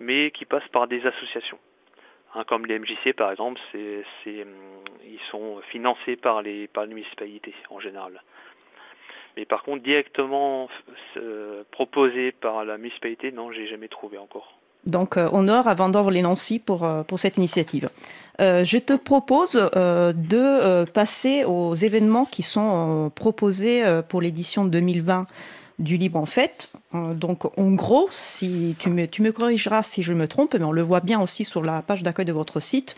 mais 0.00 0.32
qui 0.32 0.46
passent 0.46 0.68
par 0.72 0.88
des 0.88 1.06
associations. 1.06 1.58
Hein, 2.34 2.44
comme 2.46 2.64
les 2.66 2.78
MJC, 2.78 3.12
par 3.14 3.30
exemple, 3.30 3.60
c'est, 3.72 4.04
ils 4.26 5.20
sont 5.30 5.60
financés 5.70 6.16
par 6.16 6.40
les, 6.40 6.66
par 6.66 6.86
les 6.86 6.94
municipalités 6.94 7.54
en 7.68 7.78
général. 7.78 8.22
Mais 9.36 9.44
par 9.44 9.62
contre, 9.62 9.82
directement 9.82 10.68
euh, 11.16 11.62
proposé 11.70 12.32
par 12.32 12.64
la 12.64 12.76
municipalité, 12.76 13.32
non, 13.32 13.50
j'ai 13.52 13.66
jamais 13.66 13.88
trouvé 13.88 14.18
encore. 14.18 14.58
Donc, 14.84 15.16
euh, 15.16 15.28
honneur 15.32 15.68
à 15.68 15.74
Vendôme-les-Nancy 15.74 16.58
pour, 16.58 16.84
euh, 16.84 17.02
pour 17.02 17.18
cette 17.18 17.36
initiative. 17.38 17.88
je 18.38 18.78
te 18.78 18.94
propose 18.94 19.52
de 19.54 20.84
passer 20.84 21.44
aux 21.44 21.74
événements 21.74 22.24
qui 22.24 22.42
sont 22.42 23.10
proposés 23.14 23.84
pour 24.08 24.20
l'édition 24.20 24.64
2020 24.64 25.26
du 25.78 25.96
Libre 25.96 26.18
en 26.18 26.26
Fête. 26.26 26.72
donc, 26.92 27.56
en 27.58 27.72
gros, 27.72 28.08
si 28.10 28.74
tu 28.80 28.90
me, 28.90 29.06
tu 29.06 29.22
me 29.22 29.30
corrigeras 29.32 29.82
si 29.82 30.02
je 30.02 30.12
me 30.12 30.26
trompe, 30.26 30.54
mais 30.54 30.64
on 30.64 30.72
le 30.72 30.82
voit 30.82 31.00
bien 31.00 31.20
aussi 31.20 31.44
sur 31.44 31.62
la 31.62 31.82
page 31.82 32.02
d'accueil 32.02 32.26
de 32.26 32.32
votre 32.32 32.58
site. 32.58 32.96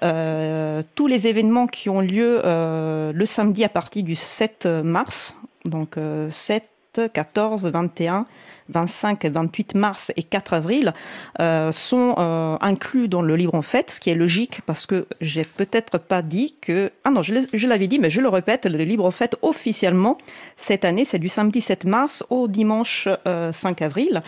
tous 0.00 1.06
les 1.06 1.26
événements 1.26 1.66
qui 1.66 1.90
ont 1.90 2.00
lieu 2.00 2.40
le 2.44 3.26
samedi 3.26 3.62
à 3.64 3.68
partir 3.68 4.04
du 4.04 4.14
7 4.14 4.66
mars 4.66 5.36
donc 5.68 5.96
7, 6.30 6.64
14, 7.06 7.66
21, 7.66 8.26
25, 8.70 9.24
28 9.24 9.74
mars 9.74 10.12
et 10.16 10.22
4 10.22 10.54
avril 10.54 10.92
euh, 11.40 11.72
sont 11.72 12.14
euh, 12.18 12.56
inclus 12.60 13.08
dans 13.08 13.22
le 13.22 13.36
livre 13.36 13.54
en 13.54 13.62
fait, 13.62 13.90
ce 13.90 14.00
qui 14.00 14.10
est 14.10 14.14
logique 14.14 14.60
parce 14.66 14.86
que 14.86 15.06
j'ai 15.20 15.44
peut-être 15.44 15.98
pas 15.98 16.22
dit 16.22 16.56
que 16.60 16.90
ah 17.04 17.10
non 17.10 17.22
je 17.22 17.66
l'avais 17.66 17.86
dit 17.86 17.98
mais 17.98 18.10
je 18.10 18.20
le 18.20 18.28
répète 18.28 18.66
le 18.66 18.84
livre 18.84 19.04
en 19.04 19.10
fait 19.10 19.36
officiellement 19.42 20.18
cette 20.56 20.84
année 20.84 21.04
c'est 21.04 21.18
du 21.18 21.28
samedi 21.28 21.60
7 21.60 21.84
mars 21.84 22.24
au 22.30 22.48
dimanche 22.48 23.08
5 23.52 23.82
euh, 23.82 23.84
avril. 23.84 24.22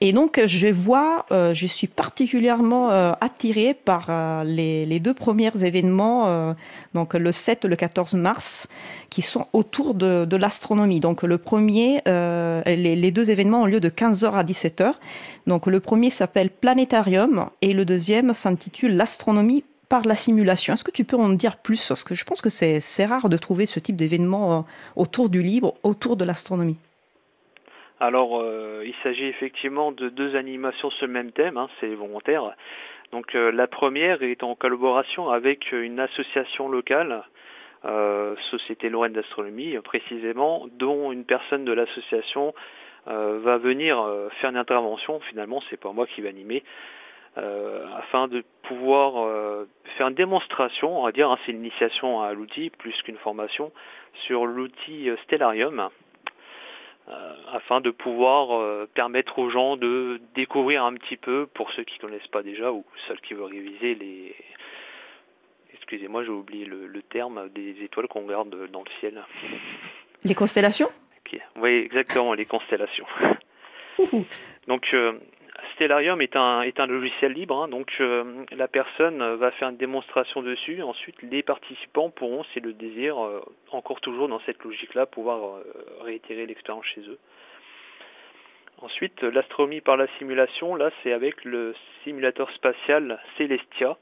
Et 0.00 0.12
donc, 0.12 0.40
je 0.46 0.68
vois, 0.68 1.26
euh, 1.32 1.54
je 1.54 1.66
suis 1.66 1.88
particulièrement 1.88 2.92
euh, 2.92 3.12
attirée 3.20 3.74
par 3.74 4.06
euh, 4.08 4.44
les, 4.44 4.84
les, 4.84 5.00
deux 5.00 5.14
premiers 5.14 5.50
événements, 5.64 6.54
donc 6.94 7.14
le 7.14 7.32
7 7.32 7.64
et 7.64 7.68
le 7.68 7.74
14 7.74 8.14
mars, 8.14 8.68
qui 9.10 9.22
sont 9.22 9.46
autour 9.52 9.94
de, 9.94 10.24
de 10.24 10.36
l'astronomie. 10.36 11.00
Donc, 11.00 11.24
le 11.24 11.38
premier, 11.38 12.00
les, 12.06 12.96
les, 12.96 13.10
deux 13.10 13.30
événements 13.30 13.62
ont 13.62 13.66
lieu 13.66 13.80
de 13.80 13.88
15h 13.88 14.32
à 14.32 14.44
17h. 14.44 14.92
Donc, 15.46 15.66
le 15.66 15.80
premier 15.80 16.10
s'appelle 16.10 16.50
Planétarium 16.50 17.50
et 17.60 17.72
le 17.72 17.84
deuxième 17.84 18.32
s'intitule 18.34 18.96
L'astronomie 18.96 19.64
par 19.88 20.02
la 20.02 20.14
simulation. 20.14 20.74
Est-ce 20.74 20.84
que 20.84 20.90
tu 20.90 21.04
peux 21.04 21.16
en 21.16 21.30
dire 21.30 21.56
plus? 21.56 21.88
Parce 21.88 22.04
que 22.04 22.14
je 22.14 22.24
pense 22.24 22.40
que 22.40 22.50
c'est 22.50 23.06
rare 23.06 23.28
de 23.28 23.36
trouver 23.36 23.66
ce 23.66 23.80
type 23.80 23.96
d'événement 23.96 24.64
autour 24.94 25.28
du 25.28 25.42
livre, 25.42 25.74
autour 25.82 26.16
de 26.16 26.24
l'astronomie. 26.24 26.76
Alors, 28.00 28.40
euh, 28.40 28.84
il 28.86 28.94
s'agit 29.02 29.24
effectivement 29.24 29.90
de 29.90 30.08
deux 30.08 30.36
animations 30.36 30.90
sur 30.90 31.06
le 31.08 31.12
même 31.12 31.32
thème, 31.32 31.56
hein, 31.56 31.68
c'est 31.80 31.92
volontaire. 31.94 32.54
Donc, 33.10 33.34
euh, 33.34 33.50
la 33.50 33.66
première 33.66 34.22
est 34.22 34.44
en 34.44 34.54
collaboration 34.54 35.30
avec 35.30 35.72
une 35.72 35.98
association 35.98 36.68
locale, 36.68 37.24
euh, 37.84 38.36
Société 38.50 38.88
Lorraine 38.88 39.14
d'Astronomie 39.14 39.76
précisément, 39.78 40.66
dont 40.74 41.10
une 41.10 41.24
personne 41.24 41.64
de 41.64 41.72
l'association 41.72 42.54
va 43.06 43.56
venir 43.56 44.06
faire 44.32 44.50
une 44.50 44.58
intervention. 44.58 45.18
Finalement, 45.20 45.62
c'est 45.70 45.78
pas 45.78 45.92
moi 45.92 46.06
qui 46.06 46.20
vais 46.20 46.28
animer. 46.28 46.62
afin 47.36 48.28
de 48.28 48.44
pouvoir 48.64 49.26
faire 49.96 50.08
une 50.08 50.14
démonstration, 50.14 51.00
on 51.00 51.04
va 51.04 51.12
dire, 51.12 51.30
hein, 51.30 51.38
c'est 51.46 51.52
une 51.52 51.60
initiation 51.60 52.20
à 52.20 52.34
l'outil 52.34 52.68
plus 52.68 53.00
qu'une 53.00 53.16
formation, 53.16 53.72
sur 54.12 54.44
l'outil 54.44 55.10
Stellarium, 55.22 55.88
afin 57.52 57.80
de 57.80 57.90
pouvoir 57.90 58.52
euh, 58.52 58.88
permettre 58.92 59.38
aux 59.38 59.50
gens 59.50 59.76
de 59.76 60.20
découvrir 60.34 60.84
un 60.84 60.94
petit 60.94 61.16
peu, 61.16 61.46
pour 61.46 61.70
ceux 61.72 61.84
qui 61.84 61.96
ne 61.96 62.08
connaissent 62.08 62.28
pas 62.28 62.42
déjà, 62.42 62.72
ou 62.72 62.84
ceux 63.06 63.16
qui 63.16 63.34
veulent 63.34 63.52
réviser 63.52 63.94
les... 63.94 64.34
Excusez-moi, 65.74 66.24
j'ai 66.24 66.30
oublié 66.30 66.66
le, 66.66 67.02
terme 67.02 67.48
des 67.50 67.82
étoiles 67.82 68.08
qu'on 68.08 68.26
regarde 68.26 68.54
dans 68.70 68.80
le 68.80 68.90
ciel. 69.00 69.24
Les 70.24 70.34
constellations? 70.34 70.90
Oui, 71.56 71.70
exactement, 71.70 72.34
les 72.34 72.46
constellations. 72.46 73.06
Donc, 74.66 74.88
euh, 74.94 75.12
Stellarium 75.74 76.20
est 76.20 76.36
un, 76.36 76.62
est 76.62 76.80
un 76.80 76.86
logiciel 76.86 77.32
libre, 77.32 77.62
hein, 77.62 77.68
donc 77.68 77.92
euh, 78.00 78.44
la 78.52 78.68
personne 78.68 79.36
va 79.36 79.50
faire 79.52 79.68
une 79.68 79.76
démonstration 79.76 80.42
dessus. 80.42 80.82
Ensuite, 80.82 81.20
les 81.22 81.42
participants 81.42 82.10
pourront, 82.10 82.44
si 82.52 82.60
le 82.60 82.72
désir, 82.72 83.22
euh, 83.22 83.40
encore 83.70 84.00
toujours 84.00 84.28
dans 84.28 84.40
cette 84.40 84.62
logique-là, 84.64 85.06
pouvoir 85.06 85.56
euh, 85.56 85.64
réitérer 86.00 86.46
l'expérience 86.46 86.84
chez 86.86 87.02
eux. 87.02 87.18
Ensuite, 88.80 89.22
l'astronomie 89.22 89.80
par 89.80 89.96
la 89.96 90.06
simulation, 90.18 90.76
là, 90.76 90.90
c'est 91.02 91.12
avec 91.12 91.44
le 91.44 91.74
simulateur 92.04 92.50
spatial 92.52 93.20
Celestia, 93.36 93.96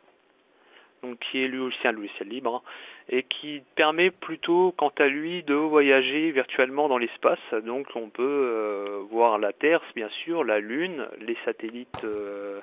donc 1.02 1.18
qui 1.18 1.42
est 1.42 1.48
lui 1.48 1.58
aussi 1.58 1.86
un 1.86 1.92
logiciel 1.92 2.28
libre, 2.28 2.56
hein, 2.56 2.62
et 3.08 3.22
qui 3.22 3.62
permet 3.76 4.10
plutôt, 4.10 4.72
quant 4.76 4.92
à 4.98 5.06
lui, 5.06 5.42
de 5.44 5.54
voyager 5.54 6.32
virtuellement 6.32 6.88
dans 6.88 6.98
l'espace. 6.98 7.38
Donc 7.64 7.86
on 7.94 8.08
peut 8.08 8.22
euh, 8.24 9.02
voir 9.10 9.38
la 9.38 9.52
Terre, 9.52 9.80
bien 9.94 10.08
sûr, 10.24 10.42
la 10.44 10.58
Lune, 10.58 11.06
les 11.20 11.36
satellites 11.44 12.02
euh, 12.04 12.60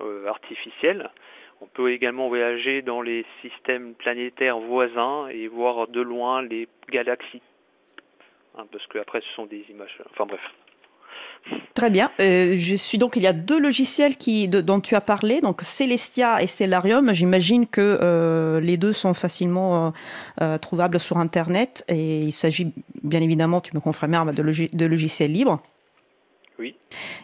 euh, 0.00 0.26
artificiels. 0.26 1.10
On 1.60 1.66
peut 1.66 1.92
également 1.92 2.28
voyager 2.28 2.82
dans 2.82 3.02
les 3.02 3.24
systèmes 3.42 3.94
planétaires 3.94 4.58
voisins 4.58 5.28
et 5.28 5.48
voir 5.48 5.88
de 5.88 6.00
loin 6.00 6.42
les 6.42 6.68
galaxies. 6.88 7.42
Hein, 8.56 8.66
parce 8.70 8.86
que 8.86 8.98
après 8.98 9.20
ce 9.20 9.28
sont 9.34 9.46
des 9.46 9.64
images. 9.68 9.98
Enfin 10.10 10.26
bref. 10.26 10.42
Très 11.74 11.90
bien. 11.90 12.10
Euh, 12.20 12.54
je 12.56 12.76
suis 12.76 12.98
donc 12.98 13.16
il 13.16 13.22
y 13.22 13.26
a 13.26 13.32
deux 13.32 13.58
logiciels 13.58 14.14
dont 14.48 14.80
tu 14.80 14.94
as 14.94 15.00
parlé, 15.00 15.40
donc 15.40 15.62
Celestia 15.62 16.40
et 16.40 16.46
Stellarium. 16.46 17.12
J'imagine 17.12 17.66
que 17.66 17.98
euh, 18.00 18.60
les 18.60 18.76
deux 18.76 18.92
sont 18.92 19.12
facilement 19.12 19.92
euh, 20.40 20.58
trouvables 20.58 21.00
sur 21.00 21.18
Internet 21.18 21.84
et 21.88 22.20
il 22.20 22.32
s'agit 22.32 22.72
bien 23.02 23.20
évidemment, 23.20 23.60
tu 23.60 23.72
me 23.74 23.80
confirmes, 23.80 24.32
de 24.32 24.86
logiciels 24.86 25.32
libres. 25.32 25.58
Oui. 26.58 26.76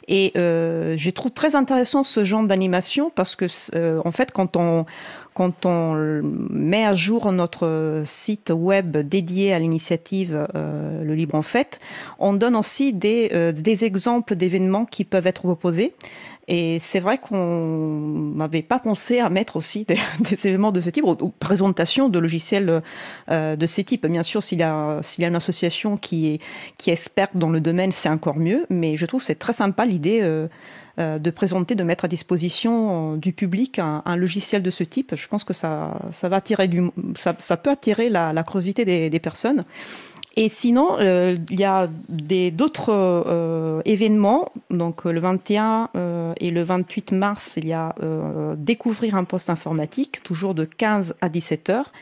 Et 0.09 0.33
euh, 0.37 0.97
je 0.97 1.11
trouve 1.11 1.31
très 1.31 1.55
intéressant 1.55 2.03
ce 2.03 2.24
genre 2.24 2.45
d'animation 2.45 3.11
parce 3.11 3.37
que, 3.37 3.47
euh, 3.74 4.01
en 4.05 4.11
fait, 4.11 4.33
quand 4.33 4.57
on, 4.57 4.87
quand 5.35 5.66
on 5.66 5.95
met 6.22 6.85
à 6.85 6.95
jour 6.95 7.31
notre 7.31 8.03
site 8.05 8.53
web 8.55 8.97
dédié 8.97 9.53
à 9.53 9.59
l'initiative 9.59 10.47
euh, 10.55 11.05
Le 11.05 11.14
Libre 11.14 11.37
en 11.37 11.43
Fait, 11.43 11.78
on 12.18 12.33
donne 12.33 12.57
aussi 12.57 12.93
des, 12.93 13.31
euh, 13.33 13.53
des 13.53 13.85
exemples 13.85 14.35
d'événements 14.35 14.85
qui 14.85 15.05
peuvent 15.05 15.26
être 15.26 15.43
proposés. 15.43 15.95
Et 16.53 16.80
c'est 16.80 16.98
vrai 16.98 17.16
qu'on 17.16 18.32
n'avait 18.34 18.62
pas 18.62 18.80
pensé 18.80 19.20
à 19.20 19.30
mettre 19.30 19.55
aussi 19.55 19.86
des, 20.20 20.46
événements 20.48 20.72
de 20.72 20.80
ce 20.80 20.90
type, 20.90 21.05
ou, 21.05 21.32
présentation 21.38 22.09
de 22.09 22.18
logiciels 22.18 22.82
euh, 23.30 23.55
de 23.55 23.66
ce 23.66 23.80
type. 23.82 24.05
Bien 24.05 24.24
sûr, 24.24 24.42
s'il 24.42 24.59
y, 24.59 24.64
a, 24.64 25.01
une 25.18 25.36
association 25.36 25.96
qui 25.96 26.26
est, 26.34 26.88
experte 26.88 27.36
dans 27.36 27.51
le 27.51 27.61
domaine, 27.61 27.92
c'est 27.92 28.09
encore 28.09 28.36
mieux. 28.36 28.66
Mais 28.68 28.96
je 28.96 29.07
trouve 29.07 29.20
que 29.20 29.26
c'est 29.26 29.38
très 29.38 29.53
sympa 29.53 29.84
l'idée 29.84 30.22
euh, 30.22 30.48
euh, 30.98 31.20
de 31.20 31.30
présenter, 31.30 31.76
de 31.76 31.84
mettre 31.84 32.07
à 32.07 32.09
disposition 32.09 33.16
du 33.16 33.32
public 33.32 33.78
un, 33.78 34.16
logiciel 34.16 34.61
de 34.61 34.70
ce 34.70 34.82
type. 34.82 35.14
Je 35.14 35.28
pense 35.28 35.44
que 35.44 35.55
ça, 35.55 36.01
peut 36.20 37.70
attirer 37.70 38.09
la, 38.09 38.42
curiosité 38.42 38.84
des, 38.84 39.09
des 39.09 39.20
personnes. 39.20 39.64
Et 40.37 40.49
sinon, 40.49 40.97
euh, 40.99 41.37
il 41.51 41.59
y 41.59 41.64
a 41.64 41.89
d'autres 42.09 42.93
euh, 42.93 43.83
événements. 43.85 44.53
Donc 44.70 45.05
le 45.05 45.18
21 45.18 45.91
euh, 45.97 46.35
et 46.39 46.51
le 46.51 46.62
28 46.62 47.12
mars, 47.12 47.55
il 47.57 47.66
y 47.66 47.72
a 47.72 47.95
découvrir 48.57 49.16
un 49.16 49.24
poste 49.24 49.51
informatique, 49.51 50.22
toujours 50.22 50.55
de 50.55 50.64
15 50.64 51.16
à 51.20 51.28
17 51.28 51.70
heures. 51.70 51.93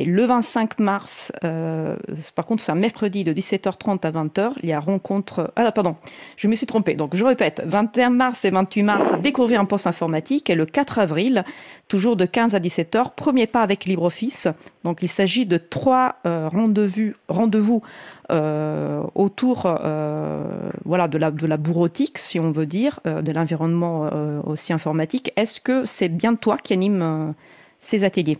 Et 0.00 0.06
le 0.06 0.24
25 0.24 0.78
mars, 0.78 1.30
euh, 1.44 1.94
par 2.34 2.46
contre, 2.46 2.62
c'est 2.62 2.72
un 2.72 2.74
mercredi 2.74 3.22
de 3.22 3.34
17h30 3.34 4.06
à 4.06 4.10
20h, 4.10 4.52
il 4.62 4.70
y 4.70 4.72
a 4.72 4.80
rencontre. 4.80 5.52
Ah, 5.56 5.70
pardon, 5.72 5.96
je 6.38 6.48
me 6.48 6.54
suis 6.54 6.64
trompée. 6.64 6.94
Donc, 6.94 7.14
je 7.14 7.22
répète, 7.22 7.62
21 7.66 8.08
mars 8.08 8.46
et 8.46 8.50
28 8.50 8.82
mars, 8.82 9.12
découvrir 9.22 9.60
un 9.60 9.66
poste 9.66 9.86
informatique. 9.86 10.48
Et 10.48 10.54
le 10.54 10.64
4 10.64 11.00
avril, 11.00 11.44
toujours 11.88 12.16
de 12.16 12.24
15 12.24 12.54
à 12.54 12.60
17h, 12.60 13.10
premier 13.14 13.46
pas 13.46 13.60
avec 13.60 13.84
LibreOffice. 13.84 14.48
Donc, 14.84 15.00
il 15.02 15.10
s'agit 15.10 15.44
de 15.44 15.58
trois 15.58 16.16
euh, 16.24 16.48
rendez-vous, 16.48 17.82
euh, 18.30 19.02
autour 19.14 19.64
de, 19.64 21.18
la, 21.18 21.30
de 21.30 21.56
bureautique, 21.56 22.16
si 22.16 22.40
on 22.40 22.52
veut 22.52 22.64
dire, 22.64 23.00
de 23.04 23.32
l'environnement 23.32 24.08
aussi 24.46 24.72
informatique. 24.72 25.30
Est-ce 25.36 25.60
que 25.60 25.84
c'est 25.84 26.08
bien 26.08 26.36
toi 26.36 26.56
qui 26.56 26.72
anime 26.72 27.34
ces 27.80 28.02
ateliers? 28.02 28.38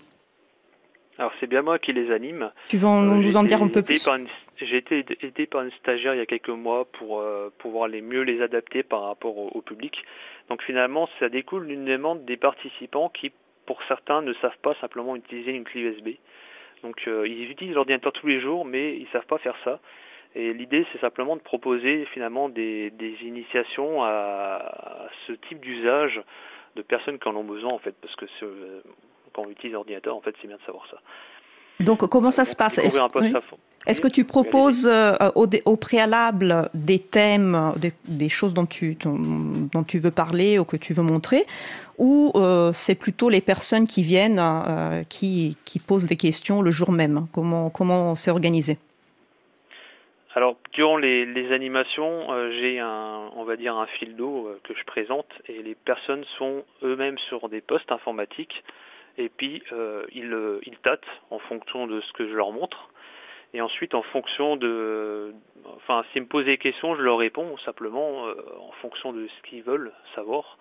Alors 1.21 1.33
c'est 1.39 1.47
bien 1.47 1.61
moi 1.61 1.79
qui 1.79 1.93
les 1.93 2.11
anime. 2.11 2.51
Tu 2.71 2.79
veux 2.79 2.89
euh, 2.89 3.03
nous 3.03 3.37
en 3.37 3.43
dire 3.43 3.62
un 3.62 3.68
peu 3.68 3.83
plus 3.83 4.09
J'ai 4.57 4.77
été 4.79 5.05
aidé 5.21 5.47
par 5.47 5.61
une 5.61 5.71
stagiaire 5.73 6.14
il 6.14 6.16
y 6.16 6.23
a 6.23 6.27
quelques 6.27 6.49
mois 6.49 6.87
pour 6.87 7.21
euh, 7.21 7.53
pouvoir 7.59 7.89
les 7.89 8.01
mieux 8.01 8.23
les 8.23 8.41
adapter 8.41 8.83
par 8.83 9.03
rapport 9.03 9.37
au, 9.55 9.61
public. 9.61 10.03
Donc 10.49 10.62
finalement, 10.62 11.11
ça 11.18 11.29
découle 11.29 11.66
d'une 11.66 11.85
demande 11.85 12.25
des 12.25 12.39
participants 12.39 13.11
qui, 13.11 13.33
pour 13.66 13.83
certains, 13.83 14.23
ne 14.23 14.33
savent 14.33 14.57
pas 14.62 14.75
simplement 14.77 15.14
utiliser 15.14 15.51
une 15.51 15.64
clé 15.64 15.83
USB. 15.83 16.09
Donc 16.83 17.07
euh, 17.07 17.29
ils 17.29 17.51
utilisent 17.51 17.75
l'ordinateur 17.75 18.14
tous 18.14 18.27
les 18.27 18.41
jours, 18.41 18.64
mais 18.64 18.97
ils 18.97 19.09
savent 19.12 19.27
pas 19.27 19.37
faire 19.37 19.57
ça. 19.62 19.79
Et 20.35 20.55
l'idée, 20.55 20.87
c'est 20.91 21.01
simplement 21.03 21.37
de 21.37 21.43
proposer 21.43 22.07
finalement 22.07 22.49
des, 22.49 22.93
des 22.93 23.14
initiations 23.25 24.03
à, 24.03 25.11
ce 25.27 25.33
type 25.35 25.61
d'usage 25.61 26.23
de 26.77 26.83
personnes 26.83 27.18
qui 27.18 27.29
en 27.29 27.37
ont 27.37 27.45
besoin 27.45 27.75
en 27.75 27.79
fait, 27.79 27.95
parce 28.01 28.16
que 28.16 28.25
quand 29.41 29.47
on 29.47 29.51
utilise 29.51 29.72
l'ordinateur, 29.72 30.16
en 30.16 30.20
fait, 30.20 30.34
c'est 30.41 30.49
bien 30.49 30.57
de 30.57 30.62
savoir 30.62 30.86
ça. 30.91 30.99
Donc, 31.80 32.07
comment 32.09 32.30
ça 32.30 32.45
se 32.45 32.55
passe? 32.55 32.78
Est-ce 33.86 34.03
que 34.03 34.09
tu 34.09 34.24
proposes 34.24 34.86
euh, 34.86 35.16
au, 35.34 35.76
préalable 35.76 36.68
des 36.74 36.99
thèmes, 36.99 37.72
des, 38.07 38.28
choses 38.28 38.53
dont 38.53 38.66
tu, 38.66 38.97
dont 38.97 39.82
tu 39.84 39.99
veux 39.99 40.11
parler 40.11 40.59
ou 40.59 40.64
que 40.64 40.76
tu 40.76 40.93
veux 40.93 41.03
montrer, 41.03 41.47
ou 41.97 42.32
euh, 42.34 42.72
c'est 42.74 42.95
plutôt 42.95 43.30
les 43.30 43.41
personnes 43.41 43.88
qui 43.88 44.03
viennent 44.03 44.38
euh, 44.38 45.03
qui, 45.09 45.57
qui, 45.64 45.78
posent 45.78 46.07
des 46.07 46.16
questions 46.16 46.61
le 46.61 46.70
jour 46.70 46.93
même? 46.93 47.26
Comment 47.32 47.70
comment 47.70 48.14
c'est 48.16 48.30
organisé? 48.30 48.76
Alors 50.34 50.57
durant 50.72 50.99
les, 50.99 51.24
les 51.24 51.51
animations, 51.51 52.26
j'ai 52.51 52.78
un, 52.78 53.30
on 53.34 53.45
va 53.45 53.57
dire 53.57 53.76
un 53.76 53.86
fil 53.86 54.14
d'eau 54.14 54.49
que 54.62 54.74
je 54.74 54.84
présente 54.84 55.26
et 55.49 55.62
les 55.62 55.74
personnes 55.74 56.24
sont 56.38 56.62
eux-mêmes 56.82 57.18
sur 57.18 57.49
des 57.49 57.62
postes 57.62 57.91
informatiques 57.91 58.62
et 59.18 59.28
puis 59.28 59.62
euh, 59.72 60.04
ils, 60.12 60.32
euh, 60.32 60.61
ils 60.64 60.78
tâtent 60.78 61.06
en 61.30 61.38
fonction 61.38 61.86
de 61.86 62.00
ce 62.00 62.12
que 62.12 62.28
je 62.28 62.34
leur 62.34 62.52
montre. 62.52 62.90
Et 63.52 63.61
ensuite, 63.61 63.94
en 63.94 64.02
fonction 64.02 64.56
de, 64.56 65.34
enfin, 65.76 66.04
s'ils 66.12 66.22
me 66.22 66.28
posent 66.28 66.44
des 66.44 66.58
questions, 66.58 66.94
je 66.94 67.02
leur 67.02 67.18
réponds 67.18 67.56
simplement 67.58 68.26
euh, 68.26 68.34
en 68.61 68.70
fonction 68.80 69.12
de 69.12 69.26
ce 69.26 69.48
qu'ils 69.48 69.62
veulent 69.62 69.92
savoir. 70.14 70.56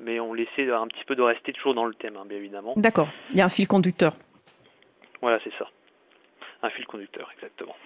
Mais 0.00 0.18
on 0.18 0.34
essaie 0.34 0.68
un 0.70 0.88
petit 0.88 1.04
peu 1.04 1.14
de 1.14 1.22
rester 1.22 1.52
toujours 1.52 1.74
dans 1.74 1.84
le 1.84 1.94
thème, 1.94 2.16
hein, 2.16 2.24
bien 2.26 2.38
évidemment. 2.38 2.74
D'accord. 2.76 3.08
Il 3.30 3.36
y 3.36 3.40
a 3.40 3.44
un 3.44 3.48
fil 3.48 3.68
conducteur. 3.68 4.14
Voilà, 5.22 5.38
c'est 5.44 5.52
ça. 5.56 5.68
Un 6.62 6.70
fil 6.70 6.86
conducteur, 6.86 7.30
exactement. 7.34 7.76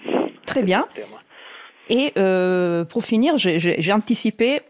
Très 0.47 0.63
bien. 0.63 0.87
Et 1.91 2.13
pour 2.89 3.05
finir, 3.05 3.37
j'ai 3.37 3.93
anticipé 3.93 4.63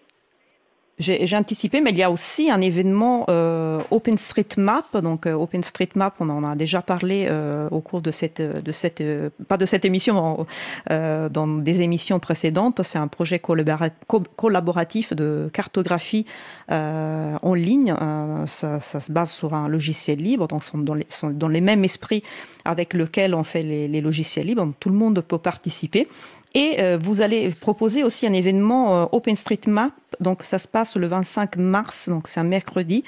j'ai 0.99 1.37
anticipé, 1.37 1.81
mais 1.81 1.91
il 1.91 1.99
y 1.99 2.03
a 2.03 2.11
aussi 2.11 2.51
un 2.51 2.61
événement 2.61 3.27
euh, 3.29 3.81
OpenStreetMap. 3.91 4.97
Donc 5.01 5.27
euh, 5.27 5.35
OpenStreetMap, 5.35 6.15
on 6.21 6.29
en 6.29 6.45
a 6.45 6.57
déjà 6.57 6.83
parlé 6.83 7.27
euh, 7.29 7.69
au 7.71 7.81
cours 7.81 8.01
de 8.01 8.11
cette, 8.11 8.41
de 8.41 8.73
cette, 8.73 9.01
euh, 9.01 9.31
pas 9.47 9.57
de 9.57 9.67
cette 9.67 9.85
émission, 9.85 10.47
euh, 10.91 11.29
dans 11.29 11.47
des 11.47 11.83
émissions 11.83 12.19
précédentes. 12.19 12.83
C'est 12.83 12.99
un 12.99 13.09
projet 13.09 13.39
collaboratif 13.39 15.13
de 15.15 15.51
cartographie 15.53 16.27
en 16.69 17.55
ligne. 17.55 17.95
Ça, 18.47 18.81
ça, 18.81 19.01
se 19.01 19.13
base 19.13 19.31
sur 19.31 19.55
un 19.55 19.69
logiciel 19.69 20.19
libre, 20.19 20.49
donc 20.49 20.63
dans 20.75 20.95
les, 20.95 21.07
dans 21.33 21.49
les 21.49 21.61
mêmes 21.61 21.85
esprits 21.85 22.23
avec 22.65 22.93
lequel 22.93 23.35
on 23.35 23.45
fait 23.45 23.63
les, 23.63 23.89
les 23.89 24.01
logiciels 24.01 24.47
libres. 24.47 24.73
Tout 24.81 24.91
le 24.91 24.97
monde 24.97 25.21
peut 25.21 25.39
participer. 25.39 26.09
Et 26.55 26.77
euh, 26.79 26.99
vous 27.03 27.21
allez 27.21 27.51
proposer 27.51 28.05
aussi 28.05 28.27
un 28.27 28.33
événement 28.33 29.03
euh, 29.03 29.07
OpenStreetMap. 29.13 29.93
Donc 30.21 30.43
ça 30.43 30.59
se 30.59 30.69
passe 30.69 30.97
le 30.97 31.07
25 31.07 31.57
mars, 31.57 32.09
donc 32.09 32.29
c'est 32.29 32.41
un 32.41 32.45
mercredi, 32.45 33.05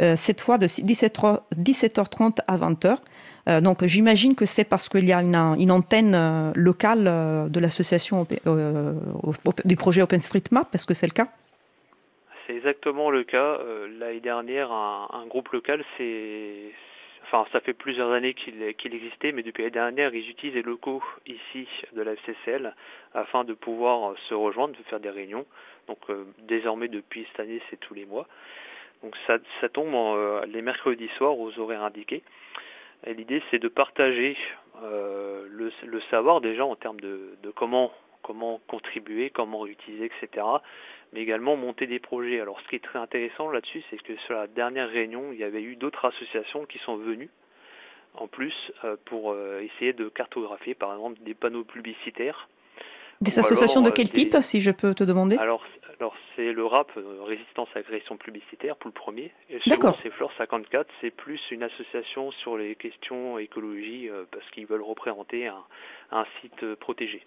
euh, 0.00 0.16
cette 0.16 0.40
fois 0.40 0.58
de 0.58 0.66
17h, 0.66 1.40
17h30 1.54 2.38
à 2.46 2.56
20h. 2.56 3.60
donc 3.62 3.84
j'imagine 3.84 4.34
que 4.34 4.46
c'est 4.46 4.64
parce 4.64 4.88
qu'il 4.88 5.04
y 5.06 5.12
a 5.12 5.20
une, 5.22 5.70
antenne 5.70 6.52
locale 6.54 7.04
de 7.50 7.60
l'association 7.60 8.26
du 9.64 9.76
projet 9.76 10.02
OpenStreetMap. 10.02 10.74
Est-ce 10.74 10.86
que 10.86 10.94
c'est 10.94 11.06
le 11.06 11.12
cas? 11.12 11.28
C'est 12.46 12.54
exactement 12.54 13.10
le 13.10 13.24
cas. 13.24 13.58
L'année 13.98 14.20
dernière, 14.20 14.70
un, 14.70 15.08
un 15.12 15.26
groupe 15.26 15.48
local 15.48 15.82
s'est 15.96 16.72
enfin 17.30 17.48
ça 17.52 17.60
fait 17.60 17.74
plusieurs 17.74 18.10
années 18.10 18.34
qu'il 18.34 18.94
existait, 18.94 19.32
mais 19.32 19.42
depuis 19.42 19.62
l'année 19.62 19.72
dernière, 19.72 20.14
ils 20.14 20.28
utilisent 20.28 20.54
les 20.54 20.62
locaux 20.62 21.02
ici 21.26 21.68
de 21.92 22.02
la 22.02 22.12
FCCL 22.12 22.74
afin 23.14 23.44
de 23.44 23.54
pouvoir 23.54 24.16
se 24.28 24.34
rejoindre, 24.34 24.76
de 24.76 24.82
faire 24.84 25.00
des 25.00 25.10
réunions. 25.10 25.46
Donc 25.86 25.98
euh, 26.10 26.24
désormais 26.38 26.88
depuis 26.88 27.26
cette 27.30 27.40
année, 27.40 27.62
c'est 27.70 27.78
tous 27.78 27.94
les 27.94 28.04
mois. 28.04 28.26
Donc 29.02 29.16
ça, 29.26 29.38
tombe 29.68 29.94
euh, 29.94 30.44
les 30.46 30.60
mercredis 30.60 31.08
soirs 31.16 31.38
aux 31.38 31.58
horaires 31.58 31.84
indiqués. 31.84 32.22
Et 33.06 33.14
l'idée, 33.14 33.42
c'est 33.50 33.58
de 33.58 33.68
partager 33.68 34.36
euh, 34.82 35.46
le, 35.48 36.00
savoir 36.10 36.40
déjà 36.40 36.66
en 36.66 36.76
termes 36.76 37.00
de, 37.00 37.36
de 37.42 37.50
comment 37.50 37.92
comment 38.22 38.60
contribuer, 38.66 39.30
comment 39.30 39.66
utiliser, 39.66 40.04
etc. 40.04 40.46
Mais 41.12 41.20
également 41.20 41.56
monter 41.56 41.86
des 41.86 41.98
projets. 41.98 42.40
Alors 42.40 42.60
ce 42.60 42.68
qui 42.68 42.76
est 42.76 42.84
très 42.84 42.98
intéressant 42.98 43.50
là-dessus, 43.50 43.82
c'est 43.90 44.00
que 44.02 44.16
sur 44.26 44.34
la 44.34 44.46
dernière 44.46 44.88
réunion, 44.88 45.32
il 45.32 45.38
y 45.38 45.44
avait 45.44 45.62
eu 45.62 45.76
d'autres 45.76 46.04
associations 46.04 46.66
qui 46.66 46.78
sont 46.78 46.96
venues 46.96 47.30
en 48.14 48.26
plus 48.26 48.54
euh, 48.84 48.96
pour 49.06 49.32
euh, 49.32 49.60
essayer 49.60 49.92
de 49.92 50.08
cartographier 50.08 50.74
par 50.74 50.92
exemple 50.94 51.20
des 51.22 51.34
panneaux 51.34 51.64
publicitaires. 51.64 52.48
Des 53.20 53.38
associations 53.38 53.82
de 53.82 53.90
euh, 53.90 53.92
quel 53.94 54.10
type, 54.10 54.34
si 54.40 54.60
je 54.62 54.70
peux 54.70 54.94
te 54.94 55.04
demander? 55.04 55.36
Alors, 55.36 55.62
alors 55.98 56.16
c'est 56.34 56.52
le 56.52 56.64
RAP, 56.64 56.90
Résistance 57.22 57.68
à 57.74 57.80
l'agression 57.80 58.16
publicitaire, 58.16 58.76
pour 58.76 58.88
le 58.88 58.94
premier. 58.94 59.30
Et 59.50 59.58
D'accord. 59.66 59.98
C'est 60.02 60.10
Flore 60.10 60.32
54, 60.38 60.88
c'est 61.02 61.10
plus 61.10 61.38
une 61.50 61.62
association 61.62 62.30
sur 62.30 62.56
les 62.56 62.76
questions 62.76 63.38
écologie, 63.38 64.08
parce 64.30 64.48
qu'ils 64.52 64.64
veulent 64.64 64.80
représenter 64.80 65.48
un, 65.48 65.62
un 66.12 66.24
site 66.40 66.74
protégé. 66.76 67.22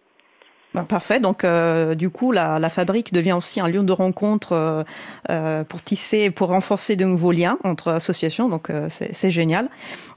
Ben, 0.73 0.85
parfait. 0.85 1.19
Donc, 1.19 1.43
euh, 1.43 1.93
du 1.93 2.09
coup, 2.09 2.31
la, 2.31 2.57
la, 2.57 2.69
fabrique 2.69 3.13
devient 3.13 3.33
aussi 3.33 3.59
un 3.59 3.67
lieu 3.67 3.83
de 3.83 3.91
rencontre 3.91 4.53
euh, 4.53 4.83
euh 5.29 5.63
pour 5.63 5.83
tisser, 5.83 6.31
pour 6.31 6.47
renforcer 6.49 6.95
de 6.95 7.05
nouveaux 7.05 7.31
liens 7.31 7.59
entre 7.63 7.91
associations. 7.91 8.49
Donc, 8.49 8.69
euh, 8.69 8.87
c'est 8.89 9.29
génial. 9.29 9.69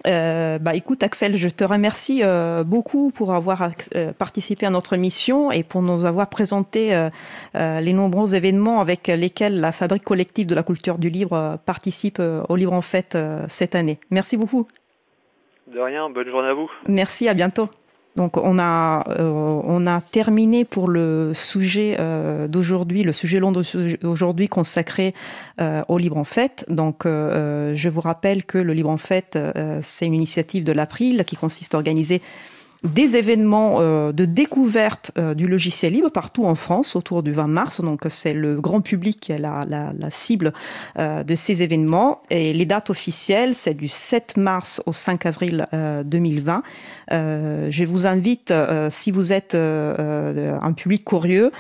Euh, 0.07 0.59
bah, 0.59 0.75
écoute, 0.75 1.03
Axel, 1.03 1.37
je 1.37 1.49
te 1.49 1.65
remercie 1.65 2.23
beaucoup 2.65 3.11
pour 3.11 3.35
avoir 3.35 3.71
participé 4.19 4.67
à 4.67 4.71
notre 4.71 4.97
mission 4.97 5.51
et 5.51 5.63
pour 5.63 5.83
nous 5.83 6.05
avoir 6.05 6.29
présenté 6.29 7.09
les 7.55 7.93
nombreux 7.93 8.35
événements 8.35 8.81
avec 8.81 9.09
lesquels 9.09 9.61
la 9.61 9.73
fabrique 9.73 10.05
collective 10.05 10.47
de 10.47 10.55
la 10.55 10.63
culture 10.63 10.99
du 10.99 11.11
livre 11.11 11.59
participe 11.67 12.21
au 12.21 12.57
Livre 12.57 12.73
en 12.73 12.83
Fête 12.83 13.17
cette 13.49 13.75
année. 13.75 13.99
Merci 14.11 14.37
beaucoup. 14.37 14.67
De 15.67 15.81
rien. 15.81 16.09
Bonne 16.09 16.29
journée 16.29 16.49
à 16.49 16.55
vous. 16.55 16.71
Merci. 16.87 17.29
À 17.29 17.35
bientôt. 17.35 17.69
Donc 18.17 18.39
on 18.39 18.59
a 18.59 19.05
euh, 19.11 19.31
on 19.65 19.87
a 19.87 20.01
terminé 20.01 20.65
pour 20.65 20.89
le 20.89 21.33
sujet 21.35 21.97
euh, 22.01 22.49
d'aujourd'hui, 22.49 23.03
le 23.03 23.13
sujet 23.13 23.39
long 23.39 23.53
d'aujourd'hui 23.53 24.49
consacré 24.49 25.15
euh, 25.61 25.83
au 25.89 25.99
Libre 25.99 26.17
en 26.17 26.25
Fête. 26.25 26.65
Donc 26.69 27.05
je 27.05 27.89
vous 27.89 28.01
rappelle 28.01 28.45
que 28.45 28.59
le 28.59 28.73
Libre 28.73 28.91
en 28.91 28.99
Fête 28.99 29.39
c'est 29.83 30.07
une 30.07 30.15
initiative 30.15 30.65
de 30.65 30.73
l'April 30.73 31.25
qui 31.27 31.37
consiste 31.37 31.75
à 31.75 31.79
organiser 31.79 32.23
des 32.87 33.17
événements 33.17 33.81
euh, 33.81 34.13
de 34.13 34.25
découverte 34.25 35.11
euh, 35.19 35.35
du 35.35 35.47
logiciel 35.47 35.93
libre 35.93 36.11
partout 36.11 36.45
en 36.45 36.55
France 36.55 36.97
autour 36.97 37.23
du 37.23 37.33
20 37.33 37.47
mars. 37.47 37.81
Donc 37.81 38.03
c'est 38.09 38.35
le 38.35 38.61
grand 38.61 38.81
public 38.81 39.21
qui 39.21 39.33
est 39.33 39.39
la, 39.39 39.65
cible 40.11 40.53
euh, 40.99 41.23
de 41.23 41.35
ces 41.35 41.63
événements. 41.63 42.23
Et 42.31 42.53
les 42.53 42.67
dates 42.67 42.91
officielles, 42.91 43.55
c'est 43.55 43.75
du 43.75 43.89
7 43.89 44.37
mars 44.37 44.83
au 44.87 44.93
5 44.93 45.27
avril 45.27 45.67
2020. 46.05 46.63
je 47.11 47.85
vous 47.85 48.07
invite, 48.07 48.53
si 48.91 49.11
vous 49.11 49.33
êtes 49.33 49.55
un 49.55 50.73
public 50.73 51.05
curieux 51.05 51.51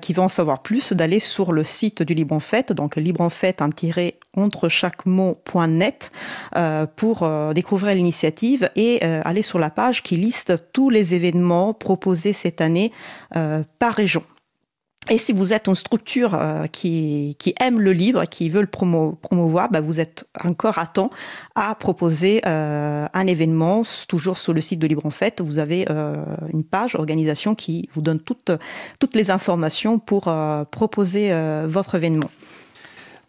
qui 0.00 0.12
veut 0.12 0.22
en 0.22 0.28
savoir 0.28 0.62
plus, 0.62 0.92
d'aller 0.92 1.18
sur 1.18 1.52
le 1.52 1.62
site 1.62 2.02
du 2.02 2.14
Libre 2.14 2.34
en 2.34 2.40
Fête, 2.40 2.72
donc 2.72 2.96
Libre 2.96 3.20
en 3.20 3.30
Fête, 3.30 3.62
un 3.62 3.70
tiré 3.70 4.18
entre 4.36 4.68
chaque 4.68 5.02
pour 6.96 7.30
découvrir 7.54 7.94
l'initiative 7.94 8.70
et 8.76 9.02
aller 9.02 9.42
sur 9.42 9.58
la 9.58 9.70
page 9.70 10.02
qui 10.02 10.16
liste 10.16 10.57
tous 10.58 10.90
les 10.90 11.14
événements 11.14 11.74
proposés 11.74 12.32
cette 12.32 12.60
année 12.60 12.92
euh, 13.36 13.62
par 13.78 13.94
région. 13.94 14.22
Et 15.10 15.16
si 15.16 15.32
vous 15.32 15.54
êtes 15.54 15.68
une 15.68 15.74
structure 15.74 16.34
euh, 16.34 16.66
qui, 16.66 17.34
aime 17.60 17.80
le 17.80 17.92
libre, 17.92 18.24
qui 18.24 18.50
veut 18.50 18.60
le 18.60 18.66
promouvoir, 18.66 19.70
bah 19.70 19.80
vous 19.80 20.00
êtes 20.00 20.26
encore 20.44 20.78
à 20.78 20.86
temps 20.86 21.08
à 21.54 21.74
proposer 21.74 22.42
euh, 22.44 23.06
un 23.14 23.26
événement, 23.26 23.82
toujours 24.06 24.36
sur 24.36 24.52
le 24.52 24.60
site 24.60 24.80
de 24.80 24.86
Libre 24.86 25.06
en 25.06 25.10
Fête. 25.10 25.40
Vous 25.40 25.58
avez 25.58 25.86
une 26.52 26.64
page 26.64 26.94
organisation 26.94 27.54
qui 27.54 27.88
vous 27.94 28.02
donne 28.02 28.20
toutes 28.20 29.14
les 29.14 29.30
informations 29.30 29.98
pour 29.98 30.30
proposer 30.70 31.32
votre 31.66 31.94
événement. 31.94 32.28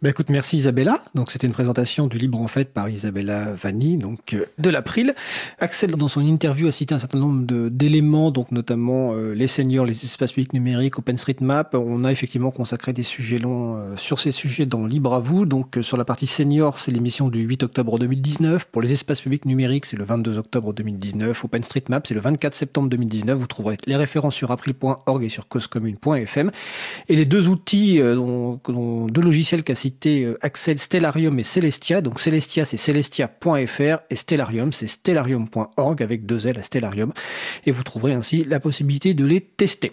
Bah 0.02 0.08
écoute, 0.08 0.30
merci 0.30 0.56
Isabella. 0.56 1.02
Donc 1.14 1.30
c'était 1.30 1.46
une 1.46 1.52
présentation 1.52 2.06
du 2.06 2.16
Libre 2.16 2.40
en 2.40 2.48
fait 2.48 2.72
par 2.72 2.88
Isabella 2.88 3.52
Vanni, 3.52 3.98
donc 3.98 4.32
euh, 4.32 4.46
de 4.56 4.70
l'April. 4.70 5.12
Axel, 5.58 5.90
dans 5.90 6.08
son 6.08 6.22
interview, 6.22 6.68
a 6.68 6.72
cité 6.72 6.94
un 6.94 6.98
certain 6.98 7.18
nombre 7.18 7.68
d'éléments, 7.68 8.30
donc 8.30 8.50
notamment 8.50 9.12
euh, 9.12 9.34
les 9.34 9.46
seniors, 9.46 9.84
les 9.84 10.02
espaces 10.02 10.32
publics 10.32 10.54
numériques, 10.54 10.98
OpenStreetMap. 10.98 11.74
On 11.74 12.04
a 12.04 12.12
effectivement 12.12 12.50
consacré 12.50 12.94
des 12.94 13.02
sujets 13.02 13.36
longs 13.36 13.76
euh, 13.76 13.96
sur 13.98 14.20
ces 14.20 14.30
sujets 14.30 14.64
dans 14.64 14.86
Libre 14.86 15.12
à 15.12 15.20
vous. 15.20 15.44
Donc 15.44 15.76
sur 15.82 15.98
la 15.98 16.06
partie 16.06 16.26
senior, 16.26 16.78
c'est 16.78 16.92
l'émission 16.92 17.28
du 17.28 17.40
8 17.40 17.64
octobre 17.64 17.98
2019. 17.98 18.64
Pour 18.72 18.80
les 18.80 18.92
espaces 18.92 19.20
publics 19.20 19.44
numériques, 19.44 19.84
c'est 19.84 19.98
le 19.98 20.04
22 20.04 20.38
octobre 20.38 20.72
2019. 20.72 21.44
OpenStreetMap, 21.44 22.06
c'est 22.06 22.14
le 22.14 22.20
24 22.20 22.54
septembre 22.54 22.88
2019. 22.88 23.38
Vous 23.38 23.46
trouverez 23.46 23.76
les 23.84 23.96
références 23.96 24.34
sur 24.34 24.50
april.org 24.50 25.22
et 25.22 25.28
sur 25.28 25.46
causecommune.fm. 25.46 26.50
Et 27.10 27.16
les 27.16 27.26
deux 27.26 27.48
outils, 27.48 27.98
dont 27.98 28.58
deux 29.08 29.20
logiciels 29.20 29.62
qu'a 29.62 29.74
euh, 30.06 30.38
Axel, 30.40 30.78
Stellarium 30.78 31.38
et 31.38 31.44
Celestia. 31.44 32.00
Donc 32.00 32.20
Celestia, 32.20 32.64
c'est 32.64 32.76
celestia.fr 32.76 34.02
et 34.10 34.16
Stellarium, 34.16 34.72
c'est 34.72 34.86
stellarium.org 34.86 36.02
avec 36.02 36.26
deux 36.26 36.46
L 36.46 36.58
à 36.58 36.62
Stellarium. 36.62 37.12
Et 37.66 37.72
vous 37.72 37.82
trouverez 37.82 38.12
ainsi 38.12 38.44
la 38.44 38.60
possibilité 38.60 39.14
de 39.14 39.24
les 39.24 39.40
tester. 39.40 39.88